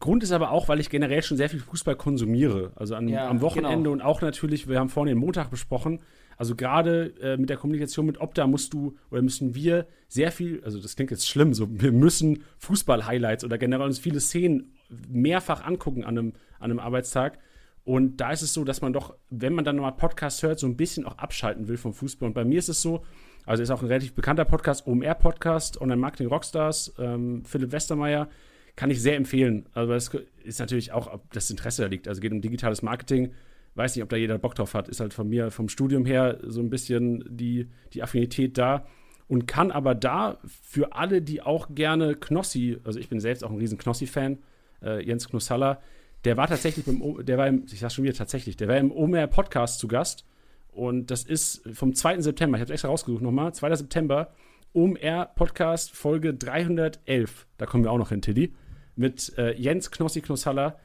[0.00, 2.72] Grund ist aber auch, weil ich generell schon sehr viel Fußball konsumiere.
[2.76, 3.92] Also an, ja, am Wochenende genau.
[3.92, 6.00] und auch natürlich, wir haben vorhin den Montag besprochen,
[6.38, 10.62] also gerade äh, mit der Kommunikation mit Opta musst du oder müssen wir sehr viel,
[10.64, 14.72] also das klingt jetzt schlimm, so wir müssen Fußball-Highlights oder generell uns viele Szenen
[15.08, 17.38] mehrfach angucken an einem, an einem Arbeitstag.
[17.84, 20.66] Und da ist es so, dass man doch, wenn man dann nochmal Podcast hört, so
[20.66, 22.28] ein bisschen auch abschalten will vom Fußball.
[22.28, 23.02] Und bei mir ist es so,
[23.44, 28.28] also ist auch ein relativ bekannter Podcast, OMR-Podcast, Online Marketing Rockstars, ähm, Philipp Westermeier,
[28.76, 29.66] kann ich sehr empfehlen.
[29.72, 30.10] Also das
[30.44, 32.06] ist natürlich auch, ob das Interesse da liegt.
[32.06, 33.32] Also geht um digitales Marketing.
[33.78, 34.88] Weiß nicht, ob da jeder Bock drauf hat.
[34.88, 38.86] Ist halt von mir, vom Studium her, so ein bisschen die, die Affinität da.
[39.28, 43.50] Und kann aber da für alle, die auch gerne Knossi, also ich bin selbst auch
[43.50, 44.38] ein riesen Knossi-Fan,
[44.82, 45.80] äh, Jens Knossalla,
[46.24, 48.90] der war tatsächlich beim, der war im, ich sag schon wieder tatsächlich, der war im
[48.90, 50.24] OMR Podcast zu Gast.
[50.72, 52.20] Und das ist vom 2.
[52.20, 53.74] September, ich habe es extra rausgesucht nochmal, 2.
[53.76, 54.32] September,
[54.72, 57.46] OMR Podcast Folge 311.
[57.56, 58.54] Da kommen wir auch noch hin, Tilly
[58.98, 60.76] mit äh, Jens Knossi Knossalla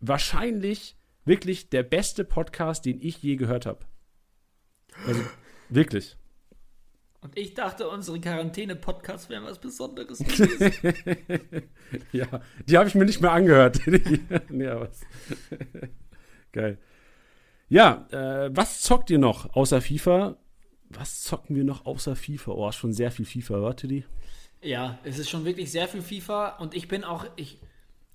[0.00, 0.96] wahrscheinlich
[1.28, 3.80] wirklich der beste Podcast, den ich je gehört habe.
[5.06, 5.22] Also
[5.68, 6.16] wirklich.
[7.20, 10.20] Und ich dachte, unsere Quarantäne-Podcasts wären was Besonderes
[12.12, 12.26] ja,
[12.66, 13.80] die habe ich mir nicht mehr angehört.
[14.48, 15.00] nee, was.
[16.52, 16.78] Geil.
[17.68, 20.36] Ja, äh, was zockt ihr noch außer FIFA?
[20.90, 22.52] Was zocken wir noch außer FIFA?
[22.52, 24.04] Oh, schon sehr viel FIFA, warte die.
[24.62, 27.58] Ja, es ist schon wirklich sehr viel FIFA und ich bin auch, ich,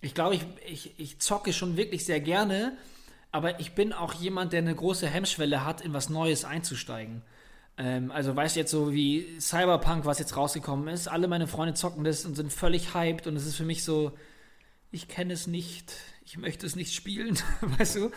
[0.02, 2.78] ich glaube, ich, ich, ich zocke schon wirklich sehr gerne,
[3.34, 7.22] aber ich bin auch jemand, der eine große Hemmschwelle hat, in was Neues einzusteigen.
[7.78, 11.74] Ähm, also weißt du jetzt so wie Cyberpunk, was jetzt rausgekommen ist, alle meine Freunde
[11.74, 14.12] zocken das und sind völlig hyped und es ist für mich so,
[14.92, 15.94] ich kenne es nicht,
[16.24, 18.12] ich möchte es nicht spielen, weißt du.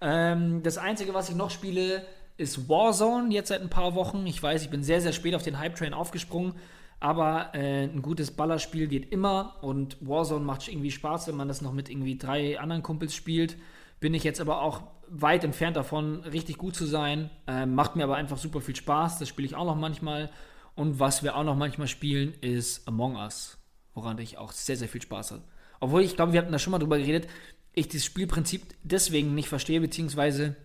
[0.00, 2.06] Ähm, das Einzige, was ich noch spiele,
[2.38, 4.26] ist Warzone, jetzt seit ein paar Wochen.
[4.26, 6.54] Ich weiß, ich bin sehr, sehr spät auf den Hype-Train aufgesprungen
[7.00, 11.62] aber äh, ein gutes Ballerspiel geht immer und Warzone macht irgendwie Spaß, wenn man das
[11.62, 13.56] noch mit irgendwie drei anderen Kumpels spielt.
[14.00, 17.30] Bin ich jetzt aber auch weit entfernt davon, richtig gut zu sein.
[17.46, 19.18] Äh, macht mir aber einfach super viel Spaß.
[19.18, 20.30] Das spiele ich auch noch manchmal.
[20.74, 23.58] Und was wir auch noch manchmal spielen, ist Among Us,
[23.94, 25.42] woran ich auch sehr, sehr viel Spaß habe.
[25.80, 27.28] Obwohl ich glaube, wir hatten da schon mal drüber geredet,
[27.74, 30.56] ich das Spielprinzip deswegen nicht verstehe, beziehungsweise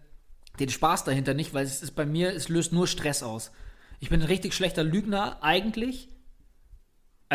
[0.60, 3.52] den Spaß dahinter nicht, weil es ist bei mir, es löst nur Stress aus.
[4.00, 6.10] Ich bin ein richtig schlechter Lügner eigentlich,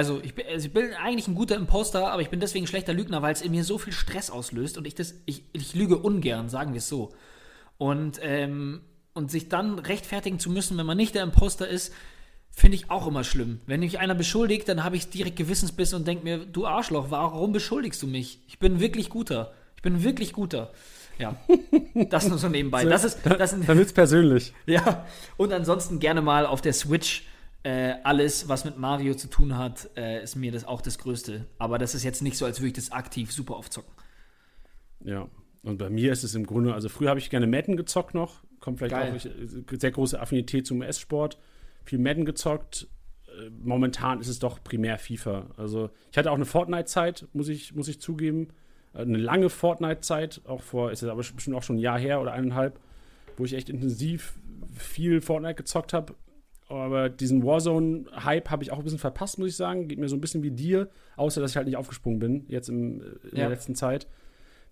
[0.01, 2.69] also ich, bin, also ich bin eigentlich ein guter Imposter, aber ich bin deswegen ein
[2.69, 5.75] schlechter Lügner, weil es in mir so viel Stress auslöst und ich das, ich, ich
[5.75, 7.13] lüge ungern, sagen wir es so.
[7.77, 8.81] Und, ähm,
[9.13, 11.93] und sich dann rechtfertigen zu müssen, wenn man nicht der Imposter ist,
[12.51, 13.61] finde ich auch immer schlimm.
[13.67, 17.53] Wenn mich einer beschuldigt, dann habe ich direkt Gewissensbiss und denke mir, du Arschloch, warum
[17.53, 18.41] beschuldigst du mich?
[18.49, 19.53] Ich bin wirklich guter.
[19.77, 20.73] Ich bin wirklich guter.
[21.19, 21.37] Ja,
[22.09, 22.87] das nur so nebenbei.
[22.87, 24.55] Das ist, das dann wird's persönlich.
[24.67, 25.05] Ja,
[25.37, 27.25] und ansonsten gerne mal auf der Switch
[27.63, 31.47] äh, alles, was mit Mario zu tun hat, äh, ist mir das auch das Größte.
[31.59, 33.93] Aber das ist jetzt nicht so, als würde ich das aktiv super aufzocken.
[35.05, 35.29] Ja,
[35.63, 38.43] und bei mir ist es im Grunde, also früher habe ich gerne Madden gezockt noch,
[38.61, 39.13] kommt vielleicht Geil.
[39.13, 41.39] auch ich, sehr große Affinität zum US-Sport,
[41.85, 42.89] viel Madden gezockt.
[43.27, 45.51] Äh, momentan ist es doch primär FIFA.
[45.57, 48.49] Also ich hatte auch eine Fortnite-Zeit, muss ich, muss ich zugeben.
[48.95, 52.33] eine lange Fortnite-Zeit, auch vor, ist jetzt aber bestimmt auch schon ein Jahr her oder
[52.33, 52.81] eineinhalb,
[53.37, 54.35] wo ich echt intensiv
[54.75, 56.15] viel Fortnite gezockt habe.
[56.71, 59.89] Aber diesen Warzone-Hype habe ich auch ein bisschen verpasst, muss ich sagen.
[59.89, 62.69] Geht mir so ein bisschen wie dir, außer dass ich halt nicht aufgesprungen bin, jetzt
[62.69, 63.41] im, in ja.
[63.43, 64.07] der letzten Zeit.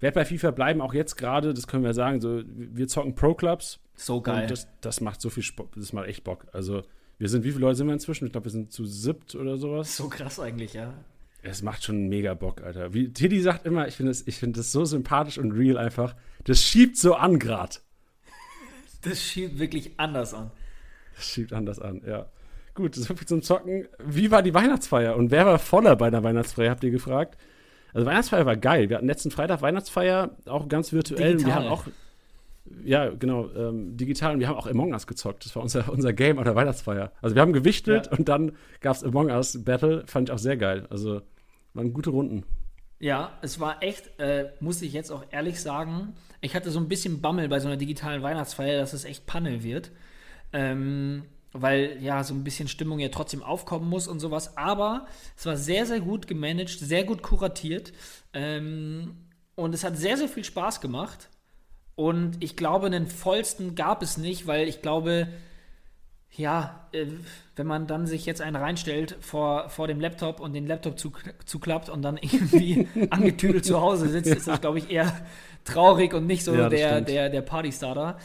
[0.01, 3.81] Werd bei FIFA bleiben, auch jetzt gerade, das können wir sagen, so, wir zocken Pro-Clubs.
[3.97, 4.47] So geil.
[4.47, 6.47] Das, das, macht so viel Spaß, das macht echt Bock.
[6.53, 6.83] Also,
[7.19, 8.27] wir sind, wie viele Leute sind wir inzwischen?
[8.27, 9.97] Ich glaube, wir sind zu siebt oder sowas.
[9.97, 10.95] So krass eigentlich, ja.
[11.43, 12.95] Es macht schon mega Bock, Alter.
[12.95, 16.15] Wie Tiddy sagt immer, ich finde das, find das so sympathisch und real einfach.
[16.45, 17.83] Das schiebt so an grad.
[19.03, 20.51] Das schiebt wirklich anders an.
[21.19, 22.27] Das schiebt anders an, ja.
[22.75, 23.89] Gut, so viel zum Zocken.
[23.99, 27.37] Wie war die Weihnachtsfeier und wer war voller bei der Weihnachtsfeier, habt ihr gefragt?
[27.93, 28.89] Also Weihnachtsfeier war geil.
[28.89, 31.33] Wir hatten letzten Freitag Weihnachtsfeier, auch ganz virtuell.
[31.33, 31.39] Digital.
[31.39, 31.85] Und wir haben auch,
[32.85, 34.35] ja, genau, ähm, digital.
[34.35, 35.45] Und wir haben auch Among Us gezockt.
[35.45, 37.11] Das war unser, unser Game auf der Weihnachtsfeier.
[37.21, 38.17] Also wir haben gewichtelt ja.
[38.17, 40.05] und dann gab es Among Us Battle.
[40.07, 40.87] Fand ich auch sehr geil.
[40.91, 41.23] Also
[41.75, 42.45] waren gute Runden.
[43.01, 46.89] Ja, es war echt, äh, muss ich jetzt auch ehrlich sagen, ich hatte so ein
[46.89, 49.91] bisschen Bammel bei so einer digitalen Weihnachtsfeier, dass es echt Panne wird.
[50.53, 54.57] Ähm, weil ja so ein bisschen Stimmung ja trotzdem aufkommen muss und sowas.
[54.57, 55.07] Aber
[55.37, 57.93] es war sehr, sehr gut gemanagt, sehr gut kuratiert.
[58.33, 59.17] Ähm,
[59.55, 61.31] und es hat sehr, sehr viel Spaß gemacht.
[61.95, 65.29] Und ich glaube, einen vollsten gab es nicht, weil ich glaube,
[66.31, 67.07] ja, äh,
[67.57, 71.89] wenn man dann sich jetzt einen reinstellt vor, vor dem Laptop und den Laptop zuklappt
[71.89, 75.13] und dann irgendwie angetüdelt zu Hause sitzt, ist das, glaube ich, eher
[75.65, 78.19] traurig und nicht so ja, der, der, der Partystarter.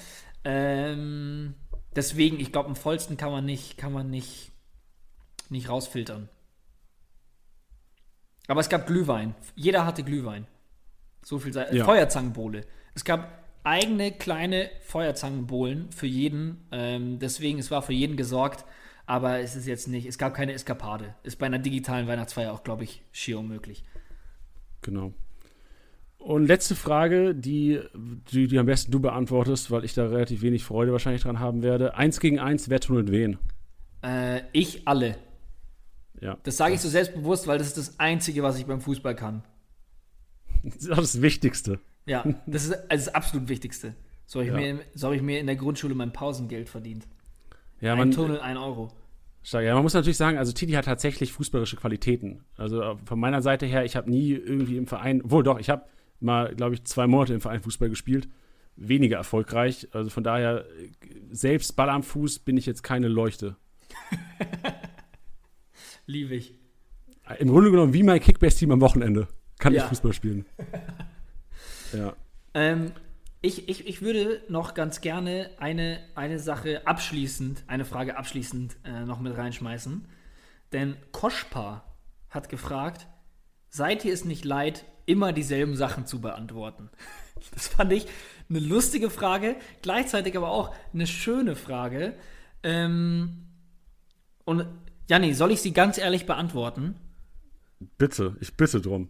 [0.43, 1.55] Ähm,
[1.95, 4.52] deswegen, ich glaube, einen vollsten kann man nicht, kann man nicht,
[5.49, 6.30] nicht rausfiltern.
[8.48, 9.36] Aber es gab Glühwein.
[9.56, 10.48] Jeder hatte Glühwein.
[11.24, 11.86] So viel sei ja.
[11.86, 12.65] Feuerzangenbowle.
[12.94, 16.68] Es gab eigene kleine Feuerzangenbowlen für jeden.
[16.72, 18.65] Ähm, deswegen, es war für jeden gesorgt.
[19.06, 21.15] Aber es ist jetzt nicht, es gab keine Eskapade.
[21.24, 23.84] Ist bei einer digitalen Weihnachtsfeier auch, glaube ich, schier unmöglich.
[24.82, 25.14] Genau.
[26.23, 27.81] Und letzte Frage, die,
[28.31, 31.63] die, die am besten du beantwortest, weil ich da relativ wenig Freude wahrscheinlich dran haben
[31.63, 31.95] werde.
[31.95, 33.39] Eins gegen eins, wer tunnelt wen?
[34.01, 35.17] Äh, ich alle.
[36.21, 36.37] Ja.
[36.43, 39.43] Das sage ich so selbstbewusst, weil das ist das Einzige, was ich beim Fußball kann.
[40.63, 41.81] Das ist auch das Wichtigste.
[42.05, 43.93] Ja, das ist also das absolut Wichtigste.
[44.25, 44.73] So habe ich, ja.
[44.75, 47.05] Mir, so hab ich mir in der Grundschule mein Pausengeld verdient.
[47.81, 48.93] Ja, ein man, Tunnel, ein Euro.
[49.43, 52.45] Ja, man muss natürlich sagen, also Titi hat tatsächlich fußballische Qualitäten.
[52.55, 55.69] Also äh, von meiner Seite her, ich habe nie irgendwie im Verein, wohl doch, ich
[55.69, 55.83] habe
[56.23, 58.27] mal, glaube ich, zwei Monate im Verein Fußball gespielt.
[58.75, 59.87] Weniger erfolgreich.
[59.91, 60.65] Also von daher,
[61.31, 63.55] selbst Ball am Fuß bin ich jetzt keine Leuchte.
[66.05, 66.55] Liebe ich.
[67.39, 69.27] Im Grunde genommen wie mein Kickbase-Team am Wochenende.
[69.59, 69.83] Kann ja.
[69.83, 70.45] ich Fußball spielen.
[71.93, 72.13] ja.
[72.53, 72.91] Ähm,
[73.41, 79.05] ich, ich, ich würde noch ganz gerne eine, eine Sache abschließend, eine Frage abschließend äh,
[79.05, 80.05] noch mit reinschmeißen.
[80.71, 81.83] Denn Koschpa
[82.29, 83.07] hat gefragt,
[83.69, 86.89] seid ihr es nicht leid, immer dieselben Sachen zu beantworten?
[87.51, 88.05] Das fand ich
[88.49, 92.15] eine lustige Frage, gleichzeitig aber auch eine schöne Frage.
[92.61, 93.47] Ähm,
[94.45, 94.65] und
[95.09, 96.95] Janni, soll ich sie ganz ehrlich beantworten?
[97.97, 99.09] Bitte, ich bitte drum.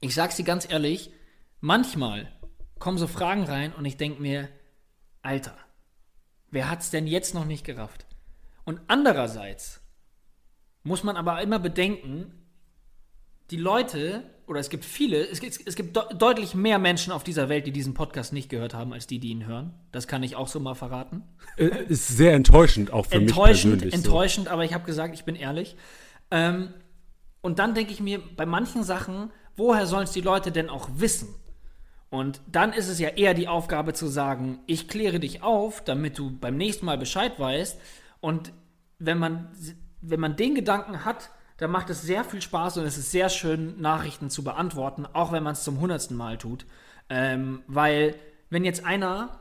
[0.00, 1.10] Ich sag's dir ganz ehrlich,
[1.60, 2.30] manchmal
[2.78, 4.48] kommen so Fragen rein und ich denke mir,
[5.22, 5.56] Alter,
[6.50, 8.06] wer hat's denn jetzt noch nicht gerafft?
[8.64, 9.80] Und andererseits
[10.84, 12.37] muss man aber immer bedenken,
[13.50, 17.24] die Leute, oder es gibt viele, es gibt, es gibt de deutlich mehr Menschen auf
[17.24, 19.74] dieser Welt, die diesen Podcast nicht gehört haben, als die, die ihn hören.
[19.92, 21.22] Das kann ich auch so mal verraten.
[21.56, 23.94] Äh, ist sehr enttäuschend, auch für enttäuschend, mich persönlich.
[23.94, 24.52] Enttäuschend, so.
[24.52, 25.76] aber ich habe gesagt, ich bin ehrlich.
[26.30, 26.74] Ähm,
[27.40, 30.88] und dann denke ich mir, bei manchen Sachen, woher sollen es die Leute denn auch
[30.94, 31.28] wissen?
[32.10, 36.18] Und dann ist es ja eher die Aufgabe zu sagen, ich kläre dich auf, damit
[36.18, 37.78] du beim nächsten Mal Bescheid weißt.
[38.20, 38.52] Und
[38.98, 39.48] wenn man,
[40.00, 43.28] wenn man den Gedanken hat, dann macht es sehr viel Spaß und es ist sehr
[43.28, 46.64] schön, Nachrichten zu beantworten, auch wenn man es zum hundertsten Mal tut.
[47.10, 48.14] Ähm, weil,
[48.48, 49.40] wenn jetzt einer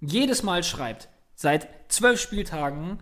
[0.00, 3.00] jedes Mal schreibt, seit zwölf Spieltagen,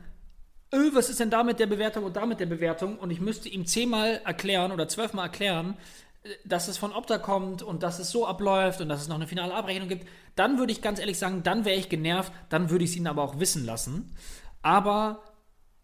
[0.73, 2.99] öh, was ist denn da mit der Bewertung und da mit der Bewertung?
[2.99, 5.77] Und ich müsste ihm zehnmal erklären oder zwölfmal erklären,
[6.23, 9.17] äh, dass es von Opta kommt und dass es so abläuft und dass es noch
[9.17, 12.71] eine finale Abrechnung gibt, dann würde ich ganz ehrlich sagen, dann wäre ich genervt, dann
[12.71, 14.17] würde ich es ihnen aber auch wissen lassen.
[14.63, 15.23] Aber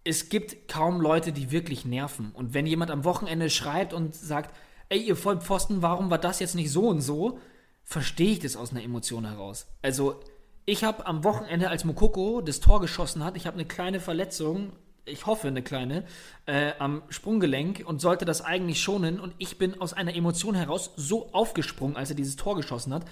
[0.05, 2.33] es gibt kaum Leute, die wirklich nerven.
[2.33, 4.55] Und wenn jemand am Wochenende schreibt und sagt,
[4.89, 7.39] ey, ihr Vollpfosten, warum war das jetzt nicht so und so,
[7.85, 9.67] verstehe ich das aus einer Emotion heraus.
[9.81, 10.21] Also,
[10.65, 14.73] ich habe am Wochenende, als Mokoko das Tor geschossen hat, ich habe eine kleine Verletzung,
[15.05, 16.05] ich hoffe eine kleine,
[16.47, 19.19] äh, am Sprunggelenk und sollte das eigentlich schonen.
[19.19, 23.05] Und ich bin aus einer Emotion heraus so aufgesprungen, als er dieses Tor geschossen hat,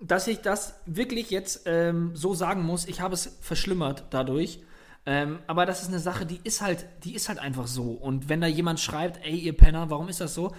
[0.00, 4.60] dass ich das wirklich jetzt ähm, so sagen muss, ich habe es verschlimmert dadurch.
[5.04, 7.92] Ähm, aber das ist eine Sache, die ist halt, die ist halt einfach so.
[7.92, 10.52] Und wenn da jemand schreibt, ey, ihr Penner, warum ist das so?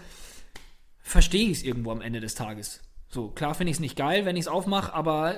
[1.04, 2.82] verstehe ich es irgendwo am Ende des Tages.
[3.10, 5.36] So, klar finde ich es nicht geil, wenn ich es aufmache, aber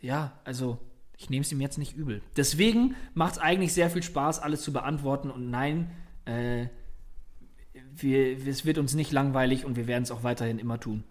[0.00, 0.78] ja, also
[1.18, 2.22] ich nehme es ihm jetzt nicht übel.
[2.36, 5.90] Deswegen macht es eigentlich sehr viel Spaß, alles zu beantworten und nein,
[6.24, 6.68] äh,
[7.92, 11.04] wir, es wird uns nicht langweilig und wir werden es auch weiterhin immer tun.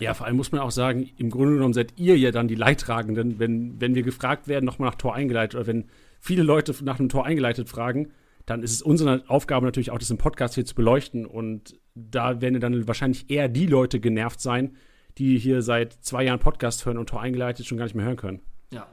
[0.00, 2.56] Ja, vor allem muss man auch sagen, im Grunde genommen seid ihr ja dann die
[2.56, 5.84] Leidtragenden, wenn, wenn wir gefragt werden, nochmal nach Tor eingeleitet oder wenn
[6.24, 8.10] viele Leute nach einem Tor eingeleitet fragen,
[8.46, 12.40] dann ist es unsere Aufgabe natürlich auch, das im Podcast hier zu beleuchten und da
[12.40, 14.76] werden dann wahrscheinlich eher die Leute genervt sein,
[15.18, 18.16] die hier seit zwei Jahren Podcast hören und Tor eingeleitet schon gar nicht mehr hören
[18.16, 18.40] können.
[18.72, 18.86] Ja,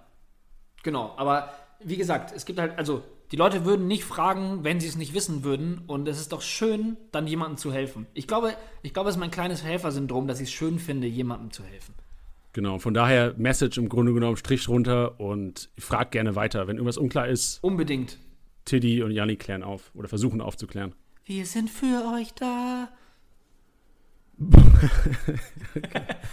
[0.84, 1.14] genau.
[1.16, 1.54] Aber
[1.84, 3.02] wie gesagt, es gibt halt, also
[3.32, 5.84] die Leute würden nicht fragen, wenn sie es nicht wissen würden.
[5.88, 8.06] Und es ist doch schön, dann jemandem zu helfen.
[8.14, 8.54] Ich glaube,
[8.84, 11.96] ich glaube, es ist mein kleines Helfersyndrom, dass ich es schön finde, jemandem zu helfen.
[12.54, 16.68] Genau, von daher Message im Grunde genommen, Strich runter und frag gerne weiter.
[16.68, 17.64] Wenn irgendwas unklar ist.
[17.64, 18.18] Unbedingt.
[18.66, 20.94] Tiddy und Janni klären auf oder versuchen aufzuklären.
[21.26, 22.90] Wir sind für euch da.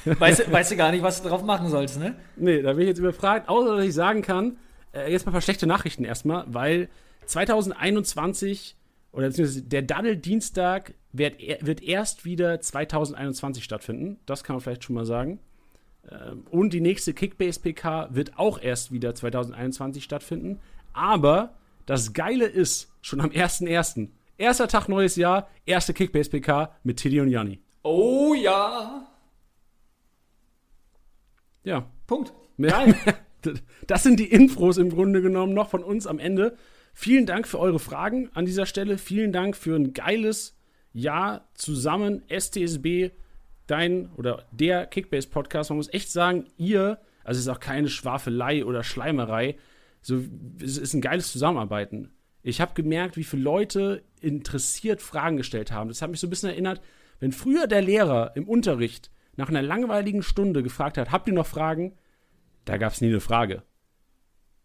[0.04, 2.16] weißt, weißt, du gar nicht, was du drauf machen sollst, ne?
[2.36, 4.56] Nee, da bin ich jetzt überfragt, außer dass ich sagen kann,
[4.94, 6.88] äh, jetzt mal ein paar schlechte Nachrichten erstmal, weil
[7.26, 8.76] 2021
[9.12, 14.18] oder beziehungsweise der Daddel-Dienstag wird, wird erst wieder 2021 stattfinden.
[14.26, 15.38] Das kann man vielleicht schon mal sagen.
[16.10, 20.60] Ähm, und die nächste Kickbase-PK wird auch erst wieder 2021 stattfinden.
[20.92, 21.54] Aber
[21.86, 24.08] das Geile ist, schon am 1.1.
[24.36, 27.60] Erster Tag neues Jahr, erste Kickbase-PK mit Tiddy und Janni.
[27.82, 29.06] Oh ja.
[31.64, 31.90] Ja.
[32.06, 32.32] Punkt.
[32.58, 32.94] Geil.
[33.86, 36.56] Das sind die Infos im Grunde genommen noch von uns am Ende.
[36.92, 38.98] Vielen Dank für eure Fragen an dieser Stelle.
[38.98, 40.58] Vielen Dank für ein geiles
[40.92, 42.22] Jahr zusammen.
[42.28, 43.12] STSB,
[43.70, 45.70] dein oder der Kickbase Podcast.
[45.70, 49.56] Man muss echt sagen, ihr, also es ist auch keine Schwafelei oder Schleimerei.
[50.00, 50.22] So,
[50.62, 52.10] es ist ein geiles Zusammenarbeiten.
[52.42, 55.88] Ich habe gemerkt, wie viele Leute interessiert Fragen gestellt haben.
[55.88, 56.80] Das hat mich so ein bisschen erinnert,
[57.20, 61.46] wenn früher der Lehrer im Unterricht nach einer langweiligen Stunde gefragt hat, habt ihr noch
[61.46, 61.96] Fragen?
[62.64, 63.62] Da gab es nie eine Frage.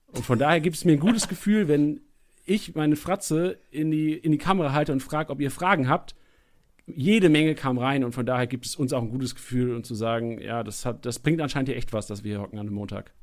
[0.08, 2.02] Und von daher gibt es mir ein gutes Gefühl, wenn
[2.46, 6.16] ich meine Fratze in die, in die Kamera halte und frage, ob ihr Fragen habt.
[6.86, 9.86] Jede Menge kam rein und von daher gibt es uns auch ein gutes Gefühl und
[9.86, 12.60] zu sagen, ja, das, hat, das bringt anscheinend hier echt was, dass wir hier hocken
[12.60, 13.14] an einem Montag.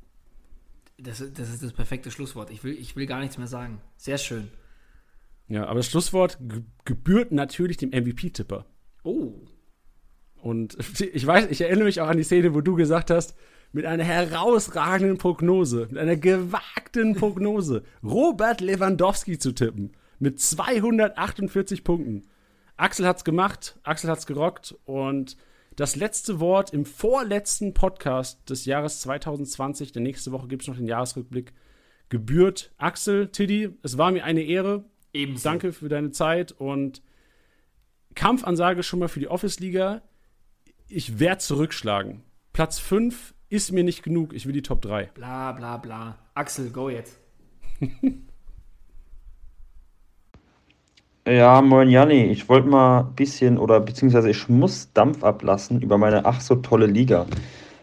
[0.97, 2.49] Das, das ist das perfekte Schlusswort.
[2.49, 3.81] Ich will, ich will gar nichts mehr sagen.
[3.97, 4.49] Sehr schön.
[5.47, 6.39] Ja, aber das Schlusswort
[6.85, 8.65] gebührt natürlich dem MVP-Tipper.
[9.03, 9.33] Oh.
[10.37, 10.77] Und
[11.13, 13.35] ich weiß, ich erinnere mich auch an die Szene, wo du gesagt hast,
[13.73, 19.91] mit einer herausragenden Prognose, mit einer gewagten Prognose, Robert Lewandowski zu tippen.
[20.19, 22.27] Mit 248 Punkten.
[22.81, 25.37] Axel hat's gemacht, Axel hat's gerockt und
[25.75, 30.77] das letzte Wort im vorletzten Podcast des Jahres 2020, der nächste Woche gibt es noch
[30.77, 31.53] den Jahresrückblick,
[32.09, 33.77] gebührt Axel, Tiddy.
[33.83, 34.85] Es war mir eine Ehre.
[35.13, 35.43] Ebenso.
[35.43, 37.03] Danke für deine Zeit und
[38.15, 40.01] Kampfansage schon mal für die Office-Liga.
[40.87, 42.23] Ich werde zurückschlagen.
[42.51, 44.33] Platz 5 ist mir nicht genug.
[44.33, 45.11] Ich will die Top 3.
[45.13, 46.17] Bla bla bla.
[46.33, 47.19] Axel, go jetzt.
[51.27, 52.25] ja, moin Janni.
[52.25, 56.55] Ich wollte mal ein bisschen oder beziehungsweise ich muss Dampf ablassen über meine ach so
[56.55, 57.25] tolle Liga.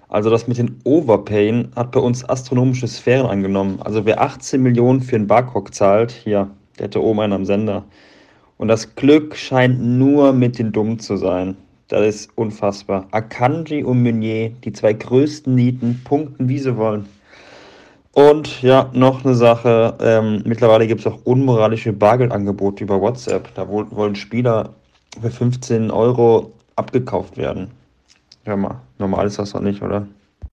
[0.09, 3.79] Also das mit den Overpayen hat bei uns astronomische Sphären angenommen.
[3.85, 7.85] Also wer 18 Millionen für einen Barcock zahlt, hier, der hätte oben einen am Sender.
[8.57, 11.57] Und das Glück scheint nur mit den Dummen zu sein.
[11.89, 13.07] Das ist unfassbar.
[13.13, 17.07] Akanji und Meunier, die zwei größten Nieten, punkten, wie sie wollen.
[18.13, 19.95] Und ja, noch eine Sache.
[20.01, 23.55] Ähm, mittlerweile gibt es auch unmoralische Bargeldangebote über WhatsApp.
[23.55, 24.71] Da wollen Spieler
[25.21, 27.71] für 15 Euro abgekauft werden.
[28.45, 30.07] Hör mal, normal ist das doch nicht, oder?